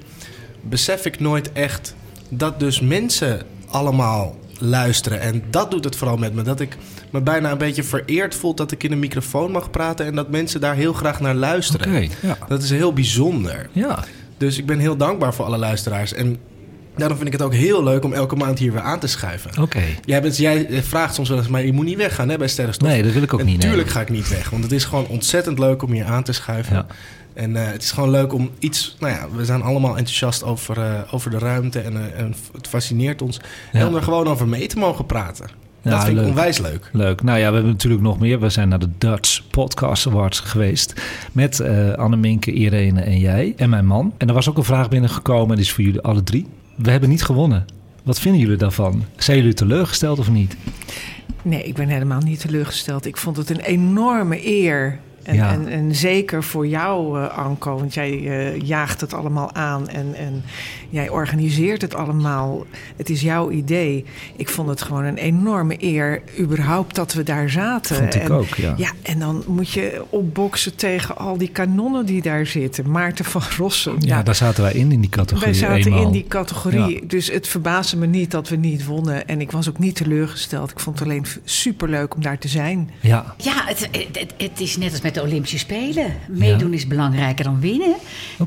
[0.69, 1.95] besef ik nooit echt
[2.29, 5.21] dat dus mensen allemaal luisteren.
[5.21, 6.43] En dat doet het vooral met me.
[6.43, 6.77] Dat ik
[7.11, 10.07] me bijna een beetje vereerd voel dat ik in een microfoon mag praten.
[10.07, 11.89] En dat mensen daar heel graag naar luisteren.
[11.89, 12.39] Oké, ja.
[12.49, 13.69] Dat is heel bijzonder.
[13.73, 14.05] Ja.
[14.37, 16.13] Dus ik ben heel dankbaar voor alle luisteraars.
[16.13, 16.39] En
[16.97, 19.63] daarom vind ik het ook heel leuk om elke maand hier weer aan te schuiven.
[19.63, 19.83] Oké.
[20.05, 22.49] Jij, bent, jij eh, vraagt soms wel eens, maar je moet niet weggaan hè, bij
[22.49, 22.89] Sterrenstof.
[22.89, 23.65] Nee, dat wil ik ook en niet, nee.
[23.65, 26.33] Natuurlijk ga ik niet weg, want het is gewoon ontzettend leuk om hier aan te
[26.33, 26.77] schuiven.
[26.77, 26.87] Ja.
[27.37, 28.97] En eh, het is gewoon leuk om iets...
[29.01, 32.69] Nou ja, we zijn allemaal enthousiast over, eh, over de ruimte en, eh, en het
[32.69, 33.41] fascineert ons.
[33.73, 33.81] Ja.
[33.81, 35.47] En om er gewoon over mee te mogen praten.
[35.83, 36.91] dat Ja, vind ik onwijs leuk.
[36.93, 37.23] Leuk.
[37.23, 38.41] Nou ja, we hebben natuurlijk nog meer.
[38.41, 40.95] We zijn naar de Dutch Podcast Awards geweest.
[41.33, 43.53] Met eh Anneminke, Irene en jij.
[43.57, 44.15] En mijn man.
[44.19, 45.49] En er was ook een vraag binnengekomen.
[45.49, 46.47] En die is voor jullie alle drie.
[46.77, 47.65] We hebben niet gewonnen.
[48.03, 49.05] Wat vinden jullie daarvan?
[49.17, 50.57] Zijn jullie teleurgesteld of niet?
[51.43, 53.07] Nee, ik ben helemaal niet teleurgesteld.
[53.07, 54.99] Ik vond het een enorme eer.
[55.27, 55.53] En, Ja.
[55.53, 60.15] en, en zeker voor jou, eh, Anko, want jij eh, jaagt het allemaal aan en,
[60.15, 60.43] en
[60.91, 62.67] jij organiseert het allemaal.
[62.97, 64.05] Het is jouw idee.
[64.37, 67.97] Ik vond het gewoon een enorme eer, überhaupt dat we daar zaten.
[67.97, 68.75] Vond ik en, ook, ja.
[68.77, 72.91] Ja, en dan moet je opboksen tegen al die kanonnen die daar zitten.
[72.91, 73.97] Maarten van Rossum.
[73.99, 75.45] Ja, daar zaten wij in, in die categorie.
[75.45, 76.03] Wij zaten eenmaal.
[76.03, 76.95] in die categorie.
[76.95, 77.07] Ja.
[77.07, 79.29] Dus het verbaasde me niet dat we niet wonnen.
[79.29, 80.71] En ik was ook niet teleurgesteld.
[80.71, 82.91] Ik vond het alleen superleuk om daar te zijn.
[83.01, 83.35] Ja.
[83.37, 86.15] Ja, het, het, het is net als met de Olympische Spelen.
[86.29, 87.95] Meedoen is belangrijker dan winnen.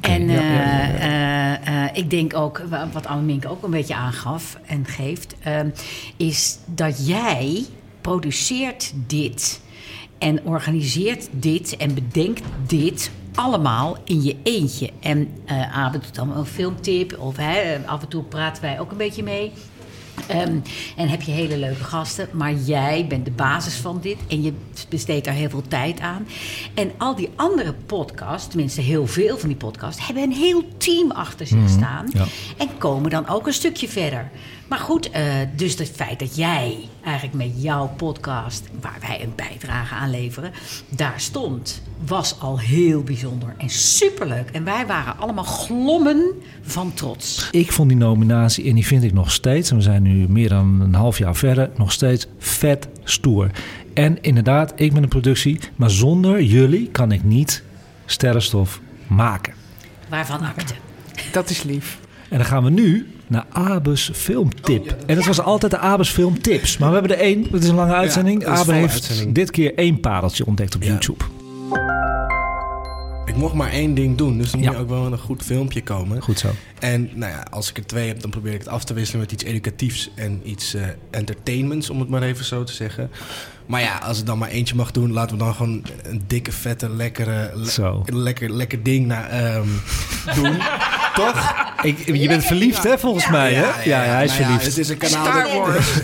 [0.02, 3.96] en ja, ja, eh, eh, eh, ik denk ook, wa- wat Annemink ook een beetje
[3.96, 5.36] aangaf en geeft...
[6.18, 7.66] is dat jij
[8.02, 9.62] produceert dit
[10.18, 14.90] en organiseert dit en bedenkt dit allemaal in je eentje.
[15.00, 15.28] En
[15.74, 19.24] Abe doet dan een filmtip of hè, af en toe praten wij ook een beetje
[19.24, 19.52] mee...
[20.28, 20.58] Ehm,
[20.96, 24.54] en heb je hele leuke gasten, maar jij bent de basis van dit en je
[24.90, 26.28] besteedt daar heel veel tijd aan.
[26.74, 31.12] En al die andere podcasts, tenminste heel veel van die podcasts, hebben een heel team
[31.12, 32.26] achter zich Mhm, staan ja.
[32.58, 34.30] en komen dan ook een stukje verder.
[34.68, 35.24] Maar goed, eh,
[35.56, 40.52] dus het feit dat jij eigenlijk met jouw podcast, waar wij een bijdrage aan leveren,
[40.90, 44.50] daar stond, was al heel bijzonder en superleuk.
[44.52, 46.26] En wij waren allemaal glommen
[46.62, 47.48] van trots.
[47.52, 50.50] Ik vond die nominatie, en die vind ik nog steeds, en we zijn nu meer
[50.50, 53.52] dan een half jaar verder, nog steeds vet stoer.
[53.94, 57.64] En inderdaad, ik ben een productie, maar zonder jullie kan ik niet
[58.06, 59.54] sterrenstof maken.
[60.10, 60.74] Waarvan akte.
[61.32, 62.00] Dat is lief.
[62.30, 64.96] En dan gaan we nu naar Abes filmtip.
[65.06, 66.78] En het was altijd de Abes filmtips.
[66.78, 67.48] Maar we hebben er één.
[67.52, 68.44] Het is een lange uitzending.
[68.44, 69.36] dat is Abe heeft uitzending.
[69.36, 71.24] dit keer één pareltje ontdekt op YouTube.
[73.40, 76.22] Mocht maar één ding doen, dus dan moet je ook wel een goed filmpje komen.
[76.22, 76.48] Goed zo.
[76.80, 79.22] En nou ja, als ik er twee heb, dan probeer ik het af te wisselen
[79.22, 80.82] met iets educatiefs en iets eh,
[81.12, 83.10] entertainments, om het maar even zo te zeggen.
[83.66, 86.52] Maar ja, als ik dan maar eentje mag doen, laten we dan gewoon een dikke,
[86.52, 88.04] vette, lekkere, le- Zo.
[88.06, 89.68] lekker, lekker ding naar, ehm,
[90.36, 90.58] doen.
[91.16, 91.54] Toch?
[91.82, 93.62] Ik, je bent verliefd, hè, volgens mij, hè?
[93.62, 94.66] Ja, ja, hij is Nou ja, verliefd.
[94.66, 95.26] het is een kanaal.
[95.26, 95.94] Star dat- Wars.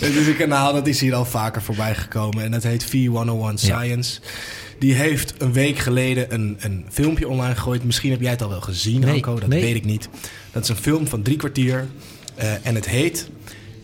[0.00, 2.44] Het is een kanaal dat is hier al vaker voorbij gekomen.
[2.44, 4.20] En dat heet V101 Science.
[4.82, 7.84] Die heeft een week geleden een, een filmpje online gegooid.
[7.84, 9.20] Misschien heb jij het al wel gezien, Nee.
[9.22, 9.62] Dat nee.
[9.62, 10.08] weet ik niet.
[10.52, 11.86] Dat is een film van drie kwartier.
[12.34, 13.28] Eh, en het heet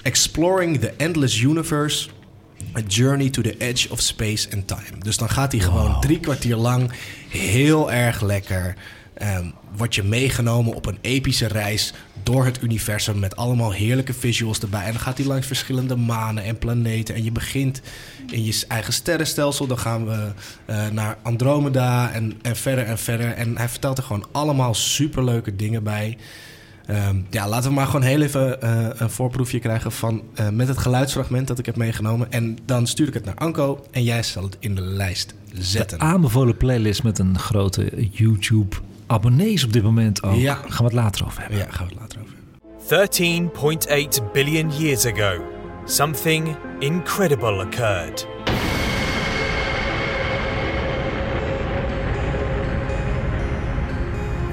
[0.02, 2.08] Exploring the Endless Universe...
[2.76, 4.98] A Journey to the Edge of Space and Time.
[5.02, 6.92] Dus dan gaat hij gewoon drie kwartier lang
[7.28, 8.74] heel erg lekker...
[9.18, 9.46] ehm
[9.76, 11.92] word je meegenomen op een epische reis
[12.22, 13.18] door het universum...
[13.18, 14.84] met allemaal heerlijke visuals erbij.
[14.84, 17.14] En dan gaat hij langs verschillende manen en planeten.
[17.14, 17.80] En je begint
[18.30, 19.66] in je eigen sterrenstelsel.
[19.66, 20.32] Dan gaan we
[20.64, 23.32] eh, naar Andromeda en, en verder en verder.
[23.32, 26.18] En hij vertelt er gewoon allemaal superleuke dingen bij...
[26.86, 30.68] Ehm, ja, laten we maar gewoon heel even eh, een voorproefje krijgen van eh, met
[30.68, 32.32] het geluidsfragment dat ik heb meegenomen.
[32.32, 36.00] En dan stuur ik het naar Anko en jij zal het in de lijst zetten.
[36.00, 38.76] Aanbevolen playlist met een grote YouTube
[39.08, 40.34] abonnees op dit moment ook.
[40.34, 40.54] Ja.
[40.54, 41.58] Gaan we het later over hebben.
[41.58, 42.36] Ja, gaan we het later over hebben.
[44.20, 45.44] 13.8 billion years ago,
[45.84, 48.26] something incredible occurred.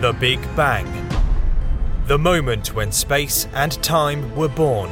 [0.02, 0.86] The Big Bang.
[2.07, 4.90] The moment when space and time were born.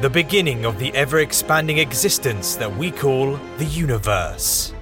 [0.00, 4.74] The beginning of the ever expanding existence that we call the universe.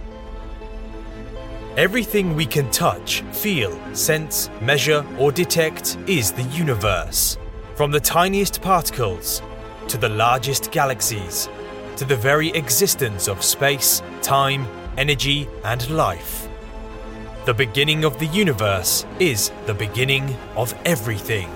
[1.81, 7.39] Everything we can touch, feel, sense, measure, or detect is the universe.
[7.75, 9.41] From the tiniest particles
[9.89, 11.49] to the largest galaxies,
[11.97, 14.67] to the very existence of space, time,
[14.99, 16.51] energy, and life.
[17.47, 21.49] The beginning of the universe is the beginning of everything.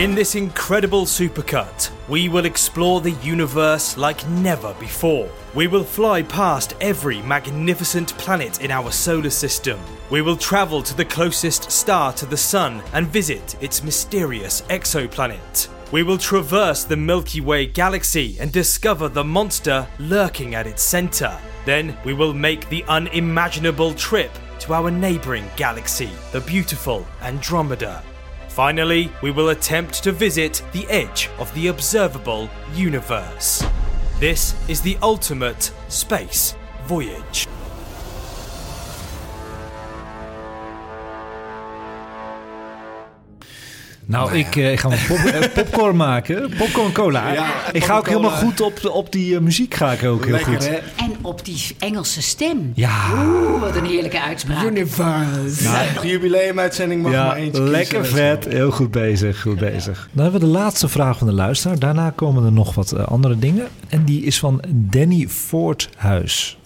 [0.00, 5.28] In this incredible supercut, we will explore the universe like never before.
[5.54, 9.78] We will fly past every magnificent planet in our solar system.
[10.08, 15.68] We will travel to the closest star to the Sun and visit its mysterious exoplanet.
[15.92, 21.38] We will traverse the Milky Way galaxy and discover the monster lurking at its center.
[21.66, 28.02] Then we will make the unimaginable trip to our neighboring galaxy, the beautiful Andromeda.
[28.50, 33.64] Finally, we will attempt to visit the edge of the observable universe.
[34.18, 37.46] This is the ultimate space voyage.
[44.10, 46.50] Nou, ik, eh, ik ga pop, eh, popcorn maken.
[46.58, 47.32] Popcorn cola.
[47.32, 50.24] Ja, ik ga ook helemaal goed op, de- op die eh, muziek ga ik ook
[50.24, 50.68] heel Lekker, goed.
[50.68, 50.74] hè?
[50.76, 52.72] En op die Engelse stem.
[52.74, 53.12] Ja.
[53.24, 54.64] Oeh, wat een heerlijke uitspraak.
[54.64, 55.62] Universe.
[55.62, 58.16] Nou, de jubileumuitzending mag Ja, maar eentje lekker kiezen.
[58.16, 58.44] vet.
[58.44, 60.08] Heel goed bezig, goed bezig.
[60.12, 61.78] Dan hebben we de laatste vraag van de luisteraar.
[61.78, 63.68] Daarna komen er nog wat andere dingen.
[63.88, 66.58] En die is van Danny Voorthuis.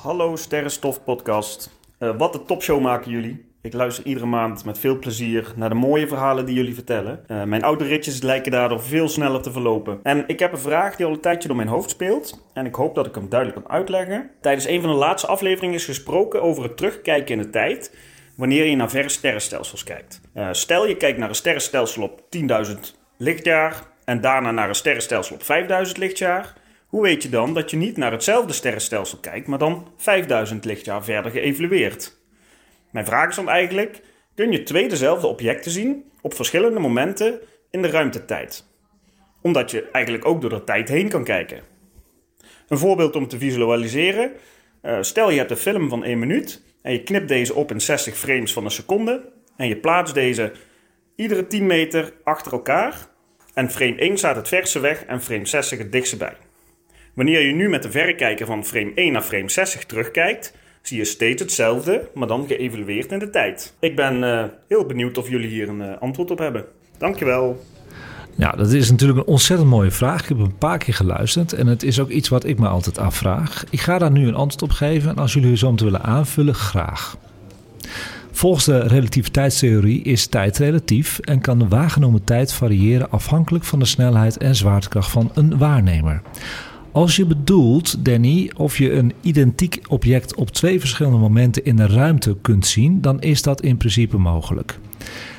[0.00, 1.70] Hallo Sterrenstof Podcast.
[1.98, 3.46] Eh, wat een topshow maken jullie.
[3.62, 7.24] Ik luister iedere maand met veel plezier naar de mooie verhalen die jullie vertellen.
[7.26, 10.00] Eh, mijn autoritjes lijken daardoor veel sneller te verlopen.
[10.02, 12.44] En ik heb een vraag die al een tijdje door mijn hoofd speelt.
[12.52, 14.30] En ik hoop dat ik hem duidelijk kan uitleggen.
[14.40, 17.96] Tijdens een van de laatste afleveringen is gesproken over het terugkijken in de tijd.
[18.36, 20.20] Wanneer je naar verre sterrenstelsels kijkt.
[20.34, 23.82] Eh, stel je kijkt naar een sterrenstelsel op 10.000 lichtjaar.
[24.04, 26.54] En daarna naar een sterrenstelsel op 5000 lichtjaar.
[26.86, 31.04] Hoe weet je dan dat je niet naar hetzelfde sterrenstelsel kijkt, maar dan 5000 lichtjaar
[31.04, 32.17] verder geëvalueerd?
[32.90, 34.00] Mijn vraag is dan eigenlijk:
[34.34, 37.40] kun je twee dezelfde objecten zien op verschillende momenten
[37.70, 38.66] in de ruimtetijd?
[39.42, 41.60] Omdat je eigenlijk ook door de tijd heen kan kijken.
[42.68, 44.32] Een voorbeeld om te visualiseren:
[44.80, 47.80] eh, stel je hebt een film van 1 minuut en je knipt deze op in
[47.80, 50.52] 60 frames van een seconde en je plaatst deze
[51.16, 53.06] iedere 10 meter achter elkaar.
[53.54, 56.36] En frame 1 staat het verste weg en frame 60 het dichtste bij.
[57.14, 61.04] Wanneer je nu met de verrekijker van frame 1 naar frame 60 terugkijkt, zie je
[61.04, 63.74] steeds hetzelfde, maar dan geëvalueerd in de tijd.
[63.80, 66.64] Ik ben eh, heel benieuwd of jullie hier een eh, antwoord op hebben.
[66.98, 67.64] Dankjewel.
[68.34, 70.22] Ja, dat is natuurlijk een ontzettend mooie vraag.
[70.22, 72.98] Ik heb een paar keer geluisterd en het is ook iets wat ik me altijd
[72.98, 73.64] afvraag.
[73.70, 76.54] Ik ga daar nu een antwoord op geven en als jullie zo te willen aanvullen,
[76.54, 77.16] graag.
[78.38, 83.84] Volgens de relativiteitstheorie is tijd relatief en kan de waargenomen tijd variëren afhankelijk van de
[83.84, 86.22] snelheid en zwaartekracht van een waarnemer.
[86.98, 91.86] Als je bedoelt, Danny, of je een identiek object op twee verschillende momenten in de
[91.86, 94.78] ruimte kunt zien, dan is dat in principe mogelijk.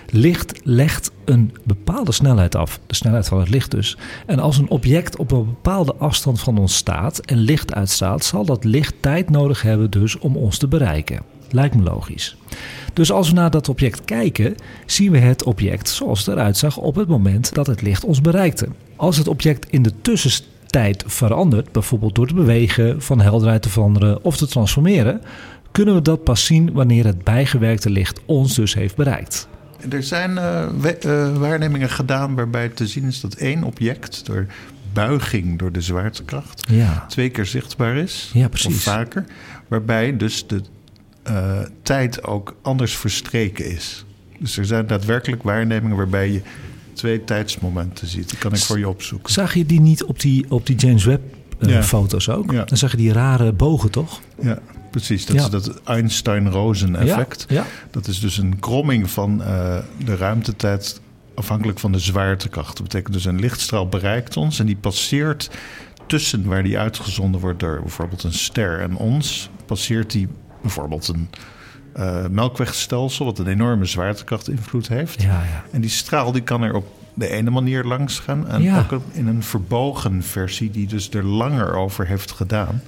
[0.10, 3.98] Licht legt een bepaalde snelheid af, de snelheid van het licht dus.
[4.26, 8.46] En als een object op een bepaalde afstand van ons staat en licht uitstraalt, zal
[8.46, 11.22] dat licht tijd nodig hebben dus om ons te bereiken.
[11.50, 12.38] Lijkt me logisch.
[12.94, 14.56] Dus als we naar dat object kijken,
[14.86, 18.22] zien we het object zoals het eruit zag op het moment dat het licht ons
[18.22, 18.68] bereikte.
[18.96, 20.58] Als het object in de tussentijd
[21.08, 25.22] verandert, bijvoorbeeld door te bewegen, van helderheid te veranderen of te transformeren,
[25.72, 29.48] kunnen we dat pas zien wanneer het bijgewerkte licht ons dus heeft bereikt.
[29.90, 34.46] Er zijn eh, we- eh, waarnemingen gedaan waarbij te zien is dat één object door
[34.94, 37.06] buiging door de zwaartekracht Ja.
[37.08, 38.32] twee keer zichtbaar is.
[38.34, 38.76] Ja, precies.
[38.76, 39.26] Of vaker.
[39.68, 40.62] Waarbij dus de
[41.24, 44.06] eh, tijd ook anders verstreken is.
[44.40, 46.42] Dus er zijn daadwerkelijk waarnemingen waarbij je
[47.00, 48.30] twee tijdsmomenten ziet.
[48.30, 49.34] Die kan ik voor je opzoeken.
[49.34, 51.22] Zag je die niet op die, op die James Webb
[51.60, 51.70] eh,
[52.18, 52.34] Ja.
[52.34, 52.52] ook?
[52.52, 52.64] Ja.
[52.64, 54.22] Dan zag je die rare bogen toch?
[54.42, 54.60] Ja,
[54.92, 55.26] precies.
[55.26, 55.44] Dat Ja.
[55.44, 57.46] is dat Einstein-Rosen-effect.
[57.92, 61.02] Dat is dus een kromming van eh, de ruimtetijd
[61.36, 62.74] afhankelijk van de zwaartekracht.
[62.78, 65.50] Dat betekent dus een lichtstraal bereikt ons en die passeert
[66.08, 70.28] tussen waar die uitgezonden wordt door bijvoorbeeld een ster en ons, passeert die
[70.62, 71.30] bijvoorbeeld een
[71.94, 75.22] eh, melkwegstelsel, wat een enorme zwaartekrachtinvloed heeft.
[75.22, 75.64] Ja, ja.
[75.72, 78.48] En die straal die kan er op de ene manier langs gaan.
[78.48, 78.88] En Ja.
[78.92, 82.82] ook in een verbogen versie, die dus er langer over heeft gedaan.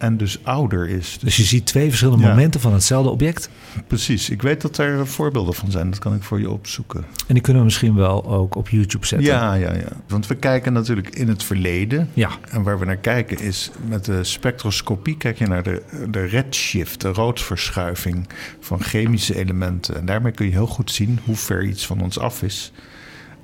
[0.00, 1.18] En dus ouder is.
[1.20, 2.28] Dus je ziet twee verschillende Ja.
[2.28, 3.50] momenten van hetzelfde object.
[3.86, 4.30] Precies.
[4.30, 5.90] Ik weet dat er voorbeelden van zijn.
[5.90, 7.04] Dat kan ik voor je opzoeken.
[7.26, 9.28] En die kunnen we misschien wel ook op YouTube zetten.
[9.28, 9.88] Ja, ja, ja.
[10.08, 12.10] Want we kijken natuurlijk in het verleden.
[12.14, 12.30] Ja.
[12.50, 17.00] En waar we naar kijken is met de spectroscopie kijk je naar de, de redshift,
[17.00, 18.28] de roodverschuiving
[18.60, 19.96] van chemische elementen.
[19.96, 22.72] En daarmee kun je heel goed zien hoe ver iets van ons af is.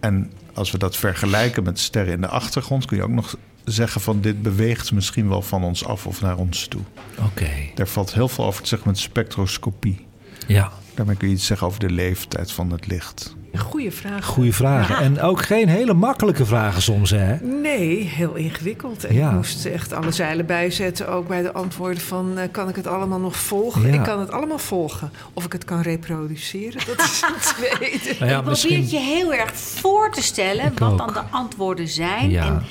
[0.01, 4.01] En als we dat vergelijken met sterren in de achtergrond, kun je ook nog zeggen
[4.01, 6.81] van dit beweegt misschien wel van ons af of naar ons toe.
[7.25, 7.49] Oké.
[7.75, 10.07] Daar valt heel veel over te zeggen met spectroscopie.
[10.47, 10.73] Ja.
[10.95, 13.35] Daarmee kun je iets zeggen over de leeftijd van het licht.
[13.57, 14.25] Goeie vraag.
[14.27, 14.97] Goeie vragen.
[14.97, 17.37] En ook geen hele makkelijke vragen soms, hè?
[17.37, 19.05] Nee, heel ingewikkeld.
[19.05, 19.29] En Ja.
[19.29, 22.39] Ik moest echt alle zeilen bijzetten, ook bij de antwoorden van...
[22.39, 23.87] eh, kan ik het allemaal nog volgen?
[23.87, 23.93] Ja.
[23.95, 25.11] Ik kan het allemaal volgen.
[25.33, 28.17] Of ik het kan reproduceren, dat is het tweede.
[28.19, 30.99] Nou ja, ik misschien- probeer het je heel erg voor te stellen Ik wat ook.
[30.99, 32.31] dan de antwoorden zijn.
[32.31, 32.45] Ja.
[32.45, 32.63] En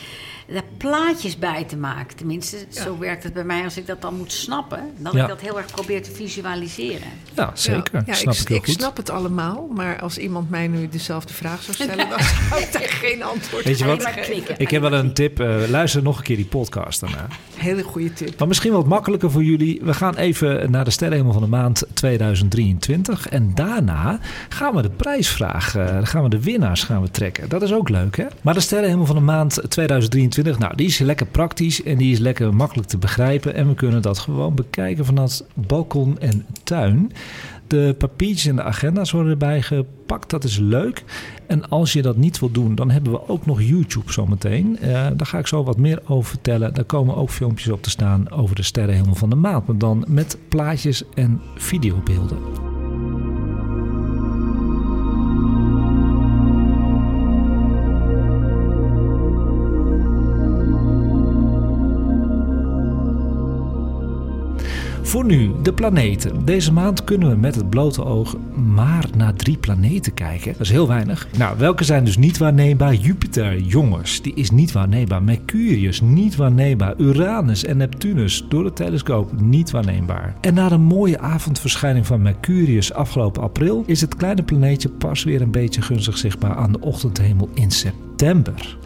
[0.53, 2.17] daar plaatjes bij te maken.
[2.17, 4.79] Tenminste, zo werkt het bij mij als ik dat dan moet snappen.
[4.97, 5.21] Dat Ja.
[5.21, 7.07] ik dat heel erg probeer te visualiseren.
[7.35, 8.03] Ja, zeker.
[8.05, 8.69] Ja, snap ik, ik heel goed.
[8.69, 12.09] snap het allemaal, maar als iemand mij nu dezelfde vraag zou stellen...
[12.09, 12.19] dan
[12.49, 14.29] zou ik daar geen antwoord Weet je op wat?
[14.57, 15.39] Ik heb wel een tip.
[15.39, 17.27] eh, luister nog een keer die podcast daarna.
[17.55, 18.39] Hele goede tip.
[18.39, 19.79] Maar misschien wat makkelijker voor jullie.
[19.83, 23.27] We gaan even naar de sterrenhemel van de maand 2023.
[23.27, 24.19] En daarna
[24.49, 27.49] gaan we de prijsvraag, dan gaan we de winnaars gaan we trekken.
[27.49, 28.25] Dat is ook leuk, hè?
[28.41, 32.19] Maar de sterrenhemel van de maand 2023, nou, die is lekker praktisch en die is
[32.19, 33.53] lekker makkelijk te begrijpen.
[33.55, 37.11] En we kunnen dat gewoon bekijken vanuit balkon en tuin.
[37.67, 40.29] De papiertjes en de agenda's worden erbij gepakt.
[40.29, 41.03] Dat is leuk.
[41.47, 44.79] En als je dat niet wil doen, dan hebben we ook nog YouTube zometeen.
[44.79, 46.73] Eh daar ga ik zo wat meer over vertellen.
[46.73, 49.67] Daar komen ook filmpjes op te staan over de sterrenhemel van de maand.
[49.67, 52.74] Maar dan met plaatjes en videobeelden.
[65.05, 66.45] Voor nu, de planeten.
[66.45, 70.51] Deze maand kunnen we met het blote oog maar naar drie planeten kijken.
[70.51, 71.27] Dat is heel weinig.
[71.37, 72.93] Nou, welke zijn dus niet waarneembaar?
[72.93, 75.23] Jupiter, jongens, die is niet waarneembaar.
[75.23, 76.93] Mercurius, niet waarneembaar.
[76.97, 80.35] Uranus en Neptunus, door de telescoop, niet waarneembaar.
[80.41, 83.83] En na de mooie avondverschijning van Mercurius afgelopen april...
[83.85, 88.77] is het kleine planeetje pas weer een beetje gunstig zichtbaar aan de ochtendhemel in september.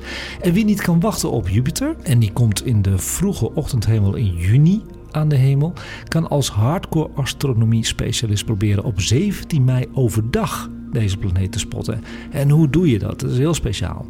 [0.42, 1.96] En wie niet kan wachten op Jupiter...
[2.04, 5.74] en die komt in de vroege ochtendhemel in juni aan de hemel,
[6.08, 12.04] kan als hardcore astronomie specialist proberen op 17 mei overdag deze planeet te spotten.
[12.32, 13.20] En hoe doe je dat?
[13.20, 14.06] Dat is heel speciaal.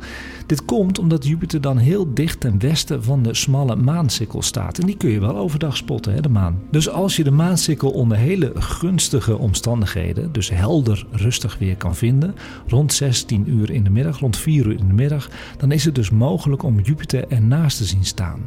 [0.45, 4.80] Dit komt omdat Jupiter dan heel dicht ten westen van de smalle maansikkel staat.
[4.80, 6.60] En die kun je wel overdag spotten, hè, de maan.
[6.72, 12.35] Dus als je de maansikkel onder hele gunstige omstandigheden, dus helder, rustig weer kan vinden,
[12.68, 15.95] rond 16 uur in de middag, rond 4 uur in de middag, dan is het
[15.95, 18.39] dus mogelijk om Jupiter ernaast te zien staan.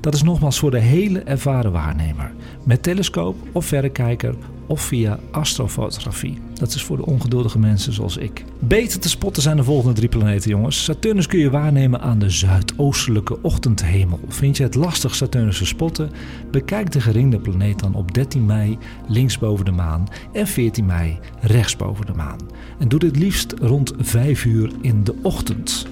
[0.00, 2.32] Dat is nogmaals voor de hele ervaren waarnemer.
[2.64, 4.34] Met telescoop of verrekijker
[4.70, 6.38] of via astrofotografie.
[6.54, 8.44] Dat is voor de ongeduldige mensen zoals ik.
[8.58, 10.84] Beter te spotten zijn de volgende drie planeten, jongens.
[10.84, 14.20] Saturnus kun je waarnemen aan de zuidoostelijke ochtendhemel.
[14.28, 16.10] Vind je het lastig Saturnus te spotten?
[16.50, 18.78] Bekijk de geringde planeet dan op 13 mei
[19.08, 22.38] links boven de maan en 14 mei rechts boven de maan.
[22.78, 25.86] En doe dit liefst rond 5 uur in de ochtend.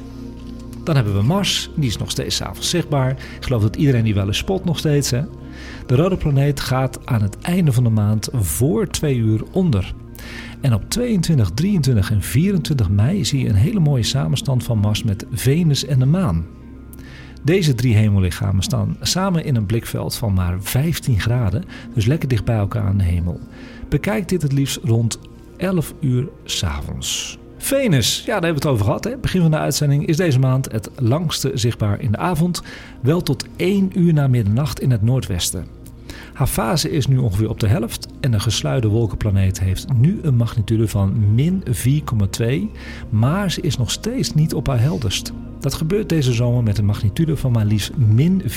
[0.85, 3.11] Dan hebben we Mars, die is nog steeds 's avonds zichtbaar.
[3.11, 5.11] Ik geloof dat iedereen die wel eens spot nog steeds.
[5.11, 5.23] Hè?
[5.89, 9.95] De rode planeet gaat aan het einde van de maand voor 2 uur onder.
[10.61, 15.03] En op 22, 23 en 24 mei zie je een hele mooie samenstand van Mars
[15.03, 16.47] met Venus en de maan.
[17.43, 22.45] Deze drie hemellichamen staan samen in een blikveld van maar 15 graden, dus lekker dicht
[22.45, 23.41] bij elkaar aan de hemel.
[23.89, 25.19] Bekijk dit het liefst rond
[25.57, 27.39] 11 uur s'avonds.
[27.59, 29.05] Venus, ja, daar hebben we het over gehad.
[29.05, 29.17] Hè?
[29.17, 32.63] Begin van de uitzending is deze maand het langste zichtbaar in de avond.
[33.01, 35.78] Wel tot 1 uur na middernacht in het noordwesten.
[36.39, 40.37] Haar fase is nu ongeveer op de helft en de gesluide wolkenplaneet heeft nu een
[40.37, 42.47] magnitude van min 4,2,
[43.11, 45.33] maar ze is nog steeds niet op haar helderst.
[45.61, 48.49] Dat gebeurt deze zomer met een magnitude van maar liefst min 4,5.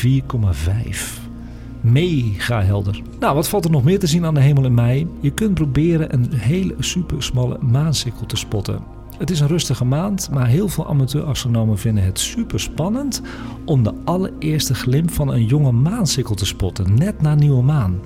[1.82, 3.02] Mega helder.
[3.20, 5.08] Nou, wat valt er nog meer te zien aan de hemel in mei?
[5.20, 9.01] Je kunt proberen een hele super smalle maansikkel te spotten.
[9.22, 13.22] Het is een rustige maand, maar heel veel amateurastronomen vinden het super spannend
[13.66, 18.00] om de allereerste glimp van een jonge maansikkel te spotten, net na nieuwe maan.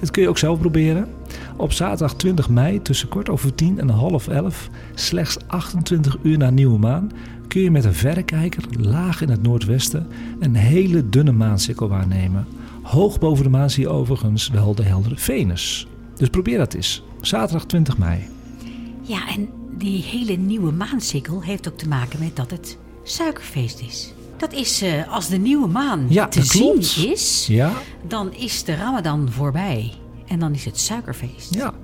[0.00, 1.08] Dit kun je ook zelf proberen.
[1.56, 6.50] Op zaterdag 20 mei tussen kwart over tien en half elf, slechts 28 uur na
[6.50, 7.10] nieuwe maan,
[7.48, 10.06] kun je met een verrekijker laag in het noordwesten
[10.40, 12.46] een hele dunne maansikkel waarnemen.
[12.82, 15.86] Hoog boven de maan zie je overigens wel de heldere Venus.
[16.16, 17.02] Dus probeer dat eens.
[17.20, 18.28] Zaterdag 20 mei.
[19.02, 19.48] Ja, en
[19.78, 24.12] die hele nieuwe maansikkel heeft ook te maken met dat het suikerfeest is.
[24.36, 26.84] Dat is eh, als de nieuwe maan Ja, te klopt.
[26.86, 27.72] zien is, Ja.
[28.08, 29.92] dan is de Ramadan voorbij.
[30.26, 31.54] En dan is het suikerfeest.
[31.54, 31.74] Ja.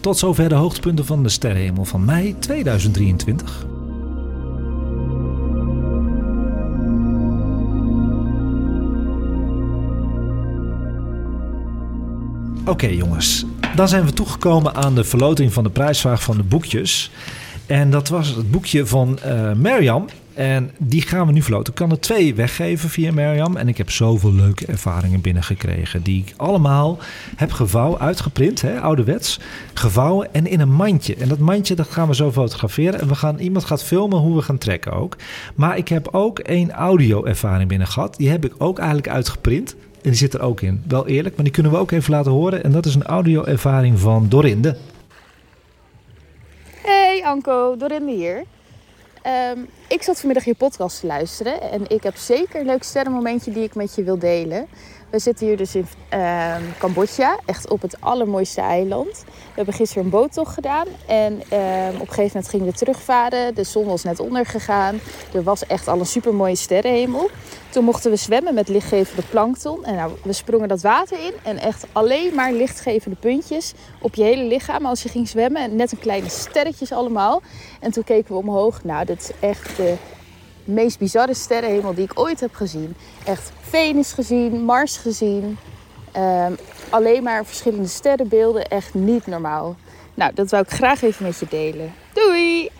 [0.00, 3.66] Tot zover de hoogtepunten van de sterrenhemel van mei 2023.
[12.64, 13.44] Oké jongens,
[13.78, 17.10] dan zijn we toegekomen aan de verloting van de prijsvraag van de boekjes.
[17.66, 19.18] En dat was het boekje van
[19.56, 20.06] Mirjam.
[20.34, 21.72] En die gaan we nu verloten.
[21.72, 23.56] Ik kan er twee weggeven via Mirjam.
[23.56, 26.02] En ik heb zoveel leuke ervaringen binnengekregen.
[26.02, 26.98] Die ik allemaal
[27.36, 29.40] heb gevouwen, uitgeprint, hè, ouderwets.
[29.74, 31.14] Gevouwen en in een mandje.
[31.14, 33.00] En dat mandje dat gaan we zo fotograferen.
[33.00, 35.16] En we gaan, iemand gaat filmen hoe we gaan trekken ook.
[35.54, 38.16] Maar ik heb ook één audio-ervaring binnen gehad.
[38.16, 39.76] Die heb ik ook eigenlijk uitgeprint.
[40.08, 40.82] En die zit er ook in.
[40.86, 42.64] Wel eerlijk, maar die kunnen we ook even laten horen.
[42.64, 44.76] En dat is een audio-ervaring van Dorinde.
[46.82, 48.44] Hey Anko, Dorinde hier.
[49.22, 49.58] Ehm,
[49.88, 53.62] ik zat vanmiddag je podcast te luisteren en ik heb zeker een leuk sterrenmomentje die
[53.62, 54.66] ik met je wil delen.
[55.10, 59.24] We zitten hier dus in ehm, Cambodja, echt op het allermooiste eiland.
[59.26, 63.54] We hebben gisteren een boottocht gedaan en ehm, op een gegeven moment gingen we terugvaren.
[63.54, 65.00] De zon was net ondergegaan.
[65.32, 67.30] Er was echt al een supermooie sterrenhemel.
[67.68, 69.84] Toen mochten we zwemmen met lichtgevende plankton.
[69.84, 74.22] En nou, we sprongen dat water in en echt alleen maar lichtgevende puntjes op je
[74.22, 75.62] hele lichaam als je ging zwemmen.
[75.62, 77.42] En net een kleine sterretjes allemaal.
[77.80, 78.84] En toen keken we omhoog.
[78.84, 79.94] Nou, dit is echt de
[80.68, 82.94] meest bizarre sterrenhemel die ik ooit heb gezien.
[83.24, 85.58] Echt Venus gezien, Mars gezien.
[86.12, 86.52] Ehm,
[86.90, 88.68] alleen maar verschillende sterrenbeelden.
[88.68, 89.76] Echt niet normaal.
[90.14, 91.94] Nou, dat wou ik graag even met je delen.
[92.12, 92.70] Doei!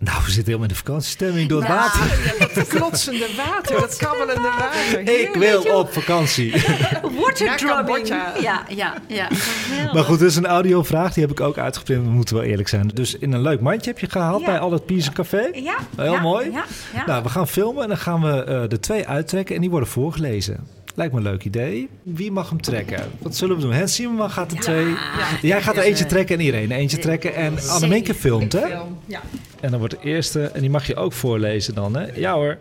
[0.00, 2.34] Nou, we zitten helemaal in de vakantiestemming door het Nou, water.
[2.38, 5.20] ja, dat klotsende water, dat kabbelende water.
[5.20, 6.50] Ik wil op vakantie.
[7.20, 7.58] Waterdrubbing.
[7.68, 8.32] Cambodja.
[8.40, 9.28] Ja, ja, ja.
[9.30, 9.92] Geweldig.
[9.94, 12.90] Maar goed, dus een audiovraag, die heb ik ook uitgeprint, we moeten wel eerlijk zijn.
[12.94, 14.46] Dus in een leuk mandje heb je gehaald Ja.
[14.46, 15.50] bij Al het Piezen Café.
[15.52, 15.76] Ja.
[15.96, 16.50] Heel ja, mooi.
[16.50, 16.64] Ja,
[16.94, 17.06] ja.
[17.06, 19.88] Nou, we gaan filmen en dan gaan we eh, de twee uittrekken en die worden
[19.88, 20.66] voorgelezen.
[20.98, 21.88] Lijkt me een leuk idee.
[22.02, 23.10] Wie mag hem trekken?
[23.18, 23.72] Wat zullen we doen?
[23.72, 24.94] Hans Simon gaat er twee.
[25.42, 27.34] Jij gaat er eentje trekken en Irene eentje trekken.
[27.34, 28.66] En Anneminke filmt, hè?
[29.06, 29.22] Ja.
[29.60, 32.06] En dan wordt de eerste, en die mag je ook voorlezen dan, hè?
[32.14, 32.58] Ja hoor.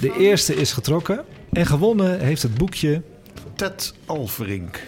[0.00, 1.24] De eerste is getrokken.
[1.52, 3.02] En gewonnen heeft het boekje.
[3.54, 4.82] Ted Alverink.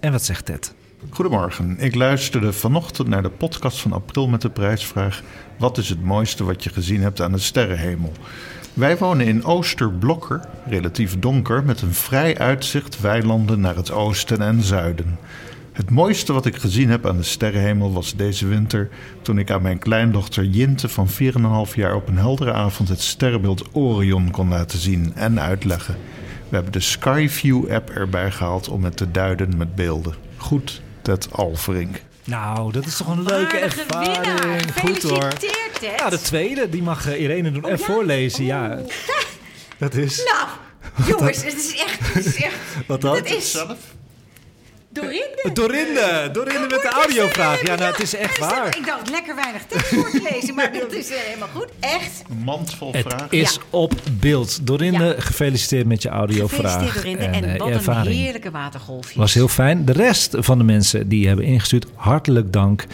[0.00, 0.74] En wat zegt Ted?
[1.10, 1.76] Goedemorgen.
[1.78, 5.22] Ik luisterde vanochtend naar de podcast van april met de prijsvraag:
[5.58, 8.12] Wat is het mooiste wat je gezien hebt aan de sterrenhemel?
[8.74, 14.62] Wij wonen in Oosterblokker, relatief donker, met een vrij uitzicht weilanden naar het oosten en
[14.62, 15.18] zuiden.
[15.72, 18.88] Het mooiste wat ik gezien heb aan de sterrenhemel was deze winter
[19.22, 23.68] toen ik aan mijn kleindochter Jinte van 4,5 jaar op een heldere avond het sterrenbeeld
[23.72, 25.96] Orion kon laten zien en uitleggen.
[26.48, 30.14] We hebben de Skyview app erbij gehaald om het te duiden met beelden.
[30.36, 32.02] Goed, Ted Alverink.
[32.24, 34.72] Nou, dat is toch een leuke ervaring.
[34.80, 35.28] Goed hoor.
[35.28, 35.92] Ted.
[35.98, 38.44] Ja, de tweede, die mag eh, Irene doen en voorlezen.
[38.44, 38.78] Ja,
[39.78, 40.24] dat is.
[40.24, 40.48] Nou,
[41.08, 42.14] jongens, het is echt...
[42.14, 42.56] Het is echt
[42.86, 43.16] Wat dan?
[43.16, 43.64] Het is
[44.94, 45.50] Dorinde.
[45.52, 47.66] Dorinde, Dorinde met de audiovraag.
[47.66, 48.76] Ja, nou, het is echt waar.
[48.76, 51.68] Ik dacht lekker weinig tekst voor te lezen, maar dat is eh, helemaal goed.
[51.80, 52.22] Echt.
[52.30, 53.30] Een mand vol Het vragen.
[53.30, 54.66] is op beeld.
[54.66, 56.72] Dorinde, gefeliciteerd met je audiovraag.
[56.72, 57.46] Gefeliciteerd Dorinde.
[57.46, 59.18] En, eh, wat een heerlijke watergolfje.
[59.18, 59.84] Was heel fijn.
[59.84, 62.86] De rest van de mensen die hebben ingestuurd, hartelijk dank.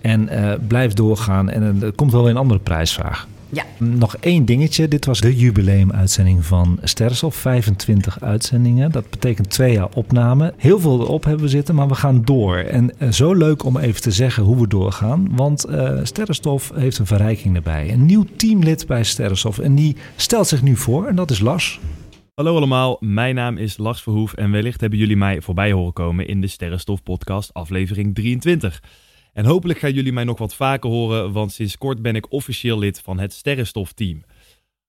[0.00, 1.50] En eh, blijf doorgaan.
[1.50, 3.26] En eh, er komt wel weer een andere prijsvraag.
[3.50, 3.64] Ja.
[3.78, 4.88] Nog één dingetje.
[4.88, 7.36] Dit was de jubileumuitzending van Sterrenstof.
[7.36, 8.92] 25 uitzendingen.
[8.92, 10.54] Dat betekent twee jaar opname.
[10.56, 12.56] Heel veel erop hebben we zitten, maar we gaan door.
[12.56, 15.28] En eh, zo leuk om even te zeggen hoe we doorgaan.
[15.36, 17.92] Want eh Sterrenstof heeft een verrijking erbij.
[17.92, 19.58] Een nieuw teamlid bij Sterrenstof.
[19.58, 21.06] En die stelt zich nu voor.
[21.06, 21.80] En dat is Lars.
[22.34, 26.26] Hallo allemaal, mijn naam is Lars Verhoef en wellicht hebben jullie mij voorbij horen komen
[26.26, 28.82] in de Sterrenstof podcast aflevering 23.
[29.38, 32.78] En hopelijk gaan jullie mij nog wat vaker horen, want sinds kort ben ik officieel
[32.78, 34.22] lid van het Sterrenstof team.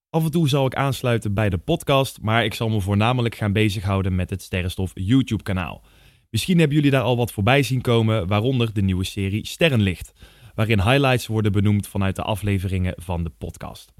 [0.09, 3.53] Af en toe zal ik aansluiten bij de podcast, maar ik zal me voornamelijk gaan
[3.53, 5.83] bezighouden met het Sterrenstof YouTube kanaal.
[6.29, 10.13] Misschien hebben jullie daar al wat voorbij zien komen, waaronder de nieuwe serie Sterrenlicht,
[10.55, 13.93] waarin highlights worden benoemd vanuit de afleveringen van de podcast.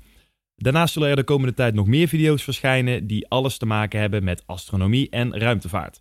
[0.56, 4.24] Daarnaast zullen er de komende tijd nog meer video's verschijnen die alles te maken hebben
[4.24, 6.00] met astronomie en ruimtevaart.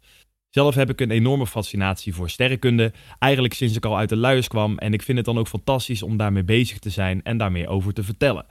[0.48, 4.48] Zelf heb ik een enorme fascinatie voor sterrenkunde, eigenlijk sinds ik al uit de luiers
[4.48, 7.52] kwam en ik vind het dan ook fantastisch om daarmee bezig te zijn en daar
[7.52, 8.46] meer over te vertellen.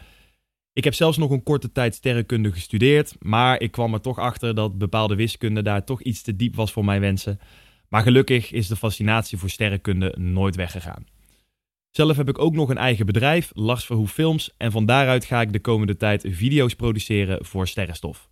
[0.73, 4.55] Ik heb zelfs nog een korte tijd sterrenkunde gestudeerd, maar ik kwam er toch achter
[4.55, 7.39] dat bepaalde wiskunde daar toch iets te diep was voor mijn wensen.
[7.89, 11.05] Maar gelukkig is de fascinatie voor sterrenkunde nooit weggegaan.
[11.91, 15.41] Zelf heb ik ook nog een eigen bedrijf, Lars Verhoef Films, en van daaruit ga
[15.41, 18.29] ik de komende tijd video's produceren voor Sterrenstof.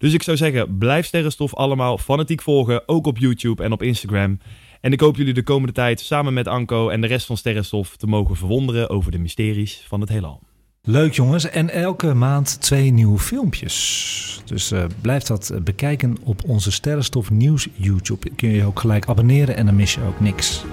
[0.00, 4.38] Dus ik zou zeggen, blijf Sterrenstof allemaal fanatiek volgen, ook op YouTube en op Instagram.
[4.80, 7.96] En ik hoop jullie de komende tijd samen met Anko en de rest van Sterrenstof
[7.96, 10.40] te mogen verwonderen over de mysteries van het heelal.
[10.82, 14.42] Leuk jongens, en elke maand twee nieuwe filmpjes.
[14.44, 18.30] Dus uh, blijf dat bekijken op onze Sterrenstof Nieuws YouTube.
[18.36, 20.64] Kun je je ook gelijk abonneren en dan mis je ook niks.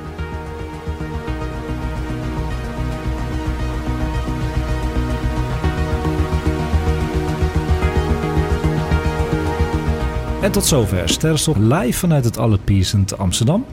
[10.47, 13.65] En tot zover Sterrenstof live vanuit het Allerpiece te Amsterdam.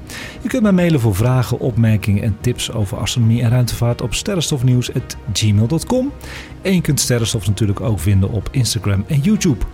[0.42, 6.12] Je kunt mij mailen voor vragen, opmerkingen en tips over astronomie en ruimtevaart op sterrenstofnieuws.gmail.com.
[6.62, 9.64] En je kunt Sterrenstof natuurlijk ook vinden op Instagram en YouTube.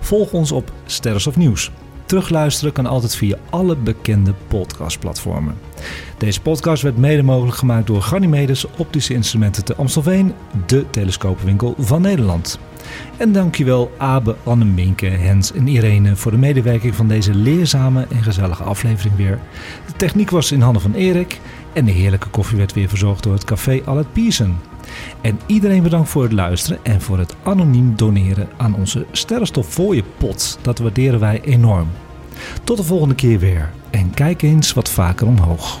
[0.00, 1.70] Volg ons op Sterrenstof Nieuws.
[2.04, 5.54] Terugluisteren kan altijd via alle bekende podcastplatformen.
[6.18, 10.34] Deze podcast werd mede mogelijk gemaakt door Ganymedes Optische Instrumenten te Amstelveen,
[10.66, 12.58] de telescoopwinkel van Nederland.
[13.16, 18.22] En dankjewel Abe, Anne, Minke, Hens en Irene voor de medewerking van deze leerzame en
[18.22, 19.38] gezellige aflevering weer.
[19.86, 21.40] De techniek was in handen van Erik
[21.72, 24.56] en de heerlijke koffie werd weer verzorgd door het café Allet Pierson.
[25.20, 29.80] En iedereen bedankt voor het luisteren en voor het anoniem doneren aan onze Sterrenstof
[30.18, 30.58] pot.
[30.62, 31.88] Dat waarderen wij enorm.
[32.64, 35.80] Tot de volgende keer weer en kijk eens wat vaker omhoog.